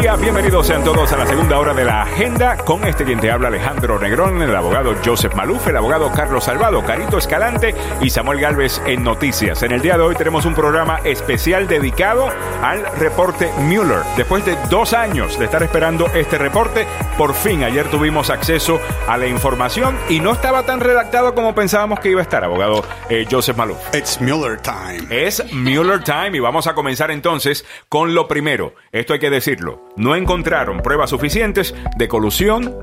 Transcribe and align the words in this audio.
días, 0.00 0.20
bienvenidos 0.20 0.66
sean 0.66 0.84
todos 0.84 1.10
a 1.12 1.16
la 1.16 1.26
segunda 1.26 1.58
hora 1.58 1.72
de 1.72 1.84
la 1.84 2.02
agenda 2.02 2.56
con 2.58 2.84
este 2.84 3.04
quien 3.04 3.18
te 3.18 3.30
habla 3.30 3.48
Alejandro 3.48 3.98
Negrón, 3.98 4.42
el 4.42 4.54
abogado 4.54 4.94
Joseph 5.02 5.34
Maluf, 5.34 5.66
el 5.68 5.76
abogado 5.76 6.10
Carlos 6.12 6.44
Salvado, 6.44 6.84
Carito 6.84 7.16
Escalante 7.16 7.74
y 8.02 8.10
Samuel 8.10 8.40
Galvez 8.40 8.82
en 8.84 9.04
Noticias. 9.04 9.62
En 9.62 9.72
el 9.72 9.80
día 9.80 9.96
de 9.96 10.02
hoy 10.02 10.14
tenemos 10.14 10.44
un 10.44 10.54
programa 10.54 10.98
especial 11.04 11.66
dedicado 11.66 12.28
al 12.62 12.84
reporte 12.98 13.50
Mueller. 13.60 14.00
Después 14.16 14.44
de 14.44 14.56
dos 14.68 14.92
años 14.92 15.38
de 15.38 15.46
estar 15.46 15.62
esperando 15.62 16.06
este 16.08 16.36
reporte, 16.36 16.86
por 17.16 17.32
fin 17.32 17.62
ayer 17.62 17.88
tuvimos 17.88 18.28
acceso 18.28 18.78
a 19.08 19.16
la 19.16 19.26
información 19.26 19.96
y 20.10 20.20
no 20.20 20.32
estaba 20.32 20.64
tan 20.64 20.80
redactado 20.80 21.34
como 21.34 21.54
pensábamos 21.54 22.00
que 22.00 22.10
iba 22.10 22.20
a 22.20 22.24
estar, 22.24 22.44
abogado 22.44 22.84
eh, 23.08 23.26
Joseph 23.30 23.56
Maluf. 23.56 23.78
It's 23.94 24.20
Mueller 24.20 24.60
time. 24.60 25.06
Es 25.10 25.42
Mueller 25.52 26.02
time 26.02 26.36
y 26.36 26.40
vamos 26.40 26.66
a 26.66 26.74
comenzar 26.74 27.10
entonces 27.10 27.64
con 27.88 28.14
lo 28.14 28.28
primero. 28.28 28.74
Esto 28.92 29.14
hay 29.14 29.20
que 29.20 29.30
decirlo. 29.30 29.86
No 29.96 30.14
encontraron 30.14 30.78
pruebas 30.80 31.10
suficientes 31.10 31.74
de 31.96 32.08
colusión 32.08 32.74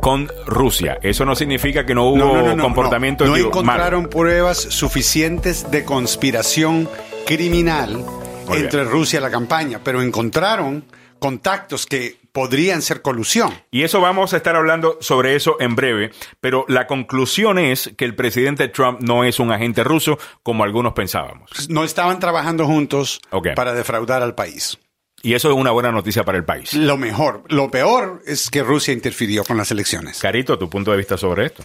con 0.00 0.28
Rusia. 0.46 0.98
Eso 1.02 1.24
no 1.24 1.34
significa 1.34 1.86
que 1.86 1.94
no 1.94 2.08
hubo 2.08 2.16
No, 2.16 2.34
no, 2.34 2.42
no, 2.42 2.56
no, 2.56 2.62
comportamiento 2.62 3.24
no, 3.24 3.30
no 3.30 3.36
encontraron 3.36 4.00
malo. 4.02 4.10
pruebas 4.10 4.58
suficientes 4.58 5.70
de 5.70 5.84
conspiración 5.84 6.88
criminal 7.26 8.04
Muy 8.48 8.58
entre 8.58 8.80
bien. 8.80 8.92
Rusia 8.92 9.20
y 9.20 9.22
la 9.22 9.30
campaña, 9.30 9.80
pero 9.82 10.02
encontraron 10.02 10.84
contactos 11.18 11.86
que 11.86 12.16
podrían 12.32 12.82
ser 12.82 13.00
colusión. 13.00 13.52
Y 13.70 13.82
eso 13.84 14.00
vamos 14.00 14.34
a 14.34 14.38
estar 14.38 14.56
hablando 14.56 14.98
sobre 15.00 15.36
eso 15.36 15.56
en 15.60 15.76
breve, 15.76 16.10
pero 16.40 16.64
la 16.66 16.86
conclusión 16.88 17.58
es 17.58 17.92
que 17.96 18.04
el 18.04 18.16
presidente 18.16 18.66
Trump 18.68 19.00
no 19.02 19.22
es 19.22 19.38
un 19.38 19.52
agente 19.52 19.84
ruso 19.84 20.18
como 20.42 20.64
algunos 20.64 20.94
pensábamos. 20.94 21.50
No 21.68 21.84
estaban 21.84 22.18
trabajando 22.18 22.66
juntos 22.66 23.20
para 23.54 23.72
defraudar 23.72 24.22
al 24.22 24.34
país. 24.34 24.78
Y 25.22 25.34
eso 25.34 25.48
es 25.48 25.54
una 25.54 25.70
buena 25.70 25.92
noticia 25.92 26.24
para 26.24 26.36
el 26.36 26.44
país. 26.44 26.74
Lo 26.74 26.96
mejor, 26.96 27.44
lo 27.48 27.70
peor 27.70 28.22
es 28.26 28.50
que 28.50 28.62
Rusia 28.62 28.92
interfirió 28.92 29.44
con 29.44 29.56
las 29.56 29.70
elecciones. 29.70 30.18
Carito, 30.18 30.58
tu 30.58 30.68
punto 30.68 30.90
de 30.90 30.96
vista 30.96 31.16
sobre 31.16 31.46
esto. 31.46 31.64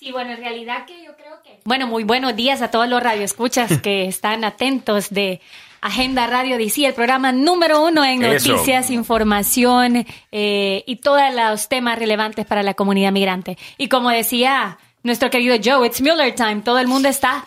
Sí, 0.00 0.10
bueno, 0.10 0.32
en 0.32 0.38
realidad 0.38 0.86
que 0.86 1.04
yo 1.04 1.16
creo 1.16 1.40
que... 1.44 1.60
Bueno, 1.64 1.86
muy 1.86 2.02
buenos 2.02 2.34
días 2.34 2.62
a 2.62 2.70
todos 2.70 2.88
los 2.88 3.00
radioescuchas 3.00 3.80
que 3.80 4.04
están 4.08 4.44
atentos 4.44 5.10
de 5.10 5.40
Agenda 5.80 6.26
Radio 6.26 6.58
DC, 6.58 6.84
el 6.84 6.94
programa 6.94 7.30
número 7.30 7.84
uno 7.84 8.04
en 8.04 8.24
Eso. 8.24 8.52
noticias, 8.52 8.90
información 8.90 10.04
eh, 10.32 10.82
y 10.84 10.96
todos 10.96 11.22
los 11.32 11.68
temas 11.68 11.98
relevantes 11.98 12.44
para 12.44 12.64
la 12.64 12.74
comunidad 12.74 13.12
migrante. 13.12 13.56
Y 13.78 13.88
como 13.88 14.10
decía 14.10 14.78
nuestro 15.04 15.30
querido 15.30 15.56
Joe, 15.62 15.86
it's 15.86 16.00
Mueller 16.00 16.34
time. 16.34 16.62
Todo 16.62 16.80
el 16.80 16.88
mundo 16.88 17.08
está 17.08 17.44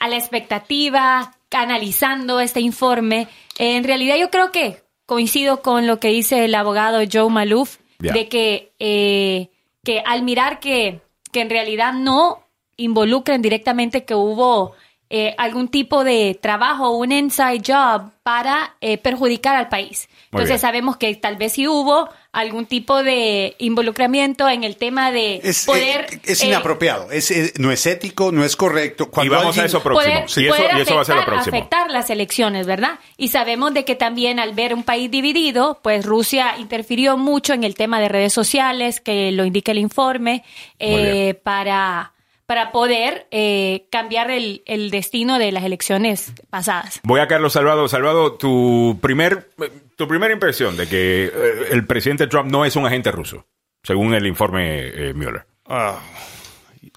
a 0.00 0.08
la 0.08 0.16
expectativa, 0.16 1.34
analizando 1.50 2.40
este 2.40 2.60
informe. 2.60 3.28
en 3.58 3.84
realidad 3.84 4.16
yo 4.16 4.30
creo 4.30 4.50
que 4.50 4.81
coincido 5.06 5.62
con 5.62 5.86
lo 5.86 5.98
que 6.00 6.08
dice 6.08 6.44
el 6.44 6.54
abogado 6.54 7.00
Joe 7.10 7.30
Maluf, 7.30 7.78
Ya. 7.98 8.12
de 8.12 8.28
que, 8.28 8.72
eh, 8.78 9.48
que 9.84 10.02
al 10.04 10.22
mirar 10.22 10.58
que, 10.60 11.00
que 11.32 11.40
en 11.40 11.50
realidad 11.50 11.92
no 11.92 12.40
involucran 12.76 13.42
directamente 13.42 14.04
que 14.04 14.14
hubo 14.14 14.72
eh, 15.10 15.34
algún 15.38 15.68
tipo 15.68 16.04
de 16.04 16.38
trabajo, 16.40 16.96
un 16.96 17.12
inside 17.12 17.62
job 17.66 18.10
para 18.22 18.76
eh, 18.80 18.96
perjudicar 18.98 19.56
al 19.56 19.68
país. 19.68 20.08
Entonces 20.32 20.62
sabemos 20.62 20.96
que 20.96 21.14
tal 21.16 21.36
vez 21.36 21.52
sí 21.52 21.68
hubo 21.68 22.08
algún 22.32 22.64
tipo 22.64 23.02
de 23.02 23.54
involucramiento 23.58 24.48
en 24.48 24.64
el 24.64 24.76
tema 24.76 25.12
de 25.12 25.40
Es, 25.44 25.66
poder... 25.66 26.06
eh, 26.10 26.20
es 26.24 26.42
eh, 26.42 26.46
inapropiado, 26.46 27.12
es, 27.12 27.30
es- 27.30 27.58
no 27.58 27.70
es 27.70 27.84
ético, 27.86 28.32
no 28.32 28.42
es 28.42 28.56
correcto. 28.56 29.10
Cuando 29.10 29.34
y 29.34 29.36
vamos 29.36 29.58
a 29.58 29.66
eso 29.66 29.82
próximo. 29.82 30.10
poder, 30.14 30.24
y 30.24 30.46
eso, 30.46 30.56
poder 30.56 30.78
y 30.78 30.80
eso 30.80 30.94
va 30.94 31.02
a 31.02 31.04
ser 31.04 31.16
lo 31.16 31.20
afectar, 31.20 31.34
próximo. 31.34 31.56
afectar 31.58 31.90
las 31.90 32.08
elecciones, 32.08 32.66
¿verdad? 32.66 32.98
Y 33.18 33.28
sabemos 33.28 33.74
de 33.74 33.84
que 33.84 33.94
también 33.94 34.38
al 34.40 34.54
ver 34.54 34.72
un 34.72 34.84
país 34.84 35.10
dividido, 35.10 35.80
pues 35.82 36.06
Rusia 36.06 36.54
interfirió 36.58 37.18
mucho 37.18 37.52
en 37.52 37.62
el 37.64 37.74
tema 37.74 38.00
de 38.00 38.08
redes 38.08 38.32
sociales, 38.32 39.00
que 39.00 39.32
lo 39.32 39.44
indica 39.44 39.72
el 39.72 39.78
informe, 39.78 40.44
eh, 40.78 41.34
para, 41.42 42.12
para 42.52 42.70
poder 42.70 43.26
eh, 43.30 43.86
cambiar 43.90 44.30
el, 44.30 44.62
el 44.66 44.90
destino 44.90 45.38
de 45.38 45.52
las 45.52 45.64
elecciones 45.64 46.34
pasadas. 46.50 47.00
Voy 47.02 47.18
a 47.18 47.26
Carlos 47.26 47.54
Salvado. 47.54 47.88
Salvado, 47.88 48.34
tu 48.34 48.98
primer, 49.00 49.48
tu 49.96 50.06
primera 50.06 50.34
impresión 50.34 50.76
de 50.76 50.86
que 50.86 51.32
eh, 51.34 51.52
el 51.70 51.86
presidente 51.86 52.26
Trump 52.26 52.50
no 52.50 52.66
es 52.66 52.76
un 52.76 52.84
agente 52.84 53.10
ruso, 53.10 53.46
según 53.82 54.12
el 54.12 54.26
informe 54.26 54.80
eh, 54.88 55.14
Mueller. 55.14 55.46
Ah, 55.66 55.98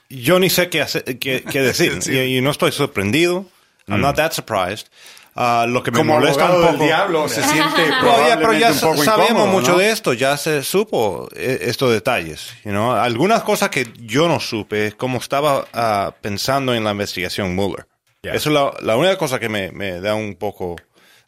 yo 0.09 0.39
ni 0.39 0.49
sé 0.49 0.67
qué, 0.69 0.81
hacer- 0.81 1.05
qué, 1.19 1.45
qué 1.49 1.61
decir. 1.61 1.93
Sí. 2.01 2.11
y, 2.11 2.37
y 2.37 2.41
no 2.41 2.51
estoy 2.51 2.73
sorprendido. 2.73 3.45
I'm 3.87 4.01
not 4.01 4.17
that 4.17 4.33
surprised. 4.33 4.87
Ah, 5.38 5.66
lo 5.68 5.84
que 5.84 5.91
me 5.91 5.97
como 5.97 6.13
molesta 6.13 6.46
un 6.46 6.62
del 6.62 6.72
poco. 6.72 6.84
diablo 6.85 7.28
se 7.28 7.44
siente 7.44 7.90
ya, 7.90 8.00
pero 8.00 8.53
ya 8.53 8.69
probablemente 8.69 8.72
un 8.72 8.79
poco 8.79 9.03
sabemos 9.03 9.31
incómodo, 9.31 9.47
mucho 9.47 9.72
¿no? 9.73 9.78
de 9.79 9.90
esto, 9.91 10.13
ya 10.13 10.38
se 10.38 10.63
supo 10.63 11.28
eh, 11.35 11.59
estos 11.63 11.91
detalles. 11.91 12.53
you 12.63 12.72
know. 12.72 12.91
Algunas 12.94 13.44
cosas 13.44 13.69
que 13.69 13.85
yo 14.00 14.29
no 14.29 14.40
supe, 14.40 14.94
como 14.94 15.18
estaba 15.18 15.66
ah, 15.73 16.13
pensando 16.22 16.73
en 16.73 16.85
la 16.85 16.91
investigación 16.91 17.53
Mueller. 17.53 17.85
Ya. 18.23 18.31
Eso 18.31 18.50
es 18.50 18.53
la, 18.56 18.72
la 18.81 18.96
única 18.96 19.18
cosa 19.18 19.38
que 19.38 19.50
me, 19.50 19.72
me 19.72 20.00
da 20.00 20.16
un 20.16 20.35
poco... 20.35 20.78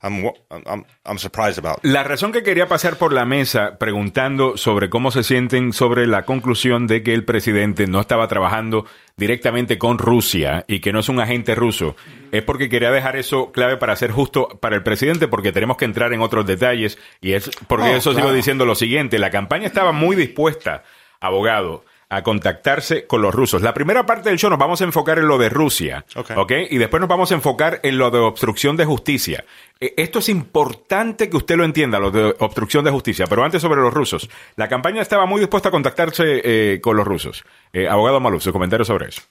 I'm, 0.02 0.32
I'm, 0.50 0.86
I'm 1.06 1.18
surprised 1.18 1.58
about. 1.58 1.80
La 1.84 2.04
razón 2.04 2.32
que 2.32 2.44
quería 2.44 2.68
pasar 2.68 2.98
por 2.98 3.14
la 3.14 3.26
mesa 3.26 3.78
preguntando 3.78 4.56
sobre 4.58 4.90
cómo 4.90 5.12
se 5.12 5.24
sienten 5.24 5.74
sobre 5.74 6.08
la 6.08 6.24
conclusión 6.24 6.88
de 6.88 7.04
que 7.04 7.14
el 7.14 7.24
presidente 7.26 7.88
no 7.88 8.02
estaba 8.02 8.28
trabajando 8.28 8.86
directamente 9.16 9.78
con 9.78 9.98
Rusia 9.98 10.64
y 10.68 10.80
que 10.80 10.94
no 10.94 11.00
es 11.00 11.10
un 11.10 11.20
agente 11.20 11.56
ruso 11.56 11.96
es 12.32 12.44
porque 12.44 12.70
quería 12.70 12.92
dejar 12.92 13.16
eso 13.16 13.52
clave 13.52 13.78
para 13.78 13.96
ser 13.96 14.12
justo 14.12 14.50
para 14.62 14.76
el 14.76 14.84
presidente 14.84 15.28
porque 15.28 15.52
tenemos 15.52 15.78
que 15.78 15.86
entrar 15.86 16.14
en 16.14 16.22
otros 16.22 16.46
detalles 16.46 16.98
y 17.22 17.34
es 17.34 17.50
porque 17.68 17.88
Oh, 17.88 17.96
eso 17.96 18.14
sigo 18.14 18.34
diciendo 18.34 18.66
lo 18.66 18.76
siguiente, 18.76 19.18
la 19.18 19.30
campaña 19.32 19.66
estaba 19.66 19.92
muy 19.92 20.16
dispuesta, 20.16 20.84
abogado, 21.20 21.84
a 22.10 22.24
contactarse 22.24 23.06
con 23.06 23.22
los 23.22 23.36
rusos. 23.36 23.62
La 23.62 23.74
primera 23.74 24.06
parte 24.06 24.30
del 24.30 24.38
show 24.38 24.50
nos 24.50 24.60
vamos 24.60 24.80
a 24.80 24.86
enfocar 24.86 25.20
en 25.20 25.28
lo 25.28 25.38
de 25.38 25.50
Rusia, 25.50 26.06
Ok. 26.16 26.32
¿ok? 26.38 26.52
Y 26.70 26.78
después 26.78 27.02
nos 27.02 27.10
vamos 27.10 27.32
a 27.32 27.36
enfocar 27.36 27.82
en 27.84 27.98
lo 27.98 28.10
de 28.12 28.20
obstrucción 28.20 28.78
de 28.78 28.86
justicia. 28.86 29.44
Eh, 29.80 29.94
Esto 29.98 30.20
es 30.20 30.30
importante 30.30 31.30
que 31.30 31.36
usted 31.38 31.58
lo 31.58 31.66
entienda, 31.66 32.00
lo 32.00 32.10
de 32.12 32.34
obstrucción 32.40 32.86
de 32.86 32.92
justicia. 32.92 33.28
Pero 33.28 33.44
antes 33.44 33.62
sobre 33.62 33.82
los 33.82 33.94
rusos. 33.94 34.30
La 34.56 34.70
campaña 34.70 35.02
estaba 35.02 35.26
muy 35.26 35.40
dispuesta 35.42 35.68
a 35.68 35.72
contactarse 35.72 36.42
eh, 36.46 36.80
con 36.82 36.96
los 36.96 37.06
rusos. 37.06 37.44
Eh, 37.74 37.88
abogado 37.90 38.20
Maluf, 38.22 38.42
su 38.44 38.54
comentario 38.54 38.86
sobre 38.86 39.10
eso. 39.10 39.22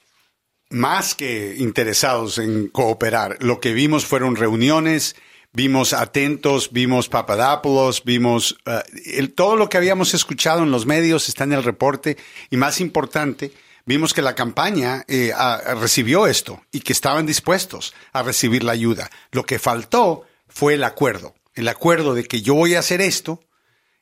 más 0.69 1.15
que 1.15 1.55
interesados 1.57 2.37
en 2.37 2.67
cooperar. 2.67 3.37
Lo 3.39 3.59
que 3.59 3.73
vimos 3.73 4.05
fueron 4.05 4.35
reuniones, 4.35 5.15
vimos 5.57 5.91
atentos, 5.93 6.71
vimos 6.71 7.09
Papadopoulos, 7.09 8.03
vimos 8.03 8.57
el- 9.05 9.33
todo 9.33 9.55
lo 9.55 9.69
que 9.69 9.77
habíamos 9.77 10.13
escuchado 10.13 10.61
en 10.61 10.69
los 10.69 10.85
medios 10.85 11.29
está 11.29 11.45
en 11.45 11.53
el 11.53 11.63
reporte 11.63 12.15
y 12.51 12.57
más 12.57 12.79
importante, 12.79 13.51
vimos 13.83 14.13
que 14.13 14.21
la 14.21 14.35
campaña 14.35 15.03
eh, 15.07 15.33
recibió 15.81 16.27
esto 16.27 16.61
y 16.71 16.81
que 16.81 16.93
estaban 16.93 17.25
dispuestos 17.25 17.95
a 18.13 18.21
recibir 18.21 18.63
la 18.63 18.73
ayuda. 18.73 19.09
Lo 19.31 19.45
que 19.47 19.57
faltó 19.57 20.27
fue 20.47 20.75
el 20.75 20.83
acuerdo, 20.83 21.33
el 21.55 21.67
acuerdo 21.69 22.13
de 22.13 22.25
que 22.25 22.43
yo 22.43 22.53
voy 22.53 22.75
a 22.75 22.79
hacer 22.79 23.01
esto 23.01 23.39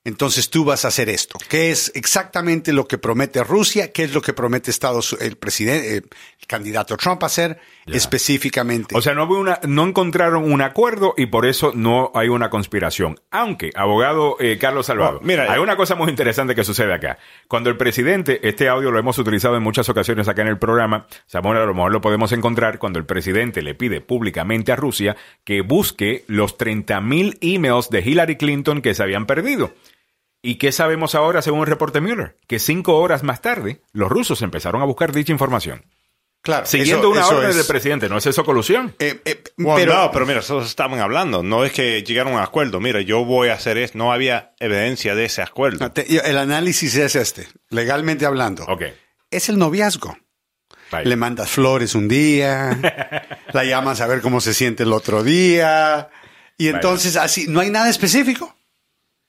entonces 0.05 0.51
tú 0.51 0.63
vas 0.63 0.85
a 0.85 0.89
hacer 0.89 1.09
esto, 1.09 1.37
que 1.49 1.71
es 1.71 1.91
exactamente 1.95 2.71
lo 2.73 2.87
que 2.87 2.99
promete 2.99 3.43
Rusia, 3.43 3.91
que 3.91 4.03
es 4.03 4.13
lo 4.13 4.21
que 4.21 4.33
promete 4.33 4.69
Estados 4.69 5.17
el 5.19 5.35
presidente, 5.35 5.97
el 5.97 6.47
candidato 6.47 6.95
Trump 6.95 7.23
a 7.23 7.25
hacer 7.25 7.59
específicamente. 7.87 8.95
O 8.95 9.01
sea, 9.01 9.15
no, 9.15 9.25
hubo 9.25 9.39
una, 9.39 9.59
no 9.67 9.83
encontraron 9.83 10.51
un 10.51 10.61
acuerdo 10.61 11.15
y 11.17 11.25
por 11.25 11.47
eso 11.47 11.71
no 11.73 12.11
hay 12.13 12.29
una 12.29 12.51
conspiración. 12.51 13.19
Aunque, 13.31 13.71
abogado 13.75 14.37
eh, 14.39 14.59
Carlos 14.59 14.85
Salvado, 14.85 15.19
Bueno, 15.19 15.27
mira, 15.27 15.51
hay 15.51 15.59
una 15.59 15.75
cosa 15.75 15.95
muy 15.95 16.09
interesante 16.11 16.53
que 16.53 16.63
sucede 16.63 16.93
acá. 16.93 17.17
Cuando 17.47 17.71
el 17.71 17.77
presidente, 17.77 18.47
este 18.47 18.69
audio 18.69 18.91
lo 18.91 18.99
hemos 18.99 19.17
utilizado 19.17 19.57
en 19.57 19.63
muchas 19.63 19.89
ocasiones 19.89 20.27
acá 20.27 20.43
en 20.43 20.49
el 20.49 20.59
programa, 20.59 21.07
Samuel, 21.25 21.57
a 21.57 21.65
lo 21.65 21.73
mejor 21.73 21.91
lo 21.91 22.01
podemos 22.01 22.31
encontrar 22.31 22.77
cuando 22.77 22.99
el 22.99 23.05
presidente 23.05 23.63
le 23.63 23.73
pide 23.73 24.01
públicamente 24.01 24.71
a 24.71 24.75
Rusia 24.75 25.15
que 25.43 25.61
busque 25.61 26.25
los 26.27 26.57
30 26.57 27.01
mil 27.01 27.39
emails 27.41 27.89
de 27.89 28.01
Hillary 28.01 28.37
Clinton 28.37 28.83
que 28.83 28.93
se 28.93 29.01
habían 29.01 29.25
perdido. 29.25 29.73
¿Y 30.45 30.55
qué 30.55 30.71
sabemos 30.71 31.15
ahora 31.15 31.41
según 31.41 31.61
el 31.61 31.67
reporte 31.67 32.01
Mueller? 32.01 32.37
Que 32.47 32.59
cinco 32.59 32.97
horas 32.97 33.23
más 33.23 33.41
tarde, 33.41 33.81
los 33.93 34.09
rusos 34.09 34.41
empezaron 34.41 34.81
a 34.81 34.85
buscar 34.85 35.11
dicha 35.11 35.31
información. 35.31 35.85
claro, 36.41 36.67
Siguiendo 36.67 37.07
eso- 37.07 37.09
una 37.09 37.21
eso 37.21 37.37
orden 37.37 37.49
es- 37.49 37.55
del 37.55 37.65
presidente, 37.65 38.07
¿no 38.09 38.17
es 38.19 38.25
eso 38.27 38.45
colusión? 38.45 38.93
eh, 38.99 39.19
eh, 39.25 39.43
Bueno, 39.57 39.75
pero 39.77 39.93
no, 39.95 40.11
pero 40.11 40.25
mira, 40.27 40.41
eso 40.41 40.61
estaban 40.61 40.99
hablando. 40.99 41.41
No 41.41 41.65
es 41.65 41.71
que 41.71 42.03
llegaron 42.03 42.33
a 42.33 42.35
un 42.35 42.41
acuerdo. 42.43 42.79
Mira, 42.79 43.01
yo 43.01 43.25
voy 43.25 43.49
a 43.49 43.53
hacer 43.55 43.79
esto. 43.79 43.97
No 43.97 44.13
había 44.13 44.53
evidencia 44.59 45.15
de 45.15 45.25
ese 45.25 45.41
acuerdo. 45.41 45.79
no, 45.79 45.91
te- 45.91 46.05
el 46.29 46.37
análisis 46.37 46.95
es 46.95 47.15
este, 47.15 47.47
legalmente 47.69 48.27
hablando. 48.27 48.63
Ok. 48.65 48.83
Es 49.31 49.49
el 49.49 49.57
noviazgo. 49.57 50.15
Le 51.03 51.15
mandas 51.15 51.49
flores 51.49 51.95
un 51.95 52.07
día, 52.07 52.77
la 53.53 53.63
llamas 53.65 53.99
a 54.01 54.07
ver 54.07 54.21
cómo 54.21 54.39
se 54.39 54.53
siente 54.53 54.83
el 54.83 54.93
otro 54.93 55.23
día, 55.23 56.09
y 56.59 56.67
entonces 56.67 57.15
así, 57.17 57.47
no 57.47 57.59
hay 57.59 57.71
nada 57.71 57.89
específico. 57.89 58.55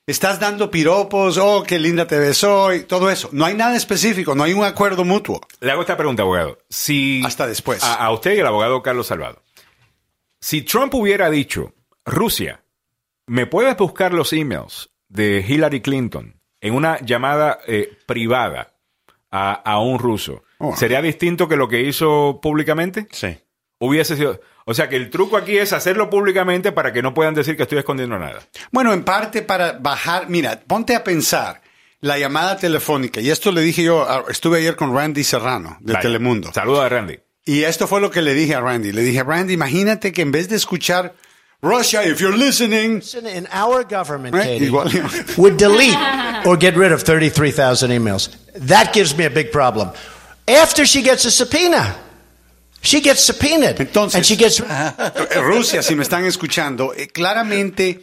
Estás 0.07 0.39
dando 0.39 0.71
piropos, 0.71 1.37
oh, 1.37 1.65
qué 1.65 1.81
linda 1.81 2.07
te 2.07 2.17
ves 2.17 2.45
hoy, 2.45 2.85
todo 2.85 3.11
eso. 3.11 3.29
No 3.33 3.45
hay 3.45 3.55
nada 3.55 3.75
específico, 3.77 4.37
no 4.37 4.45
hay 4.45 4.53
un 4.53 4.63
acuerdo 4.65 5.05
mutuo. 5.05 5.41
Le 5.61 5.73
hago 5.73 5.81
esta 5.81 5.97
pregunta, 5.97 6.23
abogado. 6.23 6.59
Si 6.69 7.23
Hasta 7.25 7.49
después. 7.49 7.83
A, 7.83 7.95
a 7.95 8.13
usted 8.13 8.37
y 8.37 8.39
al 8.41 8.47
abogado 8.47 8.83
Carlos 8.83 9.09
Salvado. 9.09 9.43
Si 10.41 10.63
Trump 10.63 10.95
hubiera 10.95 11.29
dicho, 11.29 11.75
Rusia, 12.05 12.63
¿me 13.27 13.47
puedes 13.47 13.77
buscar 13.77 14.15
los 14.15 14.33
emails 14.33 14.91
de 15.09 15.45
Hillary 15.47 15.81
Clinton 15.81 16.41
en 16.61 16.75
una 16.75 17.01
llamada 17.01 17.59
eh, 17.67 17.99
privada 18.07 18.75
a, 19.31 19.55
a 19.55 19.81
un 19.81 19.99
ruso, 19.99 20.43
Oh. 20.59 20.75
¿sería 20.75 21.03
distinto 21.03 21.49
que 21.49 21.57
lo 21.57 21.69
que 21.69 21.83
hizo 21.83 22.39
públicamente? 22.41 23.09
Sí. 23.11 23.37
Hubiese 23.79 24.17
sido. 24.17 24.41
O 24.69 24.75
sea 24.75 24.89
que 24.89 24.97
el 24.97 25.11
truco 25.11 25.37
aquí 25.37 25.57
es 25.57 25.73
hacerlo 25.73 26.11
públicamente 26.11 26.73
para 26.73 26.93
que 26.93 27.01
no 27.01 27.15
puedan 27.15 27.35
decir 27.35 27.57
que 27.57 27.63
estoy 27.63 27.79
escondiendo 27.79 28.19
nada. 28.19 28.41
Bueno, 28.73 28.93
en 28.93 29.05
parte 29.05 29.43
para 29.43 29.73
bajar, 29.73 30.29
mira, 30.29 30.61
ponte 30.67 30.97
a 30.97 31.05
pensar 31.05 31.63
la 32.01 32.19
llamada 32.19 32.57
telefónica, 32.57 33.21
y 33.21 33.31
esto 33.31 33.53
le 33.53 33.61
dije 33.61 33.83
yo, 33.85 34.03
a- 34.03 34.25
estuve 34.29 34.59
ayer 34.59 34.75
con 34.77 34.93
Randy 34.95 35.23
Serrano 35.25 35.77
de 35.81 35.93
Vaya. 35.95 36.03
Telemundo, 36.03 36.53
Saluda 36.53 36.87
a 36.87 36.89
Randy. 36.89 37.19
y 37.45 37.63
esto 37.63 37.87
fue 37.87 38.01
lo 38.01 38.11
que 38.11 38.23
le 38.23 38.35
dije 38.35 38.55
a 38.57 38.61
Randy, 38.61 38.91
le 38.93 39.03
dije, 39.03 39.23
Randy, 39.23 39.55
imagínate 39.55 40.13
que 40.13 40.23
en 40.23 40.33
vez 40.33 40.49
de 40.49 40.57
escuchar 40.57 41.15
Russia, 41.63 42.05
if 42.05 42.21
you're 42.21 42.37
listening, 42.37 43.01
in 43.35 43.47
our 43.53 43.85
government, 43.89 44.35
Katie, 44.35 44.69
would 45.37 45.57
delete 45.57 45.97
or 46.45 46.59
get 46.59 46.75
rid 46.77 46.93
of 46.93 47.03
33,000 47.03 47.91
emails. 47.93 48.31
That 48.67 48.93
gives 48.93 49.17
me 49.17 49.25
a 49.27 49.31
big 49.31 49.51
problem. 49.51 49.91
After 50.47 50.85
she 50.87 51.03
gets 51.03 51.25
a 51.25 51.31
subpoena, 51.31 51.97
she 52.87 53.01
gets 53.03 53.21
subpoenaed. 53.21 53.81
Entonces- 53.81 54.15
and 54.17 54.25
she 54.25 54.37
gets. 54.37 54.61
Eh, 55.31 55.41
Rusia, 55.41 55.83
si 55.83 55.95
me 55.95 56.03
están 56.03 56.25
escuchando, 56.25 56.95
eh, 56.95 57.09
claramente 57.09 58.01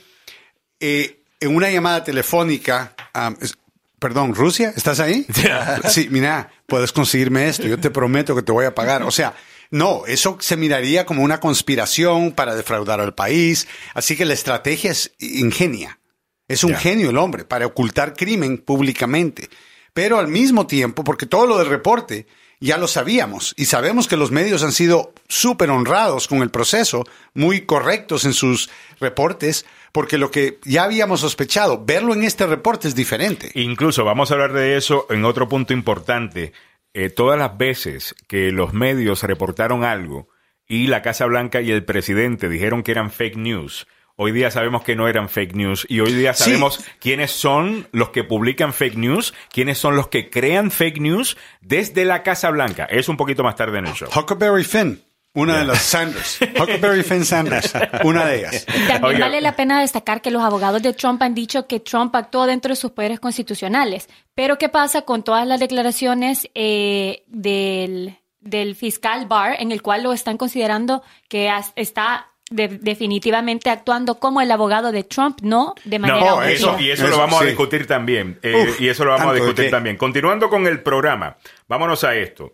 eh, 0.80 1.24
en 1.39 1.56
una 1.56 1.69
llamada 1.69 2.03
telefónica, 2.03 2.94
es- 3.41 3.56
perdón, 4.00 4.35
Rusia, 4.35 4.74
¿estás 4.75 5.00
ahí? 5.00 5.25
Sí, 5.89 6.07
mira, 6.12 6.51
puedes 6.68 6.91
conseguirme 6.91 7.47
esto, 7.47 7.63
yo 7.68 7.80
te 7.80 7.89
prometo 7.89 8.35
que 8.35 8.41
te 8.44 8.51
voy 8.51 8.65
a 8.65 8.75
pagar. 8.75 9.03
O 9.03 9.12
sea, 9.12 9.33
no, 9.71 10.03
eso 10.06 10.38
se 10.39 10.57
miraría 10.57 11.06
como 11.06 11.24
una 11.24 11.39
conspiración 11.39 12.31
para 12.33 12.56
defraudar 12.56 13.00
al 13.00 13.15
país, 13.15 13.68
así 13.94 14.15
que 14.15 14.25
la 14.25 14.33
estrategia 14.33 14.91
es 14.91 15.13
ingenia. 15.19 16.00
Es 16.47 16.63
un 16.63 16.75
genio 16.75 17.09
el 17.09 17.18
hombre 17.18 17.45
para 17.45 17.65
ocultar 17.65 18.13
crimen 18.13 18.57
públicamente. 18.57 19.50
Pero 19.94 20.19
al 20.19 20.27
mismo 20.27 20.68
tiempo, 20.68 21.03
porque 21.03 21.25
todo 21.25 21.47
lo 21.47 21.57
del 21.57 21.68
reporte 21.68 22.27
ya 22.63 22.77
lo 22.77 22.88
sabíamos 22.88 23.54
y 23.57 23.65
sabemos 23.65 24.07
que 24.07 24.15
los 24.15 24.31
medios 24.31 24.63
han 24.63 24.71
sido 24.71 25.13
súper 25.27 25.69
honrados 25.69 26.30
con 26.30 26.42
el 26.42 26.50
proceso, 26.50 27.04
muy 27.33 27.65
correctos 27.65 28.24
en 28.24 28.33
sus 28.33 28.69
reportes, 29.01 29.65
porque 29.92 30.18
lo 30.18 30.31
que 30.31 30.60
ya 30.63 30.83
habíamos 30.83 31.19
sospechado, 31.19 31.83
verlo 31.86 32.13
en 32.13 32.24
este 32.24 32.48
reporte 32.48 32.88
es 32.88 32.95
diferente. 32.95 33.51
Incluso 33.56 34.06
vamos 34.06 34.31
a 34.31 34.36
hablar 34.36 34.54
de 34.54 34.77
eso 34.77 35.07
en 35.10 35.25
otro 35.25 35.50
punto 35.50 35.74
importante. 35.74 36.54
Eh, 36.94 37.10
todas 37.10 37.38
las 37.38 37.57
veces 37.57 38.15
que 38.27 38.51
los 38.51 38.74
medios 38.74 39.24
reportaron 39.24 39.83
algo 39.83 40.30
y 40.65 40.88
la 40.88 41.01
Casa 41.01 41.25
Blanca 41.25 41.60
y 41.60 41.69
el 41.69 41.83
presidente 41.83 42.48
dijeron 42.48 42.81
que 42.81 42.92
eran 42.92 43.12
fake 43.12 43.36
news, 43.36 43.88
hoy 44.15 44.31
día 44.31 44.51
sabemos 44.51 44.83
que 44.83 44.95
no 44.95 45.07
eran 45.07 45.30
fake 45.30 45.56
news 45.56 45.86
y 45.89 46.00
hoy 46.00 46.13
día 46.13 46.33
Sí. 46.33 46.44
sabemos 46.45 46.80
quiénes 47.00 47.31
son 47.31 47.88
los 47.92 48.10
que 48.10 48.24
publican 48.24 48.74
fake 48.74 48.95
news, 48.98 49.33
quiénes 49.51 49.77
son 49.77 49.95
los 49.95 50.07
que 50.07 50.30
crean 50.30 50.71
fake 50.71 51.00
news 51.00 51.38
desde 51.62 52.06
la 52.06 52.24
Casa 52.24 52.50
Blanca. 52.51 52.86
Es 52.86 53.10
un 53.10 53.18
poquito 53.18 53.44
más 53.44 53.56
tarde 53.56 53.80
en 53.80 53.88
el 53.88 53.94
show. 53.94 54.10
Huckleberry 54.15 54.63
Finn, 54.63 55.01
una 55.33 55.57
de 55.57 55.65
las 55.65 55.81
Sanders. 55.81 56.39
Huckleberry 56.42 57.01
Finn 57.04 57.25
Sanders, 57.25 57.74
una 58.04 58.25
de 58.25 58.39
ellas. 58.39 58.65
También 58.88 59.04
Oiga. 59.04 59.19
vale 59.25 59.42
la 59.42 59.56
pena 59.56 59.81
destacar 59.81 60.21
que 60.21 60.30
los 60.30 60.44
abogados 60.44 60.81
de 60.83 60.94
Trump 60.94 61.21
han 61.24 61.33
dicho 61.33 61.65
que 61.68 61.80
Trump 61.80 62.15
actuó 62.15 62.45
dentro 62.45 62.69
de 62.69 62.75
sus 62.75 62.92
poderes 62.92 63.19
constitucionales. 63.19 64.07
Pero 64.36 64.57
¿qué 64.60 64.69
pasa 64.69 65.01
con 65.04 65.24
todas 65.24 65.48
las 65.48 65.60
declaraciones 65.60 66.50
eh, 66.54 67.24
del, 67.27 68.19
del 68.42 68.75
fiscal 68.75 69.25
Barr, 69.25 69.56
en 69.60 69.71
el 69.71 69.81
cual 69.81 70.04
lo 70.04 70.13
están 70.13 70.38
considerando 70.38 71.01
que 71.30 71.51
está 71.75 72.27
de- 72.53 72.67
definitivamente 72.79 73.69
actuando 73.69 74.19
como 74.19 74.41
el 74.41 74.50
abogado 74.51 74.91
de 74.91 75.03
Trump, 75.03 75.39
no 75.41 75.75
de 75.83 76.00
manera 76.00 76.19
No, 76.19 76.35
objetiva? 76.38 76.71
eso, 76.71 76.79
y 76.79 76.91
eso, 76.91 77.03
Eso, 77.03 77.11
lo 77.11 77.17
vamos 77.17 77.41
a 77.41 77.45
discutir 77.45 77.85
también. 77.88 78.39
Eh, 78.41 78.67
Uf, 78.69 78.81
y 78.81 78.89
eso 78.89 79.03
lo 79.05 79.11
vamos 79.11 79.27
a 79.27 79.33
discutir 79.33 79.69
también. 79.69 79.97
Continuando 79.97 80.50
con 80.50 80.65
el 80.67 80.81
programa, 80.81 81.38
vámonos 81.67 82.03
a 82.03 82.15
esto. 82.15 82.53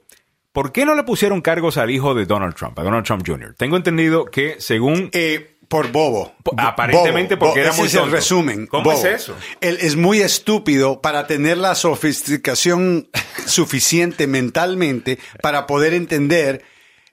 ¿Por 0.51 0.71
qué 0.71 0.83
no 0.85 0.95
le 0.95 1.03
pusieron 1.03 1.41
cargos 1.41 1.77
al 1.77 1.91
hijo 1.91 2.13
de 2.15 2.25
Donald 2.25 2.55
Trump, 2.55 2.77
a 2.79 2.83
Donald 2.83 3.05
Trump 3.05 3.23
Jr.? 3.25 3.53
Tengo 3.55 3.77
entendido 3.77 4.25
que 4.25 4.55
según... 4.59 5.09
Eh, 5.13 5.55
por 5.67 5.91
bobo. 5.91 6.33
Aparentemente 6.57 7.37
porque 7.37 7.59
era 7.59 7.69
Ese 7.69 7.77
muy 7.77 7.87
es 7.87 7.93
el 7.93 7.99
tonto. 7.99 8.15
resumen. 8.15 8.65
¿Cómo 8.65 8.85
bobo. 8.85 8.97
es 8.97 9.05
eso? 9.05 9.35
Él 9.61 9.77
es 9.81 9.95
muy 9.95 10.19
estúpido 10.21 10.99
para 10.99 11.27
tener 11.27 11.59
la 11.59 11.75
sofisticación 11.75 13.07
suficiente 13.45 14.25
mentalmente 14.25 15.19
para 15.43 15.67
poder 15.67 15.93
entender 15.93 16.63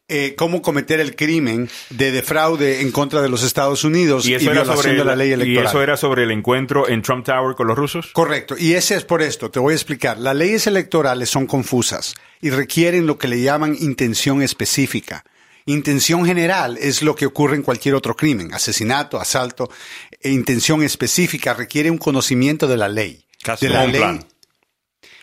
eh, 0.08 0.35
cómo 0.37 0.62
cometer 0.62 1.00
el 1.00 1.17
crimen 1.17 1.69
de 1.91 2.12
defraude 2.12 2.81
en 2.81 2.93
contra 2.93 3.23
de 3.23 3.29
los 3.29 3.43
Estados 3.43 3.82
Unidos 3.82 4.26
y, 4.26 4.31
y 4.31 4.35
eso, 4.35 4.50
era 4.50 4.62
violación 4.62 4.85
sobre 4.85 4.99
de 4.99 5.05
la 5.05 5.17
ley 5.17 5.31
y 5.31 5.32
electoral. 5.32 5.67
eso 5.67 5.82
era 5.82 5.97
sobre 5.97 6.23
el 6.23 6.31
encuentro 6.31 6.88
en 6.88 7.03
Trump 7.03 7.25
Tower 7.25 7.56
con 7.56 7.67
los 7.67 7.76
rusos. 7.76 8.11
Correcto, 8.12 8.55
y 8.58 8.75
ese 8.75 8.94
es 8.94 9.05
por 9.05 9.23
esto, 9.23 9.50
te 9.50 9.58
voy 9.58 9.73
a 9.73 9.76
explicar. 9.76 10.19
Las 10.19 10.37
leyes 10.37 10.67
electorales 10.67 11.29
son 11.29 11.47
confusas 11.47 12.14
y 12.41 12.50
requieren 12.50 13.06
lo 13.06 13.19
que 13.19 13.29
le 13.29 13.43
llaman 13.43 13.76
intención 13.81 14.43
específica. 14.43 15.25
Intención 15.69 16.25
general 16.25 16.79
es 16.81 17.03
lo 17.03 17.17
que 17.17 17.26
ocurre 17.26 17.56
en 17.56 17.62
cualquier 17.62 17.97
otro 17.97 18.14
crimen, 18.14 18.55
asesinato, 18.55 19.19
asalto. 19.19 19.69
E 20.20 20.31
intención 20.31 20.85
específica 20.85 21.55
requiere 21.55 21.91
un 21.91 21.99
conocimiento 21.99 22.69
de 22.69 22.76
la 22.76 22.88
ley. 22.88 23.25
Casi 23.43 23.67
de 23.67 23.73
la 23.73 23.87
ley. 23.87 24.00
plan. 24.00 24.25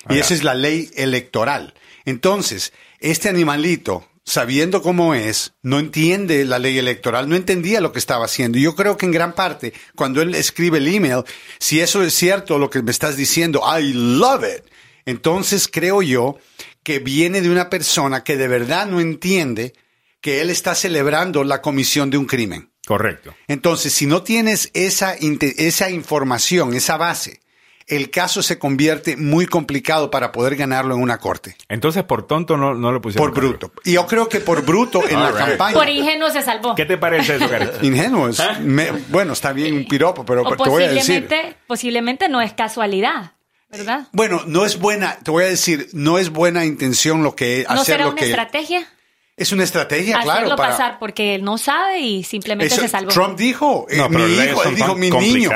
Y 0.10 0.20
esa 0.20 0.34
es 0.34 0.44
la 0.44 0.54
ley 0.54 0.92
electoral. 0.96 1.74
Entonces, 2.04 2.74
este 3.00 3.30
animalito, 3.30 4.06
sabiendo 4.26 4.82
cómo 4.82 5.14
es, 5.14 5.54
no 5.62 5.80
entiende 5.80 6.46
la 6.46 6.60
ley 6.60 6.78
electoral, 6.78 7.28
no 7.28 7.36
entendía 7.36 7.82
lo 7.82 7.92
que 7.92 8.00
estaba 8.00 8.26
haciendo. 8.26 8.58
Y 8.58 8.64
yo 8.64 8.76
creo 8.76 8.98
que 8.98 9.06
en 9.06 9.12
gran 9.12 9.34
parte, 9.34 9.74
cuando 9.96 10.22
él 10.22 10.34
escribe 10.36 10.78
el 10.78 10.88
email, 10.88 11.24
si 11.60 11.82
eso 11.82 12.04
es 12.04 12.14
cierto 12.14 12.58
lo 12.58 12.70
que 12.70 12.82
me 12.82 12.92
estás 12.92 13.18
diciendo, 13.18 13.62
I 13.66 13.94
love 13.94 14.44
it. 14.44 14.66
Entonces 15.06 15.68
creo 15.68 16.02
yo 16.02 16.38
que 16.84 17.00
viene 17.00 17.42
de 17.42 17.50
una 17.50 17.70
persona 17.70 18.24
que 18.24 18.38
de 18.38 18.48
verdad 18.48 18.88
no 18.88 19.00
entiende 19.00 19.74
que 20.22 20.42
él 20.42 20.50
está 20.50 20.74
celebrando 20.76 21.44
la 21.44 21.62
comisión 21.62 22.10
de 22.10 22.18
un 22.18 22.26
crimen. 22.26 22.72
Correcto. 22.86 23.34
Entonces, 23.48 23.94
si 23.94 24.06
no 24.06 24.24
tienes 24.24 24.70
esa, 24.74 25.16
esa 25.16 25.90
información, 25.90 26.74
esa 26.74 26.98
base, 26.98 27.40
el 27.88 28.10
caso 28.10 28.42
se 28.44 28.58
convierte 28.60 29.18
muy 29.18 29.46
complicado 29.46 30.10
para 30.12 30.32
poder 30.32 30.56
ganarlo 30.56 30.96
en 30.96 31.02
una 31.02 31.18
corte. 31.18 31.56
Entonces, 31.70 32.04
por 32.04 32.26
tonto 32.28 32.56
no, 32.58 32.74
no 32.74 32.92
le 32.92 33.00
pusieron 33.00 33.30
Por 33.32 33.38
bruto. 33.40 33.72
Y 33.84 33.94
yo 33.94 34.06
creo 34.08 34.30
que 34.30 34.40
por 34.40 34.64
bruto 34.64 35.02
en 35.08 35.20
la 35.20 35.32
right. 35.32 35.40
campaña. 35.50 35.74
Por 35.74 35.90
ingenuo 35.90 36.30
se 36.30 36.42
salvó. 36.42 36.76
¿Qué 36.76 36.86
te 36.86 36.98
parece 36.98 37.36
eso, 37.36 37.50
Carito? 37.50 37.74
Ingenuo. 37.86 38.30
es- 38.30 38.42
me- 38.62 38.92
bueno, 39.10 39.34
está 39.34 39.52
bien 39.54 39.76
un 39.76 39.88
piropo, 39.88 40.26
pero 40.26 40.44
o 40.44 40.56
te 40.56 40.70
voy 40.70 40.84
a 40.84 40.88
decir. 40.92 41.24
posiblemente, 41.28 41.58
posiblemente 41.68 42.30
no 42.30 42.42
es 42.42 42.54
casualidad, 42.54 43.32
¿verdad? 43.70 44.08
Bueno, 44.12 44.44
no 44.46 44.66
es 44.66 44.80
buena, 44.80 45.18
te 45.24 45.32
voy 45.32 45.44
a 45.44 45.48
decir, 45.48 45.90
no 45.94 46.18
es 46.20 46.30
buena 46.30 46.66
intención 46.66 47.24
lo 47.24 47.36
que 47.36 47.66
¿No 47.68 47.76
hacer 47.76 47.96
será 47.96 48.04
lo 48.06 48.12
una 48.12 48.20
que 48.20 48.26
estrategia? 48.30 48.88
Es 49.36 49.52
una 49.52 49.64
estrategia, 49.64 50.18
Hacerlo 50.20 50.34
claro, 50.42 50.56
para 50.56 50.70
pasar 50.70 51.00
porque 51.00 51.36
él 51.36 51.44
no 51.44 51.58
sabe 51.58 52.00
y 52.00 52.24
simplemente 52.24 52.74
Eso- 52.74 52.84
se 52.84 52.88
salvó. 52.88 53.12
Trump 53.12 53.38
dijo, 53.38 53.88
eh, 53.90 53.98
No, 53.98 54.10
mi 54.10 54.22
hijo, 54.24 54.64
él 54.64 54.76
dijo, 54.76 54.96
mi 54.96 55.10
niño, 55.10 55.50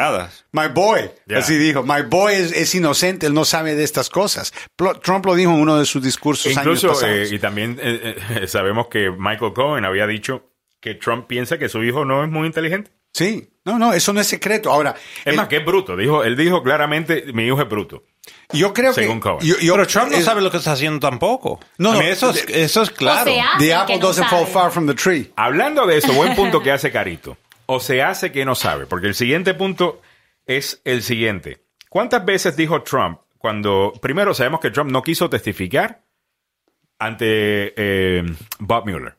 my 0.52 0.68
boy, 0.74 1.12
Ya. 1.28 1.38
así 1.40 1.58
dijo, 1.58 1.84
my 1.84 2.02
boy 2.02 2.34
es, 2.34 2.52
es 2.54 2.74
inocente, 2.74 3.28
él 3.28 3.34
no 3.34 3.46
sabe 3.46 3.76
de 3.76 3.84
estas 3.84 4.10
cosas. 4.10 4.52
Trump 5.04 5.26
lo 5.26 5.36
dijo 5.36 5.52
en 5.52 5.60
uno 5.62 5.78
de 5.78 5.86
sus 5.86 6.02
discursos 6.04 6.52
Incluso, 6.52 6.88
años 6.88 7.00
pasados. 7.02 7.32
eh, 7.32 7.36
y 7.36 7.40
también 7.40 7.78
eh, 7.82 8.16
eh, 8.42 8.48
sabemos 8.48 8.88
que 8.88 9.12
Michael 9.12 9.54
Cohen 9.54 9.86
había 9.86 10.08
dicho 10.08 10.50
que 10.80 10.96
Trump 10.96 11.28
piensa 11.28 11.58
que 11.58 11.70
su 11.70 11.84
hijo 11.84 12.06
no 12.06 12.24
es 12.24 12.30
muy 12.30 12.48
inteligente. 12.48 12.92
Sí, 13.18 13.50
no, 13.66 13.78
no, 13.80 13.94
eso 13.94 14.14
no 14.14 14.22
es 14.22 14.28
secreto. 14.28 14.72
Ahora, 14.72 14.96
Es 15.20 15.28
el- 15.28 15.36
más, 15.36 15.48
que 15.48 15.58
es 15.58 15.66
bruto. 15.66 15.96
Dijo, 15.98 16.24
él 16.24 16.38
dijo 16.38 16.64
claramente, 16.64 17.26
mi 17.34 17.46
hijo 17.46 17.62
es 17.62 17.68
bruto. 17.68 18.04
yo 18.54 18.74
creo 18.74 18.94
según 18.94 19.20
que... 19.20 19.30
Yo- 19.42 19.58
yo- 19.60 19.74
Pero 19.74 19.88
Trump 19.88 20.12
no 20.12 20.18
es- 20.18 20.24
sabe 20.26 20.42
lo 20.42 20.50
que 20.52 20.58
está 20.58 20.72
haciendo 20.74 21.00
tampoco. 21.00 21.60
No, 21.78 21.94
no, 21.94 22.02
eso, 22.02 22.30
es, 22.30 22.46
de- 22.46 22.64
eso 22.64 22.82
es 22.82 22.90
claro. 22.92 23.30
The 23.60 23.74
apple 23.74 23.98
no 24.00 24.08
doesn't 24.08 24.28
fall 24.30 24.46
far 24.48 24.72
from 24.72 24.88
the 24.88 24.94
tree. 24.94 25.32
Hablando 25.36 25.86
de 25.86 25.98
eso, 25.98 26.14
buen 26.14 26.36
punto 26.36 26.62
que 26.62 26.72
hace 26.74 26.92
Carito. 26.92 27.38
O 27.66 27.80
se 27.82 28.02
hace 28.02 28.32
que 28.32 28.46
no 28.46 28.56
sabe, 28.56 28.86
porque 28.86 29.08
el 29.08 29.16
siguiente 29.16 29.54
punto 29.54 30.02
es 30.46 30.80
el 30.86 31.04
siguiente. 31.04 31.64
¿Cuántas 31.90 32.24
veces 32.24 32.56
dijo 32.56 32.82
Trump 32.84 33.20
cuando, 33.38 33.92
primero 34.02 34.34
sabemos 34.34 34.62
que 34.62 34.72
Trump 34.72 34.90
no 34.92 35.02
quiso 35.04 35.30
testificar 35.30 36.04
ante 37.00 37.74
eh, 37.76 38.24
Bob 38.60 38.86
Mueller? 38.88 39.18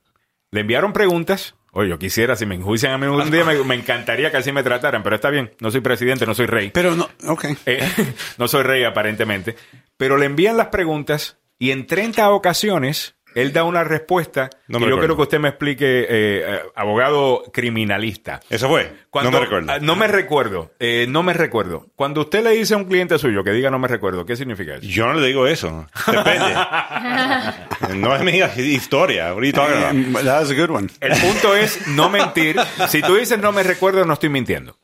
Le 0.50 0.60
enviaron 0.60 0.92
preguntas. 0.94 1.54
Oye, 1.72 1.90
yo 1.90 1.98
quisiera, 1.98 2.34
si 2.34 2.46
me 2.46 2.54
enjuician 2.54 2.92
a 2.92 2.98
mí 2.98 3.06
un 3.06 3.30
día, 3.30 3.44
me, 3.44 3.62
me 3.62 3.74
encantaría 3.74 4.30
que 4.30 4.38
así 4.38 4.52
me 4.52 4.62
trataran, 4.62 5.02
pero 5.02 5.16
está 5.16 5.30
bien, 5.30 5.52
no 5.60 5.70
soy 5.70 5.80
presidente, 5.80 6.24
no 6.26 6.34
soy 6.34 6.46
rey. 6.46 6.70
Pero 6.72 6.96
no, 6.96 7.08
ok. 7.26 7.44
Eh, 7.66 7.80
no 8.38 8.48
soy 8.48 8.62
rey 8.62 8.84
aparentemente, 8.84 9.54
pero 9.96 10.16
le 10.16 10.26
envían 10.26 10.56
las 10.56 10.68
preguntas 10.68 11.38
y 11.58 11.70
en 11.72 11.86
30 11.86 12.30
ocasiones 12.30 13.16
él 13.40 13.52
da 13.52 13.64
una 13.64 13.84
respuesta 13.84 14.50
No 14.66 14.78
yo 14.80 14.98
quiero 14.98 15.16
que 15.16 15.22
usted 15.22 15.38
me 15.38 15.48
explique, 15.48 15.84
eh, 15.84 16.06
eh, 16.10 16.60
abogado 16.74 17.44
criminalista. 17.52 18.40
Eso 18.50 18.68
fue. 18.68 18.92
Cuando- 19.10 19.30
no 19.30 19.38
me 19.38 19.44
recuerdo. 19.44 19.72
ah, 19.72 19.78
no 19.80 19.96
me 19.96 20.06
recuerdo, 20.08 20.70
eh, 20.78 21.06
no 21.08 21.22
me 21.22 21.32
recuerdo. 21.32 21.86
Cuando 21.96 22.20
usted 22.22 22.42
le 22.44 22.50
dice 22.50 22.74
a 22.74 22.76
un 22.76 22.84
cliente 22.84 23.18
suyo 23.18 23.42
que 23.44 23.52
diga 23.52 23.70
no 23.70 23.78
me 23.78 23.88
recuerdo, 23.88 24.24
¿qué 24.26 24.36
significa 24.36 24.74
eso? 24.76 24.86
Yo 24.86 25.06
no 25.06 25.14
le 25.14 25.26
digo 25.26 25.46
eso. 25.46 25.86
Depende. 26.06 26.54
no 27.96 28.14
es 28.16 28.22
mi 28.22 28.38
historia. 28.74 29.32
What 29.34 29.38
are 29.38 29.46
you 29.46 29.52
talking 29.52 29.76
about? 29.76 29.94
Mm, 29.94 30.12
That 30.24 30.40
was 30.40 30.50
a 30.50 30.54
good 30.54 30.70
one. 30.70 30.88
El 31.00 31.12
punto 31.18 31.54
es 31.56 31.86
no 31.88 32.08
mentir. 32.10 32.56
Si 32.88 33.02
tú 33.02 33.16
dices 33.16 33.38
no 33.38 33.52
me 33.52 33.62
recuerdo, 33.62 34.04
no 34.04 34.14
estoy 34.14 34.28
mintiendo. 34.28 34.76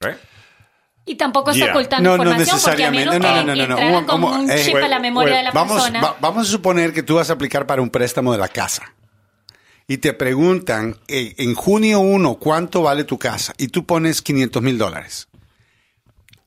¿Eh? 0.00 0.14
Y 1.08 1.14
tampoco 1.14 1.52
está 1.52 1.64
Yeah. 1.66 1.72
ocultando 1.74 2.10
No, 2.10 2.16
no 2.24 2.30
información, 2.32 2.60
porque 2.62 2.84
a 2.84 2.90
menos 2.90 3.14
necesariamente. 3.14 3.62
que 3.62 3.68
No, 3.68 3.76
no, 3.76 3.76
no, 3.76 3.90
no, 3.92 4.00
no. 4.00 4.06
como 4.08 4.28
un 4.32 4.50
eh, 4.50 4.62
chip 4.64 4.74
a 4.76 4.88
la 4.88 4.98
memoria 4.98 5.36
de 5.36 5.42
la 5.44 5.50
vamos, 5.52 5.74
persona. 5.76 6.00
va- 6.02 6.16
vamos 6.20 6.48
a 6.48 6.50
suponer 6.50 6.92
que 6.92 7.02
tú 7.04 7.14
vas 7.14 7.30
a 7.30 7.34
aplicar 7.34 7.64
para 7.66 7.80
un 7.80 7.90
préstamo 7.90 8.32
de 8.32 8.38
la 8.38 8.48
casa. 8.48 8.92
Y 9.88 9.98
te 9.98 10.12
preguntan 10.14 10.96
eh, 11.06 11.34
en 11.38 11.54
junio 11.54 12.00
1 12.00 12.34
cuánto 12.40 12.82
vale 12.82 13.04
tu 13.04 13.18
casa. 13.18 13.52
Y 13.56 13.68
tú 13.68 13.86
pones 13.86 14.20
500 14.20 14.60
mil 14.62 14.78
dólares. 14.78 15.28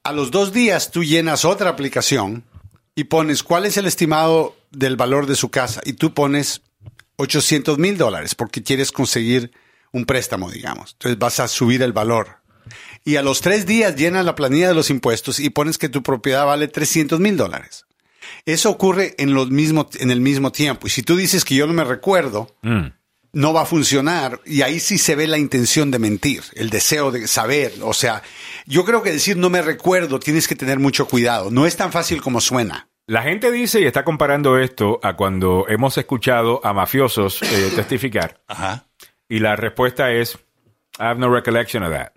A 0.03 0.11
los 0.11 0.29
dos 0.29 0.51
días 0.51 0.91
tú 0.91 1.05
llenas 1.05 1.45
otra 1.45 1.69
aplicación 1.69 2.43
y 2.95 3.05
pones 3.05 3.43
cuál 3.43 3.65
es 3.65 3.77
el 3.77 3.85
estimado 3.85 4.57
del 4.71 4.97
valor 4.97 5.25
de 5.25 5.35
su 5.35 5.49
casa. 5.49 5.79
Y 5.85 5.93
tú 5.93 6.13
pones 6.13 6.61
800 7.15 7.77
mil 7.77 7.97
dólares 7.97 8.35
porque 8.35 8.61
quieres 8.61 8.91
conseguir 8.91 9.51
un 9.93 10.03
préstamo, 10.05 10.51
digamos. 10.51 10.91
Entonces 10.93 11.17
vas 11.17 11.39
a 11.39 11.47
subir 11.47 11.81
el 11.81 11.93
valor. 11.93 12.38
Y 13.03 13.15
a 13.15 13.21
los 13.21 13.41
tres 13.41 13.65
días 13.65 13.95
llenas 13.95 14.25
la 14.25 14.35
planilla 14.35 14.67
de 14.67 14.73
los 14.73 14.89
impuestos 14.89 15.39
y 15.39 15.49
pones 15.49 15.77
que 15.77 15.89
tu 15.89 16.03
propiedad 16.03 16.45
vale 16.45 16.67
300 16.67 17.19
mil 17.19 17.37
dólares. 17.37 17.85
Eso 18.45 18.69
ocurre 18.69 19.15
en, 19.17 19.33
los 19.33 19.49
mismo, 19.49 19.89
en 19.99 20.11
el 20.11 20.21
mismo 20.21 20.51
tiempo. 20.51 20.87
Y 20.87 20.89
si 20.89 21.03
tú 21.03 21.15
dices 21.15 21.45
que 21.45 21.55
yo 21.55 21.67
no 21.67 21.73
me 21.73 21.83
recuerdo, 21.83 22.55
no 23.31 23.53
va 23.53 23.61
a 23.61 23.65
funcionar. 23.65 24.39
Y 24.45 24.61
ahí 24.61 24.79
sí 24.79 24.97
se 24.97 25.15
ve 25.15 25.27
la 25.27 25.37
intención 25.37 25.91
de 25.91 25.99
mentir, 25.99 26.43
el 26.55 26.69
deseo 26.69 27.11
de 27.11 27.27
saber. 27.27 27.73
O 27.81 27.93
sea, 27.93 28.23
yo 28.65 28.85
creo 28.85 29.01
que 29.03 29.11
decir 29.11 29.37
no 29.37 29.49
me 29.49 29.61
recuerdo 29.61 30.19
tienes 30.19 30.47
que 30.47 30.55
tener 30.55 30.79
mucho 30.79 31.07
cuidado. 31.07 31.51
No 31.51 31.65
es 31.65 31.75
tan 31.75 31.91
fácil 31.91 32.21
como 32.21 32.41
suena. 32.41 32.87
La 33.05 33.23
gente 33.23 33.51
dice 33.51 33.81
y 33.81 33.85
está 33.85 34.03
comparando 34.03 34.59
esto 34.59 34.99
a 35.01 35.15
cuando 35.15 35.65
hemos 35.67 35.97
escuchado 35.97 36.61
a 36.63 36.73
mafiosos 36.73 37.41
eh, 37.41 37.71
testificar. 37.75 38.41
Ajá. 38.47 38.85
Y 39.27 39.39
la 39.39 39.55
respuesta 39.55 40.11
es, 40.11 40.35
I 40.99 41.03
have 41.03 41.19
no 41.19 41.33
recollection 41.33 41.83
of 41.83 41.91
that. 41.91 42.13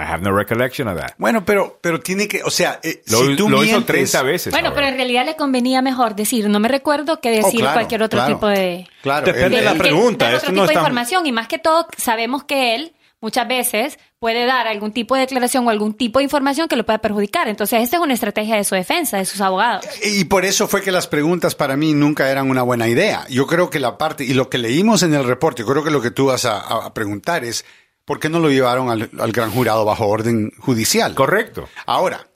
I 0.00 0.04
have 0.10 0.22
no 0.22 0.30
recollection 0.30 0.86
of 0.88 0.96
that. 0.98 1.12
Bueno, 1.18 1.44
pero, 1.44 1.78
pero 1.80 1.98
tiene 2.00 2.28
que, 2.28 2.42
o 2.44 2.50
sea, 2.50 2.78
eh, 2.82 3.02
Lo, 3.08 3.18
si 3.26 3.36
tú 3.36 3.48
lo 3.48 3.56
hizo 3.64 3.72
mientes- 3.78 3.86
30 3.86 4.22
veces. 4.22 4.52
Bueno, 4.52 4.68
ahora. 4.68 4.76
pero 4.76 4.88
en 4.88 4.96
realidad 4.96 5.24
le 5.26 5.34
convenía 5.36 5.82
mejor 5.82 6.14
decir 6.14 6.48
no 6.48 6.60
me 6.60 6.68
recuerdo 6.68 7.20
que 7.20 7.30
Oh, 7.40 7.46
decir 7.46 7.60
claro, 7.60 7.74
cualquier 7.74 8.02
otro 8.02 8.18
claro. 8.18 8.34
tipo 8.34 8.46
de... 8.46 8.86
Claro, 9.02 9.26
Depende 9.26 9.56
de 9.58 9.62
la 9.62 9.72
que 9.72 9.78
pregunta, 9.78 10.26
otro 10.36 10.52
no 10.52 10.62
tipo 10.62 10.66
de 10.68 10.74
información 10.74 11.26
y 11.26 11.32
más 11.32 11.48
que 11.48 11.58
todo 11.58 11.86
sabemos 11.96 12.44
que 12.44 12.74
él 12.76 12.92
muchas 13.20 13.48
veces 13.48 13.98
puede 14.20 14.46
dar 14.46 14.68
algún 14.68 14.92
tipo 14.92 15.14
de 15.16 15.22
declaración 15.22 15.66
o 15.66 15.70
algún 15.70 15.94
tipo 15.94 16.20
de 16.20 16.24
información 16.24 16.68
que 16.68 16.76
lo 16.76 16.84
pueda 16.86 16.98
perjudicar. 16.98 17.48
Entonces, 17.48 17.82
esta 17.82 17.96
es 17.96 18.02
una 18.02 18.14
estrategia 18.14 18.54
de 18.56 18.62
su 18.64 18.74
defensa, 18.76 19.16
de 19.18 19.24
sus 19.24 19.40
abogados. 19.40 19.84
Y 20.04 20.24
por 20.26 20.44
eso 20.44 20.68
fue 20.68 20.82
que 20.82 20.92
las 20.92 21.08
preguntas 21.08 21.54
para 21.56 21.76
mí 21.76 21.94
nunca 21.94 22.30
eran 22.30 22.48
una 22.50 22.62
buena 22.62 22.86
idea. 22.88 23.26
Yo 23.28 23.46
creo 23.48 23.70
que 23.70 23.80
la 23.80 23.98
parte, 23.98 24.22
y 24.24 24.34
lo 24.34 24.48
que 24.48 24.58
leímos 24.58 25.02
en 25.02 25.14
el 25.14 25.24
reporte, 25.24 25.62
yo 25.62 25.66
creo 25.68 25.82
que 25.82 25.90
lo 25.90 26.00
que 26.00 26.10
tú 26.12 26.26
vas 26.26 26.44
a 26.44 26.92
preguntar 26.94 27.44
es, 27.44 27.64
¿por 28.08 28.18
qué 28.18 28.30
no 28.30 28.40
lo 28.40 28.48
llevaron 28.48 28.88
al, 28.88 29.10
al 29.18 29.32
gran 29.32 29.50
jurado 29.50 29.84
bajo 29.84 30.06
orden 30.08 30.50
judicial? 30.58 31.14
Correcto. 31.14 31.68
Ahora, 31.84 32.26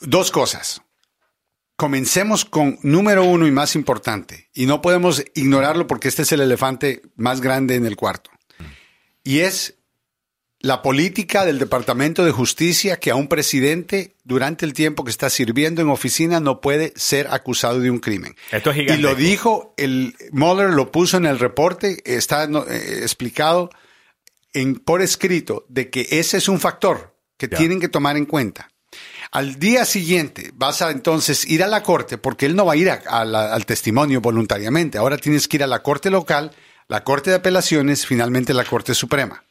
dos 0.00 0.30
cosas. 0.30 0.82
Comencemos 1.76 2.44
con 2.44 2.78
número 2.82 3.24
uno 3.24 3.46
y 3.46 3.50
más 3.50 3.74
importante, 3.74 4.50
y 4.52 4.66
no 4.66 4.82
podemos 4.82 5.24
ignorarlo 5.34 5.86
porque 5.86 6.08
este 6.08 6.22
es 6.22 6.32
el 6.32 6.42
elefante 6.42 7.00
más 7.16 7.40
grande 7.40 7.76
en 7.76 7.86
el 7.86 7.96
cuarto. 7.96 8.30
Y 9.24 9.38
es 9.40 9.78
la 10.58 10.82
política 10.82 11.46
del 11.46 11.58
Departamento 11.58 12.22
de 12.22 12.32
Justicia 12.32 12.98
que 13.00 13.10
a 13.10 13.14
un 13.14 13.28
presidente 13.28 14.16
durante 14.24 14.66
el 14.66 14.74
tiempo 14.74 15.04
que 15.04 15.10
está 15.10 15.30
sirviendo 15.30 15.80
en 15.80 15.88
oficina 15.88 16.38
no 16.40 16.60
puede 16.60 16.92
ser 16.96 17.28
acusado 17.30 17.80
de 17.80 17.90
un 17.90 18.00
crimen. 18.00 18.36
Esto 18.52 18.70
es 18.70 18.76
Y 18.76 18.80
gigantesco. 18.80 19.10
lo 19.10 19.14
dijo, 19.16 19.74
el 19.78 20.14
Mueller 20.32 20.68
lo 20.68 20.92
puso 20.92 21.16
en 21.16 21.24
el 21.24 21.38
reporte, 21.38 22.02
está 22.04 22.46
no, 22.46 22.66
eh, 22.68 22.98
explicado 23.00 23.70
en, 24.52 24.76
por 24.76 25.02
escrito 25.02 25.64
de 25.68 25.90
que 25.90 26.06
ese 26.10 26.38
es 26.38 26.48
un 26.48 26.60
factor 26.60 27.14
que 27.36 27.48
tienen 27.58 27.80
que 27.80 27.88
tomar 27.88 28.16
en 28.16 28.26
cuenta. 28.26 28.70
Al 29.32 29.58
día 29.58 29.84
siguiente 29.84 30.50
vas 30.54 30.82
a 30.82 30.90
entonces 30.90 31.44
ir 31.48 31.62
a 31.62 31.68
la 31.68 31.82
corte, 31.82 32.18
porque 32.18 32.46
él 32.46 32.56
no 32.56 32.66
va 32.66 32.72
a 32.72 32.76
ir 32.76 32.90
a- 32.90 33.02
a 33.06 33.24
la- 33.24 33.54
al 33.54 33.64
testimonio 33.64 34.20
voluntariamente. 34.20 34.98
Ahora 34.98 35.16
tienes 35.16 35.46
que 35.46 35.58
ir 35.58 35.62
a 35.62 35.68
la 35.68 35.82
corte 35.82 36.10
local, 36.10 36.50
la 36.88 37.04
corte 37.04 37.30
de 37.30 37.36
apelaciones, 37.36 38.04
finalmente 38.06 38.52
la 38.52 38.64
corte 38.64 38.94
suprema, 38.94 39.44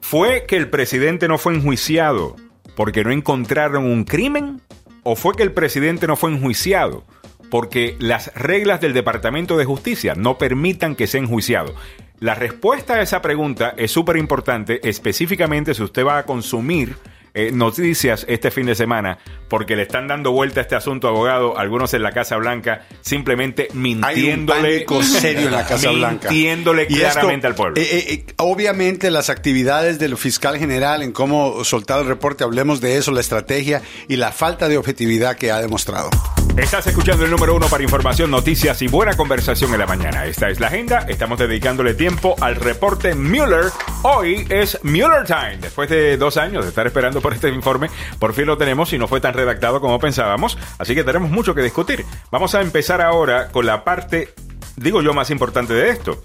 ¿Fue 0.00 0.46
que 0.46 0.56
el 0.56 0.70
presidente 0.70 1.28
no 1.28 1.36
fue 1.36 1.54
enjuiciado 1.54 2.36
porque 2.74 3.04
no 3.04 3.12
encontraron 3.12 3.84
un 3.84 4.04
crimen? 4.04 4.62
¿O 5.02 5.16
fue 5.16 5.34
que 5.36 5.42
el 5.42 5.52
presidente 5.52 6.06
no 6.06 6.16
fue 6.16 6.32
enjuiciado 6.32 7.04
porque 7.50 7.96
las 7.98 8.32
reglas 8.34 8.80
del 8.80 8.94
Departamento 8.94 9.58
de 9.58 9.66
Justicia 9.66 10.14
no 10.14 10.38
permitan 10.38 10.96
que 10.96 11.06
sea 11.06 11.20
enjuiciado? 11.20 11.74
La 12.20 12.34
respuesta 12.34 12.94
a 12.94 13.02
esa 13.02 13.22
pregunta 13.22 13.72
es 13.78 13.90
súper 13.90 14.18
importante, 14.18 14.86
específicamente 14.86 15.72
si 15.72 15.82
usted 15.82 16.04
va 16.04 16.18
a 16.18 16.24
consumir 16.24 16.94
eh, 17.32 17.50
noticias 17.50 18.26
este 18.28 18.50
fin 18.50 18.66
de 18.66 18.74
semana, 18.74 19.16
porque 19.48 19.74
le 19.74 19.82
están 19.82 20.06
dando 20.06 20.30
vuelta 20.30 20.60
a 20.60 20.62
este 20.64 20.74
asunto, 20.74 21.08
abogado, 21.08 21.56
algunos 21.56 21.94
en 21.94 22.02
la 22.02 22.12
Casa 22.12 22.36
Blanca, 22.36 22.86
simplemente 23.00 23.68
Hay 23.70 23.76
un 23.76 23.82
mintiéndole. 23.82 24.84
serio 25.02 25.46
en 25.46 25.52
la 25.52 25.64
Casa 25.64 25.92
Blanca. 25.92 26.28
Mintiéndole 26.28 26.86
claramente 26.88 27.34
esto, 27.34 27.46
al 27.46 27.54
pueblo. 27.54 27.80
eh, 27.80 27.88
eh, 27.90 28.04
eh, 28.12 28.34
obviamente 28.36 29.10
las 29.10 29.30
actividades 29.30 29.98
del 29.98 30.18
fiscal 30.18 30.58
general 30.58 31.02
en 31.02 31.12
cómo 31.12 31.64
soltar 31.64 32.00
el 32.00 32.06
reporte, 32.06 32.44
hablemos 32.44 32.82
de 32.82 32.98
eso, 32.98 33.12
la 33.12 33.20
estrategia 33.20 33.80
y 34.08 34.16
la 34.16 34.30
falta 34.30 34.68
de 34.68 34.76
objetividad 34.76 35.36
que 35.36 35.52
ha 35.52 35.60
demostrado. 35.62 36.10
Estás 36.56 36.86
escuchando 36.88 37.24
el 37.24 37.30
número 37.30 37.54
uno 37.54 37.68
para 37.68 37.82
información, 37.82 38.30
noticias 38.30 38.82
y 38.82 38.88
buena 38.88 39.16
conversación 39.16 39.72
en 39.72 39.78
la 39.78 39.86
mañana. 39.86 40.26
Esta 40.26 40.50
es 40.50 40.60
la 40.60 40.66
agenda. 40.66 41.06
Estamos 41.08 41.38
dedicándole 41.38 41.94
tiempo 41.94 42.34
al 42.40 42.56
reporte 42.56 43.14
Mueller. 43.14 43.66
Hoy 44.02 44.46
es 44.50 44.78
Mueller 44.82 45.24
Time. 45.24 45.58
Después 45.58 45.88
de 45.88 46.16
dos 46.16 46.36
años 46.36 46.64
de 46.64 46.70
estar 46.70 46.86
esperando 46.86 47.20
por 47.20 47.32
este 47.32 47.48
informe, 47.48 47.88
por 48.18 48.34
fin 48.34 48.46
lo 48.46 48.58
tenemos 48.58 48.92
y 48.92 48.98
no 48.98 49.08
fue 49.08 49.20
tan 49.20 49.32
redactado 49.32 49.80
como 49.80 49.98
pensábamos. 49.98 50.58
Así 50.78 50.94
que 50.94 51.04
tenemos 51.04 51.30
mucho 51.30 51.54
que 51.54 51.62
discutir. 51.62 52.04
Vamos 52.30 52.54
a 52.54 52.60
empezar 52.60 53.00
ahora 53.00 53.48
con 53.48 53.64
la 53.64 53.84
parte, 53.84 54.34
digo 54.76 55.02
yo, 55.02 55.14
más 55.14 55.30
importante 55.30 55.72
de 55.72 55.90
esto. 55.90 56.22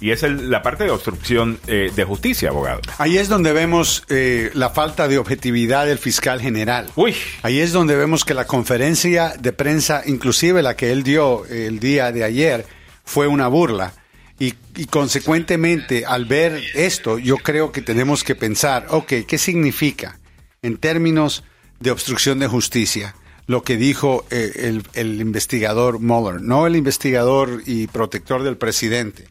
Y 0.00 0.10
es 0.10 0.22
el- 0.22 0.50
la 0.50 0.62
parte 0.62 0.84
de 0.84 0.90
obstrucción 0.90 1.58
eh, 1.66 1.90
de 1.94 2.04
justicia, 2.04 2.50
abogado. 2.50 2.80
Ahí 2.98 3.16
es 3.18 3.28
donde 3.28 3.52
vemos 3.52 4.04
eh, 4.08 4.50
la 4.54 4.70
falta 4.70 5.08
de 5.08 5.18
objetividad 5.18 5.86
del 5.86 5.98
fiscal 5.98 6.40
general. 6.40 6.88
Uy. 6.96 7.14
Ahí 7.42 7.60
es 7.60 7.72
donde 7.72 7.96
vemos 7.96 8.24
que 8.24 8.34
la 8.34 8.46
conferencia 8.46 9.34
de 9.40 9.52
prensa, 9.52 10.02
inclusive 10.06 10.62
la 10.62 10.76
que 10.76 10.92
él 10.92 11.02
dio 11.02 11.46
el 11.46 11.80
día 11.80 12.12
de 12.12 12.24
ayer, 12.24 12.66
fue 13.04 13.26
una 13.26 13.48
burla. 13.48 13.94
Y, 14.38 14.52
y 14.76 14.84
consecuentemente, 14.84 16.04
al 16.04 16.26
ver 16.26 16.62
esto, 16.74 17.18
yo 17.18 17.38
creo 17.38 17.72
que 17.72 17.80
tenemos 17.80 18.22
que 18.22 18.34
pensar, 18.34 18.86
ok, 18.90 19.12
¿qué 19.26 19.38
significa 19.38 20.18
en 20.60 20.76
términos 20.76 21.42
de 21.80 21.90
obstrucción 21.90 22.38
de 22.38 22.46
justicia? 22.46 23.14
Lo 23.46 23.62
que 23.62 23.76
dijo 23.78 24.26
eh, 24.30 24.52
el, 24.64 24.82
el 24.92 25.20
investigador 25.22 26.00
Mueller, 26.00 26.42
no 26.42 26.66
el 26.66 26.76
investigador 26.76 27.62
y 27.64 27.86
protector 27.86 28.42
del 28.42 28.58
presidente. 28.58 29.24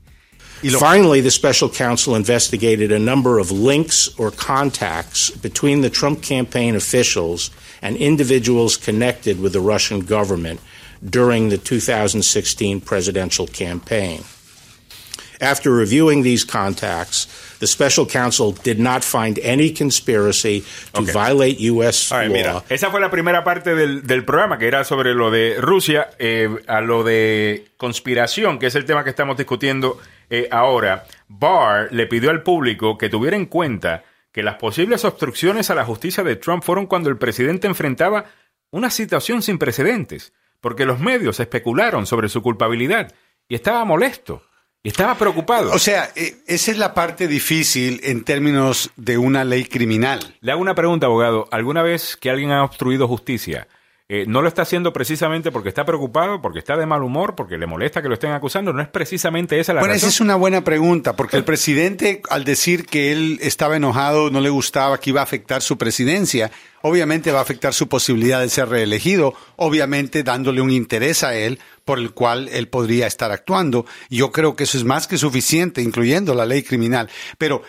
Finally, 0.79 1.21
the 1.21 1.31
special 1.31 1.69
counsel 1.69 2.15
investigated 2.15 2.91
a 2.91 3.00
number 3.00 3.39
of 3.39 3.51
links 3.51 4.09
or 4.17 4.31
contacts 4.31 5.29
between 5.31 5.81
the 5.81 5.89
Trump 5.89 6.21
campaign 6.21 6.75
officials 6.75 7.51
and 7.81 7.95
individuals 7.97 8.77
connected 8.77 9.39
with 9.39 9.53
the 9.53 9.59
Russian 9.59 10.00
government 10.01 10.59
during 11.07 11.50
the 11.50 11.57
2016 11.57 12.81
presidential 12.81 13.47
campaign. 13.47 14.24
After 15.41 15.69
reviewing 15.69 16.24
these 16.24 16.45
contacts, 16.45 17.27
the 17.59 17.67
special 17.67 18.05
counsel 18.05 18.53
did 18.53 18.79
not 18.79 19.03
find 19.03 19.38
any 19.39 19.69
conspiracy 19.69 20.62
to 20.93 21.01
Okay. 21.01 21.12
violate 21.12 21.59
U.S. 21.59 22.09
Ay, 22.12 22.27
law. 22.27 22.33
mira, 22.33 22.63
esa 22.69 22.89
fue 22.89 23.01
la 23.01 23.09
primera 23.12 23.43
parte 23.43 23.75
del, 23.75 24.07
del 24.07 24.24
programa, 24.24 24.57
que 24.57 24.65
era 24.67 24.85
sobre 24.85 25.13
lo 25.13 25.29
de 25.31 25.57
Rusia, 25.59 26.09
eh, 26.19 26.47
a 26.67 26.79
lo 26.79 27.03
de 27.03 27.65
conspiración, 27.77 28.57
que 28.59 28.67
es 28.67 28.75
el 28.75 28.85
tema 28.85 29.03
que 29.03 29.09
estamos 29.09 29.35
discutiendo 29.35 30.00
eh, 30.29 30.48
ahora. 30.51 31.05
Barr 31.27 31.91
le 31.91 32.08
pidió 32.08 32.29
al 32.29 32.44
público 32.44 32.98
que 32.98 33.10
tuviera 33.10 33.36
en 33.36 33.46
cuenta 33.46 34.03
que 34.32 34.44
las 34.44 34.55
posibles 34.55 35.05
obstrucciones 35.05 35.70
a 35.70 35.75
la 35.75 35.86
justicia 35.86 36.24
de 36.24 36.36
Trump 36.36 36.63
fueron 36.63 36.88
cuando 36.88 37.10
el 37.10 37.17
presidente 37.17 37.67
enfrentaba 37.67 38.25
una 38.70 38.89
situación 38.89 39.41
sin 39.41 39.58
precedentes, 39.58 40.34
porque 40.60 40.86
los 40.86 41.00
medios 41.00 41.39
especularon 41.39 42.05
sobre 42.05 42.27
su 42.29 42.41
culpabilidad 42.41 43.13
y 43.48 43.55
estaba 43.55 43.86
molesto 43.86 44.44
y 44.84 44.89
estaba 44.89 45.15
preocupado. 45.15 45.72
O 45.72 45.79
sea, 45.79 46.12
eh, 46.15 46.36
esa 46.46 46.72
es 46.72 46.77
la 46.77 46.94
parte 46.94 47.27
difícil 47.27 48.01
en 48.03 48.24
términos 48.24 48.91
de 48.98 49.17
una 49.17 49.44
ley 49.44 49.65
criminal. 49.65 50.36
Le 50.41 50.51
hago 50.51 50.62
una 50.62 50.75
pregunta, 50.75 51.08
abogado. 51.08 51.48
¿Alguna 51.51 51.82
vez 51.82 52.17
que 52.17 52.29
alguien 52.29 52.51
ha 52.51 52.63
obstruido 52.63 53.08
justicia, 53.08 53.67
eh, 54.07 54.25
no 54.27 54.43
lo 54.43 54.47
está 54.47 54.62
haciendo 54.62 54.93
precisamente 54.93 55.51
porque 55.51 55.69
está 55.69 55.83
preocupado, 55.83 56.39
porque 56.39 56.59
está 56.59 56.77
de 56.77 56.85
mal 56.85 57.01
humor, 57.01 57.33
porque 57.33 57.57
le 57.57 57.65
molesta 57.65 58.03
que 58.03 58.07
lo 58.07 58.13
estén 58.13 58.33
acusando? 58.33 58.71
¿No 58.71 58.79
es 58.79 58.88
precisamente 58.88 59.59
esa 59.59 59.74
la 59.74 59.79
Bueno, 59.79 59.95
esa 59.95 60.05
razón? 60.05 60.15
es 60.15 60.21
una 60.21 60.35
buena 60.35 60.63
pregunta, 60.63 61.15
porque 61.15 61.38
el 61.38 61.43
presidente, 61.43 62.21
al 62.29 62.43
decir 62.43 62.85
que 62.85 63.12
él 63.12 63.39
estaba 63.41 63.77
enojado, 63.77 64.29
no 64.29 64.41
le 64.41 64.50
gustaba, 64.50 65.00
que 65.00 65.09
iba 65.09 65.21
a 65.21 65.24
afectar 65.24 65.63
su 65.63 65.79
presidencia, 65.79 66.51
obviamente 66.83 67.31
va 67.31 67.39
a 67.39 67.41
afectar 67.41 67.74
su 67.74 67.89
posibilidad 67.89 68.41
de 68.41 68.50
ser 68.50 68.69
reelegido, 68.69 69.33
obviamente 69.55 70.21
dándole 70.21 70.62
un 70.62 70.69
interés 70.69 71.24
a 71.24 71.33
él 71.33 71.57
por 71.83 71.97
el 71.97 72.12
cual 72.12 72.47
él 72.50 72.67
podría 72.67 73.07
estar 73.07 73.31
actuando. 73.31 73.88
Yo 74.12 74.31
creo 74.31 74.55
que 74.55 74.65
eso 74.65 74.77
es 74.77 74.83
más 74.83 75.07
que 75.07 75.17
suficiente, 75.17 75.81
incluyendo 75.81 76.35
la 76.35 76.45
ley 76.45 76.62
criminal. 76.62 77.09
Pero 77.39 77.63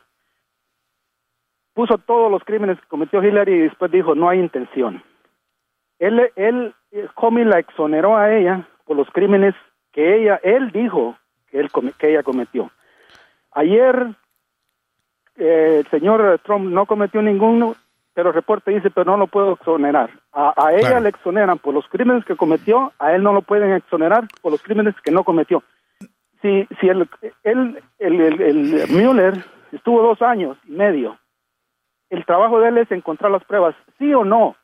puso 1.73 1.97
todos 1.99 2.31
los 2.31 2.43
crímenes 2.43 2.79
que 2.79 2.87
cometió 2.87 3.21
Hillary 3.23 3.53
y 3.53 3.59
después 3.63 3.91
dijo 3.91 4.15
no 4.15 4.27
hay 4.29 4.39
intención. 4.39 5.03
Él, 5.99 6.31
él, 6.35 6.73
Comey 7.13 7.45
la 7.45 7.59
exoneró 7.59 8.17
a 8.17 8.33
ella 8.33 8.67
por 8.85 8.97
los 8.97 9.07
crímenes 9.11 9.53
que 9.95 10.17
ella, 10.21 10.39
él 10.43 10.71
dijo 10.71 11.15
que, 11.49 11.57
él, 11.61 11.71
que 11.97 12.09
ella 12.11 12.21
cometió. 12.21 12.69
Ayer 13.53 14.07
eh, 15.37 15.77
el 15.83 15.87
señor 15.89 16.39
Trump 16.43 16.69
no 16.69 16.85
cometió 16.85 17.21
ninguno, 17.21 17.75
pero 18.13 18.29
el 18.29 18.35
reporte 18.35 18.71
dice, 18.71 18.89
pero 18.91 19.11
no 19.11 19.17
lo 19.17 19.27
puedo 19.27 19.53
exonerar. 19.53 20.09
A, 20.33 20.53
a 20.57 20.73
ella 20.73 20.89
Claro. 20.89 20.99
le 20.99 21.09
exoneran 21.09 21.57
por 21.59 21.73
los 21.73 21.87
crímenes 21.87 22.25
que 22.25 22.35
cometió, 22.35 22.91
a 22.99 23.13
él 23.13 23.23
no 23.23 23.31
lo 23.31 23.41
pueden 23.41 23.71
exonerar 23.71 24.25
por 24.41 24.51
los 24.51 24.61
crímenes 24.61 24.95
que 25.01 25.11
no 25.11 25.23
cometió. 25.23 25.63
Si, 26.41 26.67
si 26.81 26.89
el, 26.89 27.09
el, 27.43 27.81
el, 27.99 28.41
el 28.41 28.87
Mueller 28.89 29.45
estuvo 29.71 30.01
dos 30.01 30.21
años 30.21 30.57
y 30.67 30.71
medio, 30.71 31.17
el 32.09 32.25
trabajo 32.25 32.59
de 32.59 32.67
él 32.69 32.77
es 32.79 32.91
encontrar 32.91 33.31
las 33.31 33.45
pruebas, 33.45 33.75
sí 33.97 34.13
o 34.13 34.25
no. 34.25 34.55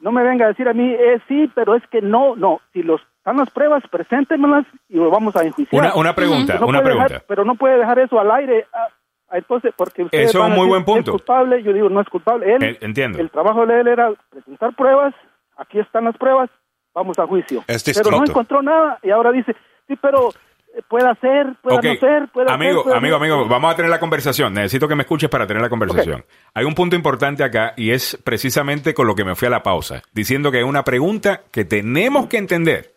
No 0.00 0.10
me 0.10 0.24
venga 0.24 0.46
a 0.46 0.48
decir 0.48 0.68
a 0.68 0.72
mí, 0.74 0.90
eh, 0.98 1.20
sí, 1.28 1.48
pero 1.54 1.76
es 1.76 1.86
que 1.86 2.02
no, 2.02 2.34
no. 2.34 2.60
Si 2.72 2.82
los 2.82 3.00
están 3.22 3.36
las 3.36 3.50
pruebas, 3.50 3.84
preséntemelas 3.88 4.66
y 4.88 4.96
lo 4.96 5.08
vamos 5.08 5.36
a 5.36 5.44
enjuiciar. 5.44 5.80
Una, 5.80 5.94
una 5.94 6.14
pregunta, 6.14 6.58
No 6.58 6.66
una 6.66 6.80
dejar- 6.80 6.92
pregunta. 7.06 7.24
pero 7.28 7.44
no 7.44 7.54
puede 7.54 7.78
dejar 7.78 8.00
eso 8.00 8.18
al 8.18 8.30
aire. 8.32 8.66
ah, 8.74 8.88
ah, 9.30 9.38
entonces, 9.38 9.72
porque 9.76 10.02
ustedes 10.02 10.28
Eso 10.30 10.40
es 10.40 10.44
un 10.46 10.52
a 10.52 10.54
muy 10.56 10.66
buen 10.66 10.84
punto. 10.84 11.12
¿Es 11.12 11.16
culpable? 11.22 11.62
Yo 11.62 11.72
digo, 11.72 11.88
no 11.88 12.00
es 12.00 12.08
culpable. 12.08 12.52
Él, 12.52 12.62
Eh, 12.64 12.78
entiendo. 12.80 13.18
El 13.20 13.30
trabajo 13.30 13.64
de 13.64 13.80
él 13.80 13.86
era 13.86 14.10
presentar 14.28 14.74
pruebas. 14.74 15.14
Aquí 15.56 15.78
están 15.78 16.04
las 16.04 16.16
pruebas. 16.16 16.50
Vamos 16.94 17.16
a 17.20 17.26
juicio. 17.26 17.62
Es 17.68 17.84
pero 17.84 18.10
no 18.10 18.24
encontró 18.24 18.60
nada 18.60 18.98
y 19.02 19.10
ahora 19.10 19.30
dice, 19.32 19.54
sí, 19.88 19.94
pero 20.02 20.28
eh, 20.76 20.82
puede 20.88 21.08
hacer, 21.08 21.54
puede 21.62 21.76
Ok. 21.78 21.84
no 21.84 21.94
ser, 21.94 22.28
puede 22.32 22.50
amigo, 22.52 22.80
hacer, 22.80 22.82
puede 22.84 22.96
amigo, 22.96 23.16
amigo, 23.16 23.48
vamos 23.48 23.72
a 23.72 23.76
tener 23.76 23.90
la 23.90 24.00
conversación. 24.00 24.52
Necesito 24.52 24.88
que 24.88 24.94
me 24.96 25.02
escuches 25.02 25.30
para 25.30 25.46
tener 25.46 25.62
la 25.62 25.68
conversación. 25.70 26.24
Hay 26.54 26.64
un 26.66 26.74
punto 26.74 26.96
importante 26.96 27.44
acá 27.44 27.72
y 27.76 27.92
es 27.92 28.18
precisamente 28.24 28.92
con 28.94 29.06
lo 29.06 29.14
que 29.14 29.24
me 29.24 29.34
fui 29.36 29.46
a 29.46 29.50
la 29.50 29.62
pausa, 29.62 30.02
diciendo 30.12 30.50
que 30.50 30.58
hay 30.58 30.64
una 30.64 30.82
pregunta 30.82 31.42
que 31.52 31.64
tenemos 31.64 32.26
que 32.26 32.36
entender 32.38 32.92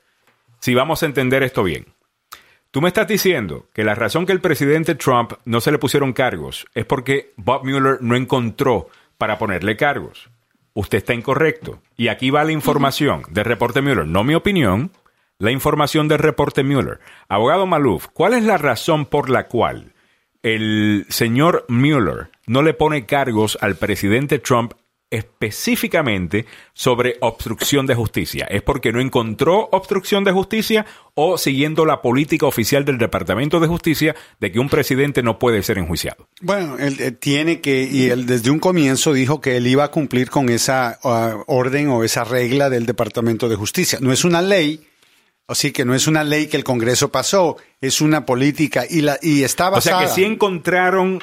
si 0.65 0.73
vamos 0.73 1.03
a 1.03 1.05
entender 1.05 1.43
esto 1.43 1.61
bien. 1.61 1.85
Tú 2.71 2.81
me 2.81 2.87
estás 2.87 3.07
diciendo 3.07 3.67
que 3.71 3.83
la 3.83 3.93
razón 3.93 4.25
que 4.25 4.31
el 4.31 4.41
presidente 4.41 4.95
Trump 4.95 5.33
no 5.45 5.61
se 5.61 5.71
le 5.71 5.77
pusieron 5.77 6.11
cargos 6.11 6.65
es 6.73 6.85
porque 6.85 7.33
Bob 7.37 7.63
Mueller 7.63 7.99
no 8.01 8.15
encontró 8.15 8.89
para 9.19 9.37
ponerle 9.37 9.77
cargos. 9.77 10.27
Usted 10.73 10.97
está 10.97 11.13
incorrecto. 11.13 11.83
Y 11.97 12.07
aquí 12.07 12.31
va 12.31 12.43
la 12.43 12.51
información 12.51 13.21
del 13.29 13.45
reporte 13.45 13.83
Mueller, 13.83 14.07
no 14.07 14.23
mi 14.23 14.33
opinión, 14.33 14.89
la 15.37 15.51
información 15.51 16.07
del 16.07 16.17
reporte 16.17 16.63
Mueller. 16.63 16.99
Abogado 17.29 17.67
Maluf, 17.67 18.07
¿cuál 18.11 18.33
es 18.33 18.43
la 18.43 18.57
razón 18.57 19.05
por 19.05 19.29
la 19.29 19.45
cual 19.45 19.93
el 20.41 21.05
señor 21.09 21.65
Mueller 21.67 22.31
no 22.47 22.63
le 22.63 22.73
pone 22.73 23.05
cargos 23.05 23.55
al 23.61 23.75
presidente 23.75 24.39
Trump 24.39 24.73
específicamente 25.09 26.45
sobre 26.73 27.17
obstrucción 27.21 27.85
de 27.85 27.95
justicia? 27.95 28.45
¿Es 28.49 28.61
porque 28.61 28.91
no 28.91 28.99
encontró 28.99 29.69
obstrucción 29.71 30.23
de 30.23 30.31
justicia 30.31 30.85
o 31.13 31.37
siguiendo 31.37 31.85
la 31.85 32.01
política 32.01 32.45
oficial 32.45 32.85
del 32.85 32.97
Departamento 32.97 33.59
de 33.59 33.67
Justicia 33.67 34.15
de 34.39 34.51
que 34.51 34.59
un 34.59 34.69
presidente 34.69 35.23
no 35.23 35.39
puede 35.39 35.63
ser 35.63 35.77
enjuiciado? 35.77 36.27
Bueno, 36.41 36.77
él, 36.79 36.97
eh, 36.99 37.11
tiene 37.11 37.61
que, 37.61 37.83
y 37.83 38.09
él 38.09 38.25
desde 38.25 38.51
un 38.51 38.59
comienzo 38.59 39.13
dijo 39.13 39.41
que 39.41 39.57
él 39.57 39.67
iba 39.67 39.85
a 39.85 39.91
cumplir 39.91 40.29
con 40.29 40.49
esa 40.49 40.99
ah, 41.03 41.43
orden 41.47 41.89
o 41.89 42.03
esa 42.03 42.23
regla 42.23 42.69
del 42.69 42.85
Departamento 42.85 43.47
de 43.47 43.55
Justicia. 43.55 43.99
No 44.01 44.11
es 44.11 44.25
una 44.25 44.41
ley, 44.41 44.85
así 45.47 45.71
que 45.71 45.85
no 45.85 45.93
es 45.95 46.07
una 46.07 46.23
ley 46.23 46.47
que 46.47 46.57
el 46.57 46.63
Congreso 46.63 47.09
pasó, 47.11 47.57
es 47.79 48.01
una 48.01 48.25
política 48.25 48.83
y, 48.89 49.01
la, 49.01 49.17
y 49.21 49.43
está 49.43 49.69
O 49.69 49.81
sea 49.81 49.93
basada. 49.93 50.07
que 50.09 50.13
si 50.13 50.23
encontraron 50.25 51.21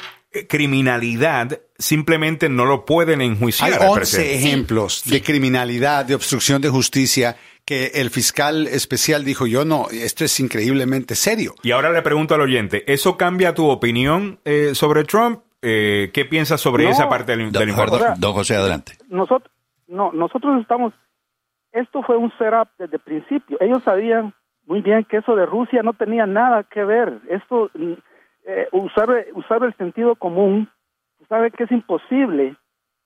criminalidad, 0.49 1.61
simplemente 1.79 2.49
no 2.49 2.64
lo 2.64 2.85
pueden 2.85 3.21
enjuiciar. 3.21 3.71
Hay 3.73 3.79
al 3.79 3.88
11 3.88 3.95
presidente. 3.97 4.35
ejemplos 4.37 5.03
de 5.05 5.23
criminalidad, 5.23 6.05
de 6.05 6.14
obstrucción 6.14 6.61
de 6.62 6.68
justicia, 6.68 7.37
que 7.64 7.92
el 7.95 8.11
fiscal 8.11 8.66
especial 8.66 9.25
dijo, 9.25 9.47
yo 9.47 9.64
no, 9.64 9.87
esto 9.92 10.25
es 10.25 10.40
increíblemente 10.40 11.14
serio. 11.14 11.55
Y 11.62 11.71
ahora 11.71 11.92
le 11.92 12.03
pregunto 12.03 12.35
al 12.35 12.40
oyente, 12.40 12.83
¿eso 12.92 13.16
cambia 13.16 13.55
tu 13.55 13.68
opinión 13.68 14.40
eh, 14.45 14.71
sobre 14.75 15.05
Trump? 15.05 15.40
Eh, 15.62 16.11
¿Qué 16.12 16.25
piensas 16.25 16.61
sobre 16.61 16.85
No. 16.85 16.90
esa 16.90 17.09
parte 17.09 17.33
del, 17.37 17.53
del 17.53 17.53
Don, 17.53 17.68
informe? 17.68 17.99
don 18.18 18.33
José, 18.33 18.57
adelante. 18.57 18.95
nosotros 19.09 19.53
no 19.87 20.11
nosotros 20.12 20.61
estamos 20.61 20.92
esto 21.73 22.03
fue 22.03 22.16
un 22.16 22.33
setup 22.38 22.68
desde 22.79 22.97
el 22.97 23.03
principio 23.03 23.59
ellos 23.61 23.83
sabían 23.85 24.35
muy 24.66 24.81
bien 24.81 25.05
que 25.05 25.18
eso 25.18 25.37
de 25.37 25.47
Rusia 25.47 25.83
no 25.85 25.92
tenía 25.92 26.27
nada 26.27 26.64
que 26.64 26.83
ver 26.85 27.21
esto 27.31 27.71
eh, 28.46 28.68
usar 28.72 29.09
usar 29.35 29.62
el 29.64 29.74
sentido 29.76 30.14
común 30.16 30.68
sabe 31.28 31.50
que 31.50 31.64
es 31.64 31.72
imposible 31.72 32.57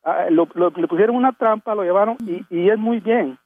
Ah, 0.08 0.26
lo, 0.30 0.46
lo- 0.54 0.70
le 0.70 0.86
pusieron 0.86 1.16
una 1.16 1.32
trampa 1.32 1.74
lo 1.74 1.82
llevaron 1.82 2.16
y, 2.24 2.44
y 2.48 2.70
es 2.70 2.78
muy 2.78 3.00
bien 3.00 3.36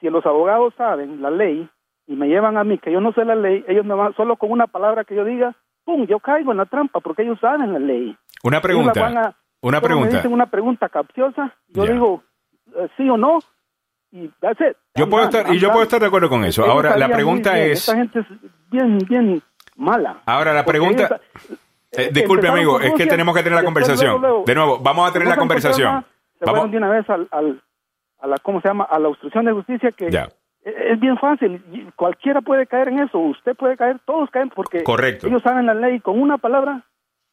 si 0.00 0.08
los 0.08 0.24
abogados 0.24 0.72
saben 0.78 1.20
la 1.20 1.30
ley 1.30 1.68
y 2.06 2.14
me 2.16 2.28
llevan 2.28 2.56
a 2.56 2.64
mí, 2.64 2.78
que 2.78 2.90
yo 2.90 2.98
no 3.02 3.12
sé 3.12 3.26
la 3.26 3.34
ley, 3.34 3.62
ellos 3.68 3.84
me 3.84 3.92
van, 3.94 4.14
solo 4.14 4.36
con 4.36 4.50
una 4.50 4.66
palabra 4.66 5.04
que 5.04 5.14
yo 5.14 5.22
diga, 5.26 5.54
¡pum!, 5.84 6.06
yo 6.06 6.18
caigo 6.20 6.52
en 6.52 6.56
la 6.58 6.64
trampa 6.64 7.00
porque 7.00 7.24
ellos 7.24 7.38
saben 7.40 7.74
la 7.74 7.78
ley. 7.78 8.16
Una 8.42 8.62
pregunta. 8.62 9.06
a- 9.06 9.34
Una 9.60 9.80
solo 9.80 9.80
Me 9.80 9.86
pregunta. 9.86 10.16
dicen 10.16 10.32
una 10.32 10.46
pregunta 10.46 10.88
capciosa, 10.88 11.54
yo 11.68 11.84
Ya. 11.84 11.92
digo 11.92 12.22
eh, 12.74 12.88
sí 12.96 13.06
o 13.10 13.18
no, 13.18 13.40
y 14.10 14.28
that's 14.40 14.58
it. 14.62 14.76
Yo 14.94 15.10
puedo 15.10 15.24
estar, 15.24 15.52
y 15.54 15.58
yo 15.58 15.68
puedo 15.70 15.82
estar 15.82 16.00
de 16.00 16.06
acuerdo 16.06 16.30
con 16.30 16.42
eso. 16.46 16.64
Ahora, 16.64 16.96
la 16.96 17.08
pregunta 17.10 17.58
es. 17.58 17.80
Esta 17.86 17.96
gente 17.96 18.20
es 18.20 18.26
bien, 18.70 18.96
bien 19.06 19.42
mala. 19.78 20.22
Ahora, 20.26 20.52
la 20.52 20.64
pregunta. 20.64 21.20
Eh, 21.50 21.56
eh, 21.92 22.10
disculpe, 22.12 22.46
amigo, 22.48 22.78
es 22.80 22.92
que 22.94 23.06
tenemos 23.06 23.34
que 23.34 23.42
tener 23.42 23.58
la 23.58 23.64
conversación. 23.64 24.10
luego, 24.20 24.26
luego, 24.26 24.44
De 24.46 24.54
nuevo, 24.54 24.78
vamos 24.80 25.08
a 25.08 25.12
tener 25.12 25.26
la 25.28 25.36
conversación. 25.36 26.04
Se 26.38 26.44
Vamos. 26.44 26.70
de 26.70 26.76
una 26.76 26.90
vez 26.90 27.08
al, 27.08 27.26
al- 27.30 27.62
a 28.20 28.26
la, 28.26 28.36
¿cómo 28.42 28.60
se 28.60 28.68
llama? 28.68 28.84
A 28.84 28.98
la 28.98 29.08
obstrucción 29.08 29.44
de 29.46 29.52
justicia 29.52 29.90
que 29.92 30.10
Ya. 30.10 30.24
es 30.24 30.74
es 30.92 31.00
bien 31.00 31.16
fácil. 31.16 31.62
Cualquiera 31.96 32.42
puede 32.42 32.66
caer 32.66 32.88
en 32.88 32.98
eso. 32.98 33.18
Usted 33.18 33.56
puede 33.56 33.76
caer, 33.76 34.00
todos 34.04 34.28
caen 34.30 34.50
porque 34.50 34.82
Correcto. 34.82 35.26
ellos 35.28 35.40
saben 35.42 35.64
la 35.66 35.72
ley 35.74 35.98
con 36.00 36.20
una 36.20 36.36
palabra. 36.36 36.84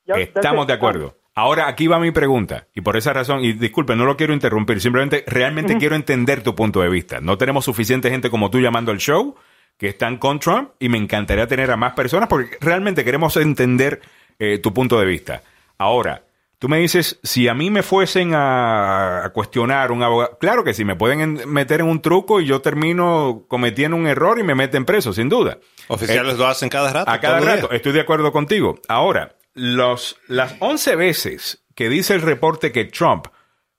ya- 0.05 0.15
Estamos 0.15 0.67
de 0.67 0.73
acuerdo. 0.73 1.15
Ahora, 1.33 1.67
aquí 1.67 1.87
va 1.87 1.99
mi 1.99 2.11
pregunta. 2.11 2.67
Y 2.73 2.79
por 2.81 2.95
esa 2.95 3.11
razón, 3.11 3.41
y 3.43 3.51
disculpe, 3.53 3.95
no 3.97 4.05
lo 4.05 4.15
quiero 4.15 4.31
interrumpir, 4.33 4.79
simplemente 4.79 5.25
realmente 5.27 5.75
quiero 5.79 5.95
entender 5.95 6.43
tu 6.43 6.55
punto 6.55 6.79
de 6.81 6.89
vista. 6.89 7.19
No 7.19 7.37
tenemos 7.37 7.65
suficiente 7.65 8.09
gente 8.09 8.29
como 8.29 8.49
tú 8.49 8.59
llamando 8.61 8.91
al 8.91 8.99
show 8.99 9.35
que 9.77 9.87
están 9.89 10.17
con 10.17 10.39
Trump 10.39 10.71
y 10.79 10.89
me 10.89 10.97
encantaría 10.97 11.47
tener 11.47 11.69
a 11.71 11.77
más 11.77 11.93
personas 11.93 12.29
porque 12.29 12.57
realmente 12.61 13.03
queremos 13.03 13.35
entender 13.37 14.01
eh, 14.39 14.57
tu 14.59 14.73
punto 14.73 14.99
de 14.99 15.05
vista. 15.05 15.41
Ahora, 15.77 16.23
tú 16.59 16.69
me 16.69 16.79
dices, 16.79 17.19
si 17.23 17.47
a 17.49 17.53
mí 17.53 17.69
me 17.69 17.83
fuesen 17.83 18.33
a, 18.33 19.25
a 19.25 19.29
cuestionar 19.31 19.91
un 19.91 20.01
abogado, 20.03 20.37
claro 20.39 20.63
que 20.63 20.73
sí, 20.73 20.85
me 20.85 20.95
pueden 20.95 21.21
en- 21.21 21.49
meter 21.49 21.81
en 21.81 21.87
un 21.87 22.01
truco 22.01 22.39
y 22.39 22.45
yo 22.45 22.61
termino 22.61 23.43
cometiendo 23.49 23.97
un 23.97 24.07
error 24.07 24.39
y 24.39 24.43
me 24.43 24.55
meten 24.55 24.85
preso, 24.85 25.11
sin 25.13 25.27
duda. 25.29 25.57
Oficiales 25.89 26.37
lo 26.37 26.47
hacen 26.47 26.69
cada 26.69 26.91
rato. 26.93 27.11
A 27.11 27.19
cada 27.19 27.39
rato, 27.41 27.67
día. 27.67 27.75
estoy 27.77 27.91
de 27.91 28.01
acuerdo 28.01 28.31
contigo. 28.31 28.79
Ahora, 28.87 29.35
los, 29.53 30.17
las 30.27 30.55
11 30.59 30.95
veces 30.95 31.65
que 31.75 31.89
dice 31.89 32.13
el 32.13 32.21
reporte 32.21 32.71
que 32.71 32.85
Trump 32.85 33.27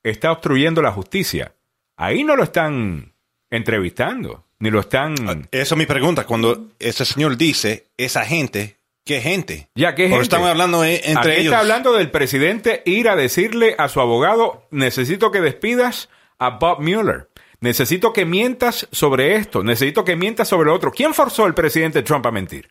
está 0.02 0.30
obstruyendo 0.30 0.82
la 0.82 0.92
justicia, 0.92 1.54
ahí 1.96 2.22
no 2.22 2.36
lo 2.36 2.42
están 2.44 3.14
entrevistando, 3.50 4.45
ni 4.58 4.70
lo 4.70 4.80
están... 4.80 5.14
Esa 5.50 5.74
es 5.74 5.78
mi 5.78 5.86
pregunta. 5.86 6.24
Cuando 6.24 6.68
ese 6.78 7.04
señor 7.04 7.36
dice, 7.36 7.86
esa 7.96 8.24
gente, 8.24 8.76
¿qué 9.04 9.20
gente? 9.20 9.68
Ya, 9.74 9.94
¿qué 9.94 10.08
gente? 10.08 10.22
estamos 10.22 10.48
hablando 10.48 10.84
eh, 10.84 11.02
entre 11.04 11.32
Aquí 11.32 11.40
ellos. 11.42 11.52
está 11.52 11.60
hablando 11.60 11.92
del 11.92 12.10
presidente 12.10 12.82
ir 12.86 13.08
a 13.08 13.16
decirle 13.16 13.74
a 13.78 13.88
su 13.88 14.00
abogado, 14.00 14.66
necesito 14.70 15.30
que 15.30 15.40
despidas 15.40 16.08
a 16.38 16.50
Bob 16.50 16.80
Mueller. 16.80 17.28
Necesito 17.60 18.12
que 18.12 18.24
mientas 18.26 18.86
sobre 18.92 19.36
esto. 19.36 19.62
Necesito 19.62 20.04
que 20.04 20.14
mientas 20.16 20.48
sobre 20.48 20.66
lo 20.68 20.74
otro. 20.74 20.92
¿Quién 20.92 21.14
forzó 21.14 21.44
al 21.44 21.54
presidente 21.54 22.02
Trump 22.02 22.26
a 22.26 22.30
mentir? 22.30 22.68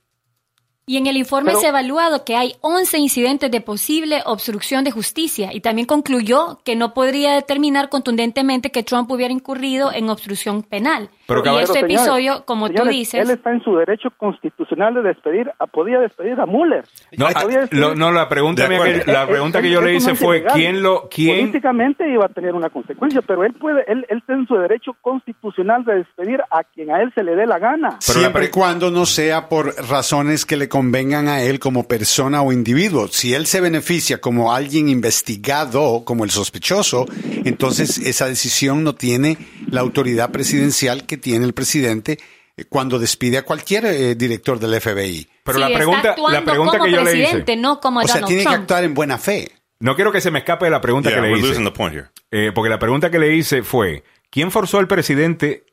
Y 0.88 0.98
en 0.98 1.08
el 1.08 1.18
informe 1.18 1.50
Pero- 1.50 1.62
se 1.62 1.66
ha 1.66 1.70
evaluado 1.70 2.24
que 2.24 2.36
hay 2.36 2.56
11 2.62 3.00
incidentes 3.00 3.50
de 3.50 3.60
posible 3.60 4.22
obstrucción 4.24 4.84
de 4.84 4.92
justicia 4.92 5.50
y 5.52 5.62
también 5.62 5.88
concluyó 5.88 6.60
que 6.64 6.76
no 6.76 6.94
podría 6.94 7.34
determinar 7.34 7.90
contundentemente 7.90 8.72
que 8.72 8.84
Trump 8.84 9.10
hubiera 9.12 9.34
incurrido 9.34 9.92
en 9.92 10.08
obstrucción 10.12 10.62
penal. 10.62 11.10
Pero, 11.28 11.42
y 11.44 11.60
este 11.60 11.74
señores, 11.74 11.96
episodio, 11.96 12.46
como 12.46 12.68
señores, 12.68 12.84
tú 12.84 12.90
Él 12.90 12.96
dices, 12.98 13.30
está 13.30 13.52
en 13.52 13.64
su 13.64 13.76
derecho 13.76 14.10
constitucional 14.18 14.94
de 14.94 15.02
despedir, 15.02 15.52
a- 15.60 15.66
podía 15.68 16.00
despedir 16.00 16.40
a 16.40 16.46
Mueller. 16.46 16.84
No, 17.18 17.26
ah, 17.28 17.34
despedir- 17.34 17.68
lo- 17.72 17.96
no, 17.96 18.12
la 18.12 18.30
pregunta, 18.30 18.68
mía 18.68 18.80
que, 18.84 19.12
la 19.12 19.28
pregunta 19.28 19.62
que 19.62 19.72
yo 19.72 19.82
le 19.82 19.96
hice 19.96 20.14
fue, 20.16 20.38
ilegal. 20.38 20.54
¿quién 20.54 20.84
lo, 20.84 21.10
quién, 21.10 21.40
Políticamente 21.40 22.08
iba 22.10 22.26
a 22.26 22.30
tener 22.30 22.54
una 22.54 22.70
consecuencia, 22.70 23.22
pero 23.22 23.44
él 23.44 23.54
puede, 23.54 23.84
él, 23.92 24.06
él 24.10 24.20
está 24.20 24.34
en 24.34 24.46
su 24.48 24.56
derecho 24.56 24.96
constitucional 25.02 25.84
de 25.86 25.96
despedir 25.96 26.42
a 26.52 26.64
quien 26.64 26.92
a 26.92 27.02
él 27.02 27.12
se 27.16 27.24
le 27.24 27.36
dé 27.36 27.46
la 27.48 27.58
gana. 27.60 27.98
Pero 28.06 28.20
Siempre 28.20 28.42
pre- 28.42 28.46
y 28.50 28.52
cuando 28.52 28.92
no 28.92 29.06
sea 29.06 29.50
por 29.50 29.74
razones 29.90 30.46
que 30.46 30.58
le 30.58 30.70
convengan 30.70 31.28
a 31.28 31.42
él 31.42 31.60
como 31.60 31.88
persona 31.88 32.42
o 32.44 32.52
individuo. 32.54 33.08
Si 33.08 33.34
él 33.34 33.46
se 33.48 33.62
beneficia 33.62 34.22
como 34.22 34.54
alguien 34.54 34.90
investigado, 34.90 36.04
como 36.06 36.24
el 36.24 36.30
sospechoso, 36.30 37.06
entonces 37.44 37.98
esa 37.98 38.28
decisión 38.28 38.84
no 38.84 38.94
tiene 38.94 39.38
la 39.70 39.82
autoridad 39.82 40.32
presidencial 40.32 41.06
que 41.06 41.15
tiene 41.18 41.46
el 41.46 41.54
presidente 41.54 42.18
eh, 42.58 42.66
cuando 42.70 43.00
despide 43.00 43.38
a 43.38 43.44
cualquier 43.46 43.86
eh, 43.86 44.16
director 44.16 44.60
del 44.60 44.80
FBI. 44.80 45.28
Pero 45.44 45.56
sí, 45.58 45.62
la 45.62 45.68
está 45.68 45.78
pregunta, 45.78 46.10
actuando 46.12 46.32
la 46.40 46.44
pregunta 46.46 46.72
como 46.78 46.84
que 46.86 46.92
yo 46.92 47.04
le 47.04 47.18
hice, 47.20 47.56
no 47.58 47.80
como 47.80 48.00
O 48.00 48.08
sea, 48.08 48.22
tiene 48.26 48.44
que 48.44 48.50
Trump. 48.50 48.62
actuar 48.62 48.84
en 48.84 48.94
buena 48.94 49.18
fe. 49.18 49.52
no 49.80 49.96
quiero 49.96 50.12
que 50.12 50.22
se 50.22 50.32
me 50.32 50.40
escape 50.40 50.66
de 50.66 50.72
la 50.72 50.82
pregunta 50.82 51.10
Yeah, 51.10 51.18
que 51.20 51.22
le 51.28 51.34
we're 51.34 51.40
hice. 51.40 51.48
losing 51.50 51.66
the 51.66 51.72
point 51.72 51.94
here. 51.96 52.08
Eh, 52.32 52.52
porque 52.54 52.70
la 52.70 52.80
pregunta 52.80 53.10
que 53.12 53.20
le 53.20 53.34
hice 53.36 53.62
fue, 53.64 54.04
¿quién 54.30 54.52
forzó 54.52 54.80
al 54.80 54.88
presidente 54.88 55.66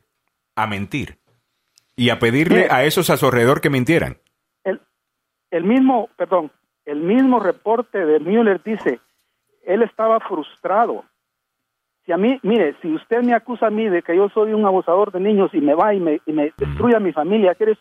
a 0.55 0.67
mentir? 0.67 1.17
Y 1.95 2.09
a 2.09 2.19
pedirle 2.19 2.63
Mire. 2.63 2.71
a 2.73 2.83
esos 2.85 3.09
a 3.09 3.17
su 3.17 3.25
alrededor 3.27 3.61
que 3.61 3.69
mintieran. 3.69 4.17
El, 4.63 4.81
el 5.51 5.63
mismo, 5.63 6.09
perdón, 6.17 6.51
el 6.85 6.99
mismo 7.01 7.39
reporte 7.39 7.97
de 8.05 8.19
Mueller 8.19 8.61
dice, 8.63 8.99
él 9.65 9.83
estaba 9.83 10.19
frustrado. 10.19 11.05
Si 12.05 12.11
a 12.11 12.17
mí, 12.17 12.37
mire, 12.43 12.75
si 12.81 12.93
usted 12.93 13.21
me 13.23 13.33
acusa 13.33 13.67
a 13.67 13.69
mí 13.69 13.87
de 13.87 14.01
que 14.01 14.15
yo 14.15 14.27
soy 14.33 14.53
un 14.53 14.65
abusador 14.65 15.11
de 15.11 15.19
niños 15.21 15.51
y 15.53 15.61
me 15.61 15.73
va 15.73 15.93
y 15.93 15.99
me, 15.99 16.19
y 16.25 16.33
me 16.33 16.51
destruye 16.57 16.95
a 16.95 16.99
mi 16.99 17.13
familia, 17.13 17.55
que 17.55 17.63
eres 17.63 17.77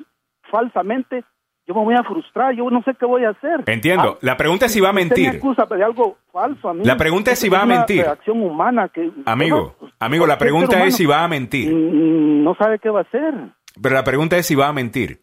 falsamente, 0.51 1.25
yo 1.67 1.75
me 1.75 1.83
voy 1.85 1.95
a 1.95 2.03
frustrar, 2.03 2.55
yo 2.55 2.69
no 2.71 2.83
sé 2.83 2.93
qué 2.99 3.07
voy 3.07 3.25
a 3.25 3.31
hacer. 3.31 3.63
Entiendo. 3.67 4.15
Ah, 4.15 4.19
La 4.21 4.37
pregunta 4.37 4.67
es 4.67 4.73
si 4.73 4.81
va 4.81 4.91
a 4.91 4.93
mentir. 4.93 5.31
me 5.33 5.39
acusa 5.39 5.65
de 5.67 5.83
algo 5.85 6.19
falso 6.33 6.69
a 6.69 6.75
mí. 6.75 6.85
La 6.85 6.97
pregunta 6.97 7.31
es 7.33 7.39
si 7.39 7.49
va 7.49 7.61
a 7.63 7.65
una 7.65 7.77
mentir. 7.77 8.03
reacción 8.03 8.43
humana 8.43 8.89
que... 8.89 9.11
Amigo, 9.27 9.75
Bueno, 9.81 9.95
amigo, 10.01 10.27
la 10.27 10.39
pregunta 10.39 10.85
es 10.85 10.97
si 10.97 11.07
va 11.07 11.25
a 11.25 11.29
mentir. 11.29 11.73
mm, 11.73 12.43
No 12.45 12.55
sabe 12.57 12.79
qué 12.79 12.91
va 12.91 13.01
a 13.01 13.03
hacer. 13.03 13.35
Pero 13.81 13.95
la 13.95 14.05
pregunta 14.05 14.37
es 14.37 14.47
si 14.47 14.55
va 14.55 14.69
a 14.69 14.73
mentir. 14.73 15.21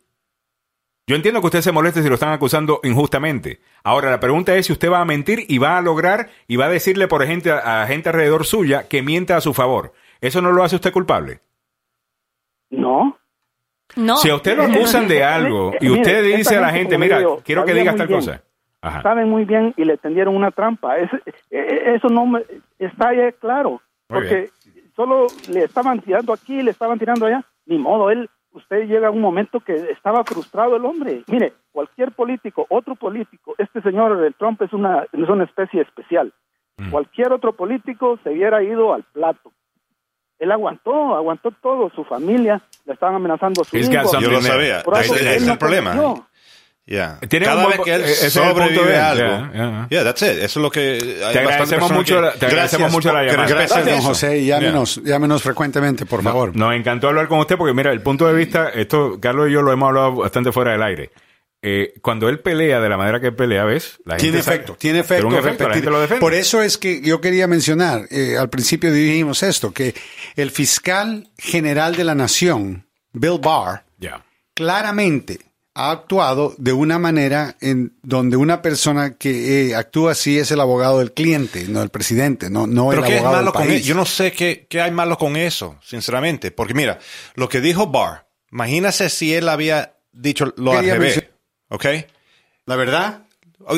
Yo 1.10 1.16
entiendo 1.16 1.42
que 1.42 1.48
usted 1.48 1.62
se 1.62 1.72
moleste 1.72 2.04
si 2.04 2.08
lo 2.08 2.14
están 2.14 2.34
acusando 2.34 2.82
injustamente. 2.84 3.60
Ahora, 3.84 4.12
la 4.12 4.20
pregunta 4.20 4.54
es 4.56 4.68
si 4.68 4.74
usted 4.74 4.92
va 4.92 5.00
a 5.02 5.06
mentir 5.06 5.44
y 5.48 5.58
va 5.58 5.76
a 5.76 5.82
lograr 5.82 6.30
y 6.48 6.56
va 6.56 6.66
a 6.66 6.70
decirle, 6.70 7.08
por 7.08 7.24
ejemplo, 7.24 7.56
a 7.56 7.88
gente 7.88 8.10
alrededor 8.10 8.46
suya 8.46 8.88
que 8.88 9.02
mienta 9.02 9.36
a 9.36 9.42
su 9.42 9.56
favor. 9.56 9.92
¿Eso 10.22 10.40
no 10.40 10.52
lo 10.52 10.64
hace 10.64 10.76
usted 10.76 10.92
culpable? 10.94 11.40
No. 12.70 13.18
No. 13.96 14.18
Si 14.18 14.30
a 14.30 14.36
usted 14.36 14.56
lo 14.56 14.66
acusan 14.66 15.08
de 15.08 15.24
algo 15.24 15.72
y 15.82 15.90
usted 15.90 16.24
dice 16.38 16.58
a 16.58 16.62
la 16.62 16.70
gente, 16.70 16.96
mira, 17.00 17.18
digo, 17.18 17.42
quiero 17.44 17.66
que 17.66 17.74
digas 17.74 17.96
tal 17.96 18.06
bien. 18.06 18.20
cosa. 18.20 18.44
Ajá. 18.82 19.02
saben 19.02 19.28
muy 19.28 19.46
bien 19.46 19.74
y 19.78 19.86
le 19.86 19.98
tendieron 19.98 20.36
una 20.36 20.52
trampa. 20.52 21.00
Es- 21.00 21.12
eh, 21.26 21.32
eh, 21.52 21.96
eso 21.96 22.08
no 22.08 22.28
me, 22.28 22.44
está 22.78 23.16
ya 23.16 23.32
claro, 23.32 23.72
Muy 23.72 23.82
porque 24.22 24.52
solo 24.96 25.26
le 25.50 25.64
estaban 25.64 26.00
tirando 26.02 26.32
aquí, 26.34 26.62
le 26.62 26.70
estaban 26.70 27.00
tirando 27.00 27.26
allá. 27.26 27.44
Ni 27.66 27.80
modo, 27.80 28.12
él, 28.12 28.30
usted 28.52 28.88
llega 28.88 29.08
a 29.08 29.12
un 29.12 29.22
momento 29.22 29.60
que 29.60 29.74
estaba 29.92 30.24
frustrado 30.24 30.76
el 30.76 30.86
hombre. 30.86 31.24
Mire, 31.28 31.54
cualquier 31.72 32.12
político, 32.12 32.66
otro 32.70 32.96
político, 32.96 33.56
este 33.58 33.82
señor 33.82 34.18
del 34.18 34.36
Trump 34.36 34.62
es 34.62 34.74
una, 34.74 35.06
es 35.12 35.30
una 35.30 35.44
especie 35.44 35.82
especial. 35.82 36.34
Mm. 36.78 36.92
Cualquier 36.92 37.34
otro 37.34 37.54
político 37.54 38.20
se 38.24 38.32
hubiera 38.32 38.64
ido 38.64 38.94
al 38.94 39.04
plato. 39.04 39.52
Él 40.40 40.52
aguantó, 40.54 41.16
aguantó 41.16 41.52
todo, 41.62 41.92
su 41.94 42.06
familia, 42.06 42.62
le 42.86 42.94
estaban 42.94 43.16
amenazando 43.16 43.62
a 43.62 43.66
su 43.66 43.78
hijo. 43.78 43.92
Yo 44.20 44.32
lo 44.32 44.42
sabía. 44.42 44.84
Ahí 44.94 45.10
el 45.50 45.58
problema. 45.58 45.96
Yeah. 46.92 47.20
Tiene 47.30 47.46
un 47.46 47.52
Cada 47.52 47.64
buen 47.66 47.78
vez 47.78 47.86
que 47.86 47.94
él 47.94 48.02
ese 48.04 48.28
es 48.28 48.34
sobrevive 48.34 48.84
de 48.84 48.96
él. 48.96 49.00
algo. 49.00 49.28
Yeah, 49.28 49.52
yeah. 49.54 49.88
Yeah, 49.92 50.04
that's 50.06 50.22
it. 50.24 50.30
Eso 50.40 50.44
es 50.44 50.56
lo 50.58 50.72
que... 50.72 51.20
hay 51.24 51.34
Te 51.34 51.40
agradecemos 51.40 51.92
mucho 51.92 52.16
que- 52.16 52.22
la- 52.22 52.32
te 52.34 52.46
agradecemos 52.48 52.92
mucho 52.92 53.14
la 53.14 53.24
llamada. 53.26 53.48
Gracias, 53.48 53.86
don. 53.86 54.02
José. 54.02 54.44
Llámenos, 54.44 55.00
llámenos 55.04 55.44
frecuentemente, 55.44 56.08
por 56.08 56.24
favor. 56.24 56.56
Nos 56.56 56.74
encantó 56.74 57.08
hablar 57.10 57.28
con 57.28 57.38
usted 57.38 57.58
porque, 57.58 57.76
mira, 57.76 57.92
el 57.92 58.02
punto 58.02 58.26
de 58.26 58.34
vista, 58.34 58.70
esto 58.70 59.20
Carlos 59.22 59.50
y 59.50 59.52
yo 59.52 59.62
lo 59.62 59.72
hemos 59.72 59.88
hablado 59.90 60.16
bastante 60.16 60.52
fuera 60.52 60.72
del 60.72 60.82
aire. 60.82 61.12
Eh, 61.62 61.94
cuando 62.02 62.28
él 62.28 62.40
pelea 62.40 62.80
de 62.80 62.90
la 62.90 62.98
manera 62.98 63.20
que 63.20 63.28
él 63.28 63.36
pelea, 63.36 63.66
¿ves? 63.66 64.00
La 64.06 64.18
Tiene 64.18 64.38
gente 64.38 64.44
sabe- 64.46 64.56
efecto, 64.56 64.76
tiene 64.80 65.00
efecto. 65.00 65.28
un 65.28 65.34
efecto, 65.36 65.48
la 65.50 65.52
repetir. 65.70 65.74
gente 65.76 65.90
lo 65.92 66.02
defiende. 66.02 66.22
Por 66.22 66.34
eso 66.34 66.64
es 66.64 66.80
que 66.80 67.02
yo 67.02 67.22
quería 67.22 67.46
mencionar, 67.46 68.08
eh, 68.10 68.36
al 68.36 68.50
principio 68.50 68.92
dijimos 68.92 69.44
esto, 69.44 69.72
que 69.74 69.94
el 70.38 70.50
fiscal 70.50 71.28
general 71.38 71.96
de 71.96 72.04
la 72.06 72.16
nación, 72.16 72.88
Bill 73.12 73.38
Barr, 73.40 73.84
Ya. 74.00 74.24
claramente 74.56 75.40
ha 75.76 75.92
actuado 75.92 76.56
de 76.58 76.74
una 76.74 77.00
manera 77.00 77.56
en 77.62 77.94
donde 78.02 78.36
una 78.38 78.62
persona 78.62 79.16
que 79.16 79.70
eh, 79.70 79.76
actúa 79.76 80.12
así 80.12 80.38
es 80.38 80.52
el 80.52 80.60
abogado 80.60 81.00
del 81.00 81.14
cliente, 81.14 81.66
no 81.70 81.82
el 81.82 81.90
presidente, 81.90 82.50
no, 82.50 82.68
no 82.68 82.90
Pero 82.90 83.04
el 83.04 83.08
¿qué 83.08 83.14
es 83.16 83.20
abogado 83.22 83.36
malo 83.38 83.52
del 83.52 83.54
con 83.54 83.68
país. 83.68 83.80
eso? 83.82 83.88
Yo 83.90 83.96
no 83.96 84.06
sé 84.06 84.32
qué, 84.34 84.68
qué 84.70 84.82
hay 84.82 84.92
malo 84.92 85.18
con 85.18 85.38
eso, 85.38 85.78
sinceramente. 85.84 86.52
Porque 86.52 86.74
mira, 86.74 87.00
lo 87.36 87.48
que 87.48 87.62
dijo 87.62 87.88
Barr, 87.88 88.28
imagínese 88.52 89.10
si 89.10 89.34
él 89.34 89.48
había 89.48 89.96
dicho 90.12 90.54
lo 90.58 90.74
al 90.74 90.86
revés. 90.86 91.24
¿Ok? 91.70 91.86
La 92.66 92.76
verdad, 92.76 93.24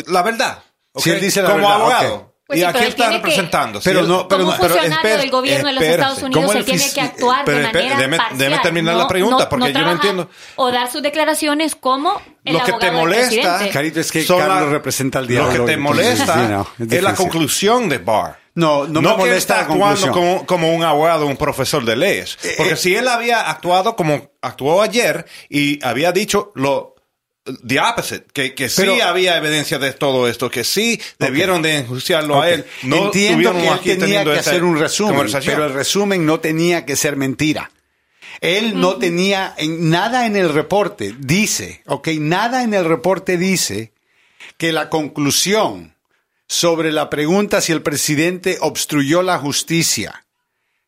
La 0.08 0.21
verdad. 0.23 0.63
¿ok? 0.93 1.04
Si 1.04 1.10
él 1.12 1.21
dice 1.21 1.41
la 1.41 1.49
Como 1.51 1.60
verdad, 1.67 1.75
abogado. 1.82 2.31
Pues 2.51 2.59
y 2.59 2.63
sí, 2.63 2.65
aquí 2.67 2.77
pero 2.79 2.89
está 2.89 2.95
tiene 3.03 3.11
que- 3.11 3.17
representando. 3.19 3.79
Pero 3.81 4.03
no- 4.03 4.27
pero 4.27 4.43
Como 4.43 4.51
no- 4.57 4.61
un 4.63 4.69
funcionario 4.69 5.11
espe- 5.15 5.17
del 5.19 5.31
gobierno 5.31 5.67
de 5.69 5.73
los. 5.73 5.83
Estados 5.83 6.21
Unidos, 6.21 6.41
¿Cómo 6.43 6.51
él 6.51 6.57
el 6.59 6.65
tiene 6.65 6.93
que 6.93 7.01
actuar 7.01 7.45
pero 7.45 7.57
de 7.59 7.63
manera 7.63 7.97
déme- 7.97 8.17
parcial. 8.17 8.37
déme 8.37 8.59
terminar 8.59 8.95
la 8.95 9.07
pregunta, 9.07 9.47
porque 9.49 9.71
yo 9.73 9.79
no 9.81 9.91
entiendo. 9.93 10.29
O 10.57 10.71
dar 10.71 10.91
sus 10.91 11.01
declaraciones 11.01 11.75
como 11.75 12.21
el 12.43 12.53
lo 12.57 12.63
que 12.63 12.73
te 12.73 12.91
molesta. 12.91 13.69
Carito, 13.71 13.99
es 14.01 14.11
que 14.11 14.23
son 14.25 14.39
Carlos 14.39 14.63
la- 14.63 14.69
representa 14.69 15.19
al 15.19 15.25
Lo 15.25 15.31
diablo, 15.31 15.65
que 15.65 15.71
te 15.71 15.77
molesta 15.77 16.33
know, 16.47 16.67
es 16.79 16.91
es 16.91 17.01
la 17.03 17.15
conclusión 17.15 17.87
de 17.87 17.97
Barr. 17.99 18.37
No, 18.53 18.85
no, 18.85 18.99
me 19.01 19.07
que 19.07 19.11
él 19.13 19.17
molesta 19.17 19.37
está 19.37 19.55
la 19.55 19.61
actuando 19.61 20.11
como, 20.11 20.45
como 20.45 20.75
un 20.75 20.83
abogado, 20.83 21.25
un 21.25 21.37
profesor 21.37 21.85
de 21.85 21.95
leyes. 21.95 22.37
Porque 22.57 22.73
eh, 22.73 22.75
si 22.75 22.93
él 22.93 23.07
había 23.07 23.49
actuado 23.49 23.95
como 23.95 24.31
actuó 24.41 24.81
ayer 24.81 25.25
y 25.49 25.79
había 25.85 26.11
dicho 26.11 26.51
lo 26.55 26.90
the 27.65 27.79
opposite, 27.79 28.25
que, 28.33 28.53
que 28.53 28.69
sí 28.69 28.81
Pero- 28.81 29.03
había 29.03 29.37
evidencia 29.37 29.79
de 29.79 29.93
todo 29.93 30.27
esto, 30.27 30.49
que 30.49 30.63
sí 30.63 30.99
debieron 31.19 31.61
de 31.61 31.77
enjuiciarlo 31.79 32.41
a 32.41 32.49
él. 32.49 32.65
No 32.83 33.05
Entiendo 33.05 33.53
que 33.53 33.67
él 33.67 33.73
aquí 33.73 33.95
tenía 33.95 34.23
que 34.23 34.39
hacer 34.39 34.63
un 34.63 34.77
resumen, 34.77 35.27
pero 35.45 35.65
el 35.65 35.73
resumen 35.73 36.25
no 36.25 36.39
tenía 36.39 36.85
que 36.85 36.95
ser 36.95 37.15
mentira. 37.15 37.71
Él 38.39 38.79
no 38.79 38.97
tenía 38.97 39.53
en, 39.57 39.89
nada 39.89 40.25
en 40.25 40.35
el 40.35 40.51
reporte, 40.53 41.13
dice, 41.19 41.83
ok, 41.85 42.07
nada 42.19 42.63
en 42.63 42.73
el 42.73 42.85
reporte 42.85 43.37
dice 43.37 43.91
que 44.57 44.71
la 44.71 44.89
conclusión 44.89 45.95
sobre 46.47 46.91
la 46.91 47.09
pregunta 47.09 47.61
si 47.61 47.71
el 47.71 47.81
presidente 47.81 48.57
obstruyó 48.61 49.21
la 49.21 49.37
justicia, 49.37 50.25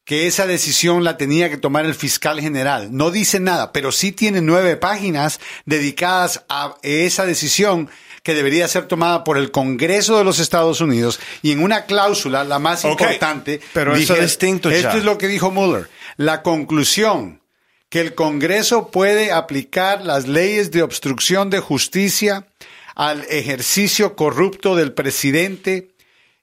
que 0.05 0.27
esa 0.27 0.45
decisión 0.45 1.03
la 1.03 1.17
tenía 1.17 1.49
que 1.49 1.57
tomar 1.57 1.85
el 1.85 1.95
fiscal 1.95 2.41
general. 2.41 2.89
No 2.91 3.11
dice 3.11 3.39
nada, 3.39 3.71
pero 3.71 3.91
sí 3.91 4.11
tiene 4.11 4.41
nueve 4.41 4.75
páginas 4.75 5.39
dedicadas 5.65 6.43
a 6.49 6.75
esa 6.81 7.25
decisión 7.25 7.89
que 8.21 8.33
debería 8.33 8.67
ser 8.67 8.87
tomada 8.87 9.23
por 9.23 9.37
el 9.37 9.51
Congreso 9.51 10.17
de 10.17 10.23
los 10.23 10.39
Estados 10.39 10.81
Unidos 10.81 11.19
y 11.41 11.51
en 11.51 11.61
una 11.61 11.85
cláusula, 11.85 12.43
la 12.43 12.59
más 12.59 12.85
importante, 12.85 13.59
pero 13.73 13.95
eso 13.95 14.15
es 14.15 14.21
distinto 14.21 14.69
ya. 14.71 14.77
Esto 14.77 14.97
es 14.97 15.03
lo 15.03 15.17
que 15.17 15.27
dijo 15.27 15.51
Mueller. 15.51 15.89
La 16.15 16.41
conclusión 16.41 17.41
que 17.89 17.99
el 17.99 18.15
Congreso 18.15 18.91
puede 18.91 19.31
aplicar 19.31 20.05
las 20.05 20.27
leyes 20.27 20.71
de 20.71 20.83
obstrucción 20.83 21.49
de 21.49 21.59
justicia 21.59 22.47
al 22.95 23.23
ejercicio 23.29 24.15
corrupto 24.15 24.75
del 24.75 24.93
presidente 24.93 25.89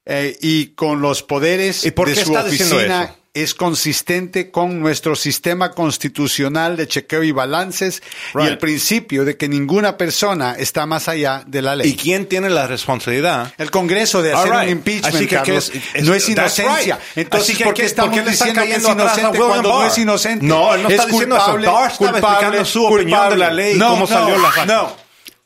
eh, 0.04 0.36
y 0.40 0.68
con 0.68 1.00
los 1.00 1.22
poderes 1.22 1.84
¿Y 1.84 1.90
por 1.92 2.08
de 2.08 2.14
qué 2.14 2.24
su 2.24 2.32
está 2.32 2.44
oficina 2.44 3.04
eso? 3.04 3.19
Es 3.32 3.54
consistente 3.54 4.50
con 4.50 4.80
nuestro 4.80 5.14
sistema 5.14 5.70
constitucional 5.70 6.76
de 6.76 6.88
chequeo 6.88 7.22
y 7.22 7.30
balances 7.30 8.02
y 8.34 8.42
el 8.44 8.58
principio 8.58 9.24
de 9.24 9.36
que 9.36 9.48
ninguna 9.48 9.96
persona 9.96 10.56
está 10.58 10.84
más 10.84 11.06
allá 11.08 11.44
de 11.46 11.62
la 11.62 11.76
ley. 11.76 11.90
¿Y 11.90 11.94
quién 11.96 12.26
tiene 12.26 12.50
la 12.50 12.66
responsabilidad? 12.66 13.54
El 13.56 13.70
Congreso 13.70 14.20
de 14.20 14.32
hacer 14.32 14.50
right. 14.50 14.62
un 14.64 14.68
impeachment, 14.70 15.14
Así 15.14 15.24
que, 15.26 15.28
¿qué 15.28 15.36
Carlos, 15.36 15.70
es- 15.72 15.82
es- 15.94 16.04
no 16.04 16.14
es 16.14 16.28
inocencia. 16.28 16.96
right. 16.96 17.18
Entonces, 17.18 17.50
Así 17.50 17.58
que, 17.58 17.64
¿por 17.66 17.74
qué 17.74 17.82
¿qué- 17.82 17.86
estamos 17.86 18.14
por 18.16 18.24
qué 18.24 18.30
diciendo 18.32 18.62
que 18.62 18.74
es 18.74 18.82
inocente 18.88 19.38
cuando 19.38 19.62
no 19.62 19.78
Barr? 19.78 19.90
es 19.92 19.98
inocente? 19.98 20.44
No, 20.46 20.74
él 20.74 20.82
no 20.82 20.88
Es 20.88 20.94
está 20.94 21.06
diciendo 21.06 21.36
eso. 21.36 21.44
culpable, 21.44 21.66
Barr 21.68 21.92
estaba 21.92 22.10
culpable, 22.12 22.36
explicando 22.36 22.64
su 22.64 22.84
opinión 22.84 23.30
de 23.30 23.36
la 23.36 23.50
ley 23.52 23.76
y 23.76 23.78
No, 23.78 23.88
cómo 23.90 24.00
no, 24.00 24.06
salió 24.08 24.38
la- 24.38 24.66
No, 24.66 24.96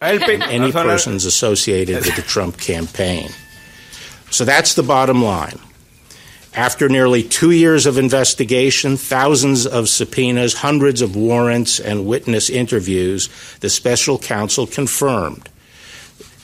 any 0.01 0.59
no 0.59 0.73
son- 0.73 0.87
persons 0.87 1.27
associated 1.27 2.03
with 2.03 2.15
the 2.15 2.23
Trump 2.23 2.57
campaign. 2.57 3.29
So 4.31 4.47
that's 4.47 4.75
the 4.75 4.83
bottom 4.83 5.23
line. 5.23 5.59
After 6.57 6.89
nearly 6.89 7.23
two 7.25 7.51
years 7.51 7.85
of 7.87 7.99
investigation, 7.99 8.97
thousands 8.97 9.67
of 9.67 9.89
subpoenas, 9.89 10.55
hundreds 10.55 11.03
of 11.03 11.17
warrants, 11.17 11.81
and 11.81 12.07
witness 12.07 12.49
interviews, 12.49 13.29
the 13.61 13.69
special 13.69 14.19
counsel 14.19 14.67
confirmed 14.67 15.49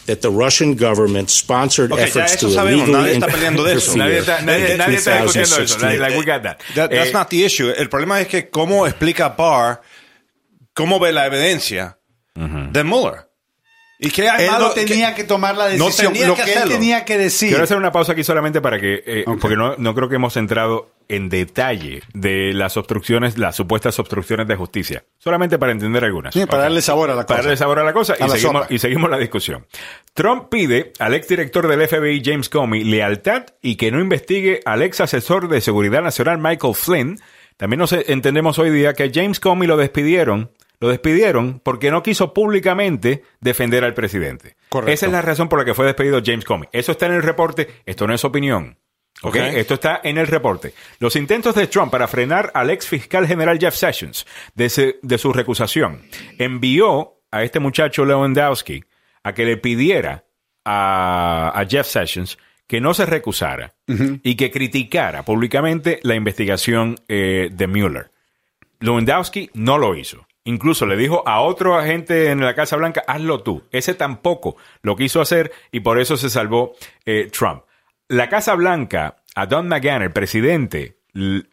that 0.06 0.22
the 0.22 0.30
Russian 0.30 0.74
government 0.74 1.30
sponsored 1.30 1.92
Ok, 1.92 2.00
efforts 2.00 2.34
to 2.40 2.46
illegally 2.48 2.90
nadie 2.92 3.14
está 3.20 3.28
peleando 3.28 3.62
de 3.64 3.74
eso. 3.74 3.94
Nadie 3.96 4.18
interfere 4.18 4.20
está, 4.20 4.42
nadie, 4.44 4.72
in 4.72 4.78
nadie 4.78 4.96
está 4.96 5.22
discutiendo 5.22 5.60
eso. 5.62 5.78
Like, 5.78 6.00
like 6.00 6.18
we 6.18 6.24
got 6.24 6.42
that. 6.42 6.58
That- 6.74 6.90
that's 6.90 7.10
Eh, 7.10 7.12
not 7.12 7.30
the 7.30 7.44
issue. 7.44 7.70
El 7.70 7.88
problema 7.88 8.20
es 8.20 8.26
que 8.26 8.50
cómo 8.50 8.88
explica 8.88 9.28
Barr, 9.36 9.80
cómo 10.74 10.98
ve 10.98 11.12
la 11.12 11.26
evidencia 11.26 11.96
de 12.34 12.82
Mueller. 12.82 13.28
¿Y 14.02 14.08
él 14.20 14.50
malo? 14.50 14.68
no 14.68 14.70
tenía 14.72 15.14
que 15.14 15.24
tomar 15.24 15.56
la 15.56 15.68
No 15.76 15.84
decisión. 15.86 16.12
tenía 16.14 16.28
Lo 16.28 16.34
que 16.34 16.44
que 16.44 16.52
él 16.54 16.68
tenía 16.68 17.04
que 17.04 17.18
decir. 17.18 17.50
Quiero 17.50 17.64
hacer 17.64 17.76
una 17.76 17.92
pausa 17.92 18.12
aquí 18.12 18.24
solamente 18.24 18.60
para 18.62 18.80
que, 18.80 19.02
eh, 19.06 19.24
porque 19.40 19.56
no, 19.56 19.76
no 19.76 19.94
creo 19.94 20.08
que 20.08 20.14
hemos 20.16 20.36
entrado 20.38 20.90
en 21.08 21.28
detalle 21.28 22.02
de 22.14 22.54
las 22.54 22.76
obstrucciones, 22.78 23.36
las 23.36 23.56
supuestas 23.56 23.98
obstrucciones 23.98 24.48
de 24.48 24.56
justicia. 24.56 25.04
Solamente 25.18 25.58
para 25.58 25.72
entender 25.72 26.02
algunas. 26.04 26.32
Sí, 26.32 26.46
para 26.46 26.62
darle 26.62 26.80
sabor 26.82 27.10
a 27.10 27.14
la 27.14 27.26
Para 27.26 27.38
cosa. 27.40 27.48
darle 27.48 27.56
sabor 27.58 27.78
a 27.80 27.84
la 27.84 27.92
cosa 27.92 28.14
y, 28.18 28.22
la 28.22 28.28
seguimos, 28.30 28.62
sopa. 28.62 28.74
y 28.74 28.78
seguimos 28.78 29.10
la 29.10 29.18
discusión. 29.18 29.66
Trump 30.14 30.48
pide 30.50 30.92
al 30.98 31.12
exdirector 31.14 31.68
del 31.68 31.86
FBI, 31.86 32.22
James 32.24 32.48
Comey, 32.48 32.84
lealtad 32.84 33.44
y 33.60 33.76
que 33.76 33.90
no 33.90 34.00
investigue 34.00 34.60
al 34.64 34.82
ex 34.82 35.00
asesor 35.00 35.48
de 35.48 35.60
seguridad 35.60 36.00
nacional, 36.00 36.38
Michael 36.38 36.74
Flynn. 36.74 37.18
También 37.58 37.80
nos 37.80 37.92
entendemos 37.92 38.58
hoy 38.58 38.70
día 38.70 38.94
que 38.94 39.10
James 39.12 39.40
Comey 39.40 39.68
lo 39.68 39.76
despidieron. 39.76 40.50
Lo 40.80 40.88
despidieron 40.88 41.60
porque 41.62 41.90
no 41.90 42.02
quiso 42.02 42.32
públicamente 42.32 43.22
defender 43.40 43.84
al 43.84 43.94
presidente. 43.94 44.56
Correcto. 44.70 44.92
Esa 44.92 45.06
es 45.06 45.12
la 45.12 45.22
razón 45.22 45.48
por 45.48 45.58
la 45.58 45.64
que 45.64 45.74
fue 45.74 45.84
despedido 45.86 46.20
James 46.24 46.44
Comey. 46.44 46.68
Eso 46.72 46.92
está 46.92 47.06
en 47.06 47.12
el 47.12 47.22
reporte, 47.22 47.68
esto 47.86 48.06
no 48.06 48.14
es 48.14 48.24
opinión. 48.24 48.78
¿ok? 49.22 49.36
Ok. 49.36 49.36
Esto 49.36 49.74
está 49.74 50.00
en 50.02 50.16
el 50.16 50.26
reporte. 50.26 50.72
Los 50.98 51.16
intentos 51.16 51.54
de 51.54 51.66
Trump 51.66 51.90
para 51.92 52.08
frenar 52.08 52.50
al 52.54 52.70
ex 52.70 52.86
fiscal 52.86 53.26
general 53.26 53.58
Jeff 53.58 53.74
Sessions 53.74 54.26
de, 54.54 54.70
se- 54.70 54.96
de 55.02 55.18
su 55.18 55.32
recusación 55.34 56.00
envió 56.38 57.14
a 57.30 57.42
este 57.42 57.60
muchacho 57.60 58.04
Lewandowski 58.06 58.82
a 59.22 59.34
que 59.34 59.44
le 59.44 59.58
pidiera 59.58 60.24
a, 60.64 61.52
a 61.54 61.66
Jeff 61.66 61.86
Sessions 61.86 62.38
que 62.66 62.80
no 62.80 62.94
se 62.94 63.04
recusara 63.04 63.74
y 64.22 64.36
que 64.36 64.50
criticara 64.50 65.24
públicamente 65.24 65.98
la 66.04 66.14
investigación 66.14 66.96
eh, 67.08 67.50
de 67.52 67.66
Mueller. 67.66 68.10
Lewandowski 68.78 69.50
no 69.54 69.76
lo 69.76 69.94
hizo. 69.96 70.26
Incluso 70.44 70.86
le 70.86 70.96
dijo 70.96 71.22
a 71.26 71.40
otro 71.40 71.76
agente 71.78 72.30
en 72.30 72.40
la 72.40 72.54
Casa 72.54 72.76
Blanca, 72.76 73.04
hazlo 73.06 73.42
tú. 73.42 73.64
Ese 73.70 73.94
tampoco 73.94 74.56
lo 74.82 74.96
quiso 74.96 75.20
hacer 75.20 75.52
y 75.70 75.80
por 75.80 76.00
eso 76.00 76.16
se 76.16 76.30
salvó 76.30 76.72
eh, 77.04 77.28
Trump. 77.30 77.64
La 78.08 78.28
Casa 78.28 78.54
Blanca, 78.54 79.16
a 79.34 79.46
Don 79.46 79.68
McGahn, 79.68 80.02
el 80.02 80.12
presidente, 80.12 80.96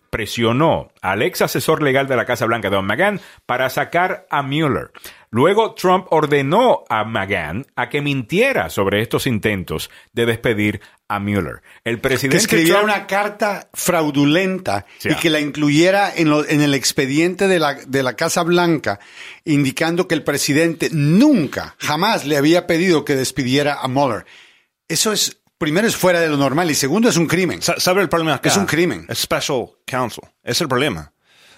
presionó 0.09 0.89
al 1.01 1.21
ex 1.21 1.41
asesor 1.41 1.83
legal 1.83 2.07
de 2.07 2.15
la 2.15 2.25
Casa 2.25 2.45
Blanca, 2.45 2.69
Don 2.69 2.85
McGahn, 2.85 3.19
para 3.45 3.69
sacar 3.69 4.25
a 4.29 4.41
Mueller. 4.41 4.91
Luego 5.29 5.73
Trump 5.75 6.07
ordenó 6.09 6.83
a 6.89 7.03
McGahn 7.03 7.65
a 7.75 7.89
que 7.89 8.01
mintiera 8.01 8.69
sobre 8.69 9.01
estos 9.01 9.27
intentos 9.27 9.89
de 10.13 10.25
despedir 10.25 10.79
a 11.09 11.19
Mueller. 11.19 11.61
El 11.83 11.95
que 11.95 12.01
presidente 12.01 12.37
escribiera 12.37 12.79
Trump- 12.79 12.93
una 12.95 13.07
carta 13.07 13.69
fraudulenta 13.73 14.85
Sí. 14.99 15.09
y 15.09 15.15
que 15.15 15.29
la 15.29 15.39
incluyera 15.41 16.13
en, 16.15 16.29
lo- 16.29 16.47
en 16.47 16.61
el 16.61 16.73
expediente 16.73 17.47
de 17.49 17.59
la, 17.59 17.73
de 17.75 18.03
la 18.03 18.15
Casa 18.15 18.43
Blanca, 18.43 18.99
indicando 19.43 20.07
que 20.07 20.15
el 20.15 20.23
presidente 20.23 20.89
nunca, 20.91 21.75
jamás 21.77 22.25
le 22.25 22.37
había 22.37 22.65
pedido 22.67 23.03
que 23.03 23.15
despidiera 23.15 23.79
a 23.81 23.87
Mueller. 23.89 24.25
Eso 24.87 25.11
es, 25.11 25.39
primero 25.57 25.87
es 25.87 25.95
fuera 25.97 26.19
de 26.21 26.29
lo 26.29 26.37
normal 26.37 26.71
y 26.71 26.75
segundo 26.75 27.09
es 27.09 27.17
un 27.17 27.27
crimen. 27.27 27.61
Sa- 27.61 27.79
¿Sabe 27.79 28.01
el 28.01 28.09
problema 28.09 28.35
acá? 28.35 28.47
Es 28.49 28.57
un 28.57 28.65
crimen. 28.65 29.05
Es 29.09 29.19
special 29.19 29.71
counsel. 29.85 30.23
Es 30.43 30.61
el 30.61 30.69
problema. 30.69 31.11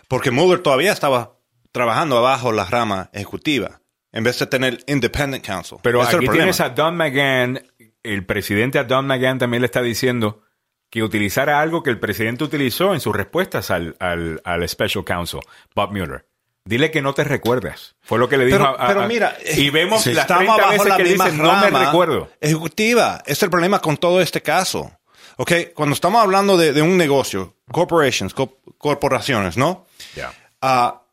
Porque 0.07 0.31
Mueller 0.31 0.59
todavía 0.59 0.91
estaba 0.91 1.35
trabajando 1.71 2.17
abajo 2.17 2.51
la 2.51 2.65
rama 2.65 3.09
ejecutiva 3.13 3.81
en 4.11 4.23
vez 4.23 4.39
de 4.39 4.47
tener 4.47 4.79
independent 4.87 5.45
counsel. 5.45 5.77
Pero 5.83 6.01
Ese 6.01 6.15
aquí 6.17 6.27
tienes 6.29 6.59
a 6.61 6.69
Don 6.69 6.95
McGahn, 6.97 7.61
el 8.03 8.25
presidente 8.25 8.79
a 8.79 8.83
Don 8.83 9.05
McGahn 9.05 9.37
también 9.37 9.61
le 9.61 9.65
está 9.67 9.81
diciendo 9.81 10.41
que 10.89 11.03
utilizara 11.03 11.61
algo 11.61 11.83
que 11.83 11.91
el 11.91 11.99
presidente 11.99 12.43
utilizó 12.43 12.93
en 12.95 12.99
sus 12.99 13.15
respuestas 13.15 13.69
al, 13.69 13.95
al, 13.99 14.41
al 14.43 14.67
Special 14.67 15.05
Counsel, 15.05 15.41
Bob 15.75 15.91
Mueller. 15.91 16.25
Dile 16.65 16.89
que 16.91 17.01
no 17.03 17.13
te 17.13 17.23
recuerdas. 17.23 17.95
Fue 18.01 18.17
lo 18.19 18.27
que 18.27 18.37
le 18.37 18.45
dijo 18.45 18.57
Pero, 18.57 18.69
a, 18.81 18.87
pero 18.87 19.01
a- 19.03 19.07
mira, 19.07 19.37
y 19.55 19.69
vemos 19.69 20.01
si 20.01 20.13
las 20.13 20.23
estamos 20.23 20.55
30 20.55 20.61
bajo 20.61 20.71
veces 20.73 20.87
la 20.87 20.97
que 20.97 21.03
misma 21.03 21.25
dice, 21.25 21.37
no 21.37 21.55
me 21.55 21.69
rama 21.69 21.85
recuerdo. 21.85 22.29
Ejecutiva. 22.41 23.21
Es 23.27 23.41
el 23.43 23.49
problema 23.51 23.79
con 23.79 23.97
todo 23.97 24.19
este 24.21 24.41
caso. 24.41 24.91
Ok, 25.37 25.51
cuando 25.75 25.93
estamos 25.93 26.21
hablando 26.21 26.57
de, 26.57 26.73
de 26.73 26.81
un 26.81 26.97
negocio, 26.97 27.55
corporations, 27.71 28.33
co- 28.33 28.59
corporaciones, 28.77 29.55
¿no? 29.57 29.85
Ya. 30.15 30.33
Ah, 30.61 31.03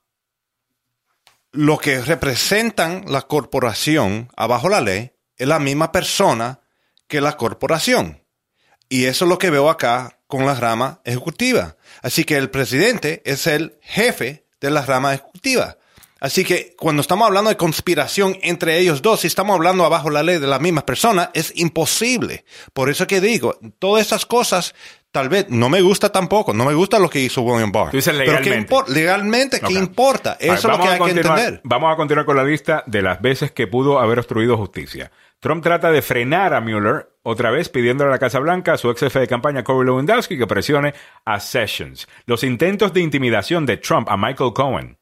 lo 1.57 1.79
que 1.79 2.01
representan 2.01 3.05
la 3.09 3.23
corporación 3.23 4.31
abajo 4.37 4.69
la 4.69 4.81
ley 4.81 5.13
es 5.37 5.49
la 5.49 5.59
misma 5.59 5.91
persona 5.91 6.61
que 7.09 7.21
la 7.21 7.37
corporación. 7.37 8.23
Y 8.89 9.07
eso 9.07 9.25
es 9.25 9.29
lo 9.29 9.39
que 9.39 9.51
veo 9.51 9.69
acá 9.69 10.21
con 10.27 10.47
la 10.47 10.55
rama 10.55 11.01
ejecutiva. 11.05 11.77
Así 12.03 12.25
que 12.25 12.37
el 12.37 12.51
presidente 12.51 13.23
es 13.25 13.47
el 13.47 13.79
jefe 13.83 14.47
de 14.61 14.71
la 14.71 14.83
rama 14.83 15.15
ejecutiva. 15.15 15.79
Así 16.19 16.45
que 16.45 16.75
cuando 16.79 17.03
estamos 17.03 17.27
hablando 17.27 17.51
de 17.51 17.57
conspiración 17.59 18.39
entre 18.43 18.79
ellos 18.79 19.03
dos, 19.03 19.21
si 19.21 19.27
estamos 19.27 19.55
hablando 19.55 19.85
abajo 19.85 20.09
la 20.09 20.23
ley 20.23 20.39
de 20.39 20.47
la 20.47 20.59
misma 20.59 20.87
persona, 20.87 21.31
es 21.35 21.53
imposible. 21.57 22.45
Por 22.73 22.89
eso 22.89 23.07
que 23.07 23.21
digo, 23.21 23.59
todas 23.79 24.07
esas 24.07 24.25
cosas, 24.25 24.75
tal 25.13 25.29
vez 25.29 25.47
no 25.51 25.69
me 25.69 25.83
gusta 25.83 26.11
tampoco, 26.11 26.55
no 26.55 26.65
me 26.65 26.73
gusta 26.73 26.99
lo 26.99 27.11
que 27.11 27.21
hizo 27.21 27.43
William 27.43 27.71
Barr. 27.71 27.91
Tú 27.91 27.99
dices 27.99 28.15
Pero 28.17 28.39
¿qué 28.39 28.45
legalmente. 28.45 28.75
impor- 28.75 28.89
legalmente, 28.89 29.61
¿qué 29.61 29.75
importa? 29.75 30.39
Eso 30.41 30.55
es 30.55 30.65
lo 30.65 30.79
que 30.79 30.89
hay 30.89 30.99
que 31.01 31.11
entender. 31.11 31.61
Vamos 31.65 31.93
a 31.93 31.97
continuar 31.97 32.25
con 32.25 32.37
la 32.37 32.45
lista 32.45 32.83
de 32.87 33.03
las 33.03 33.21
veces 33.21 33.53
que 33.53 33.67
pudo 33.67 33.99
haber 33.99 34.19
obstruido 34.19 34.57
justicia. 34.57 35.13
Trump 35.41 35.63
trata 35.63 35.91
de 35.91 36.01
frenar 36.01 36.55
a 36.55 36.63
Mueller, 36.63 37.11
otra 37.23 37.51
vez 37.51 37.69
pidiéndole 37.69 38.09
a 38.09 38.13
la 38.13 38.19
Casa 38.19 38.39
Blanca 38.39 38.73
a 38.73 38.79
su 38.79 38.91
ex 38.91 39.01
jefe 39.01 39.21
de 39.21 39.29
campaña 39.29 39.63
Corey 39.63 39.85
Lewandowski 39.85 40.39
que 40.39 40.47
presione 40.47 40.95
a 41.27 41.41
Sessions. 41.41 42.09
Los 42.25 42.43
intentos 42.43 42.95
de 42.95 43.01
intimidación 43.03 43.67
de 43.67 43.77
Trump 43.77 44.09
a 44.09 44.17
Michael 44.17 44.55
Cohen. 44.55 44.96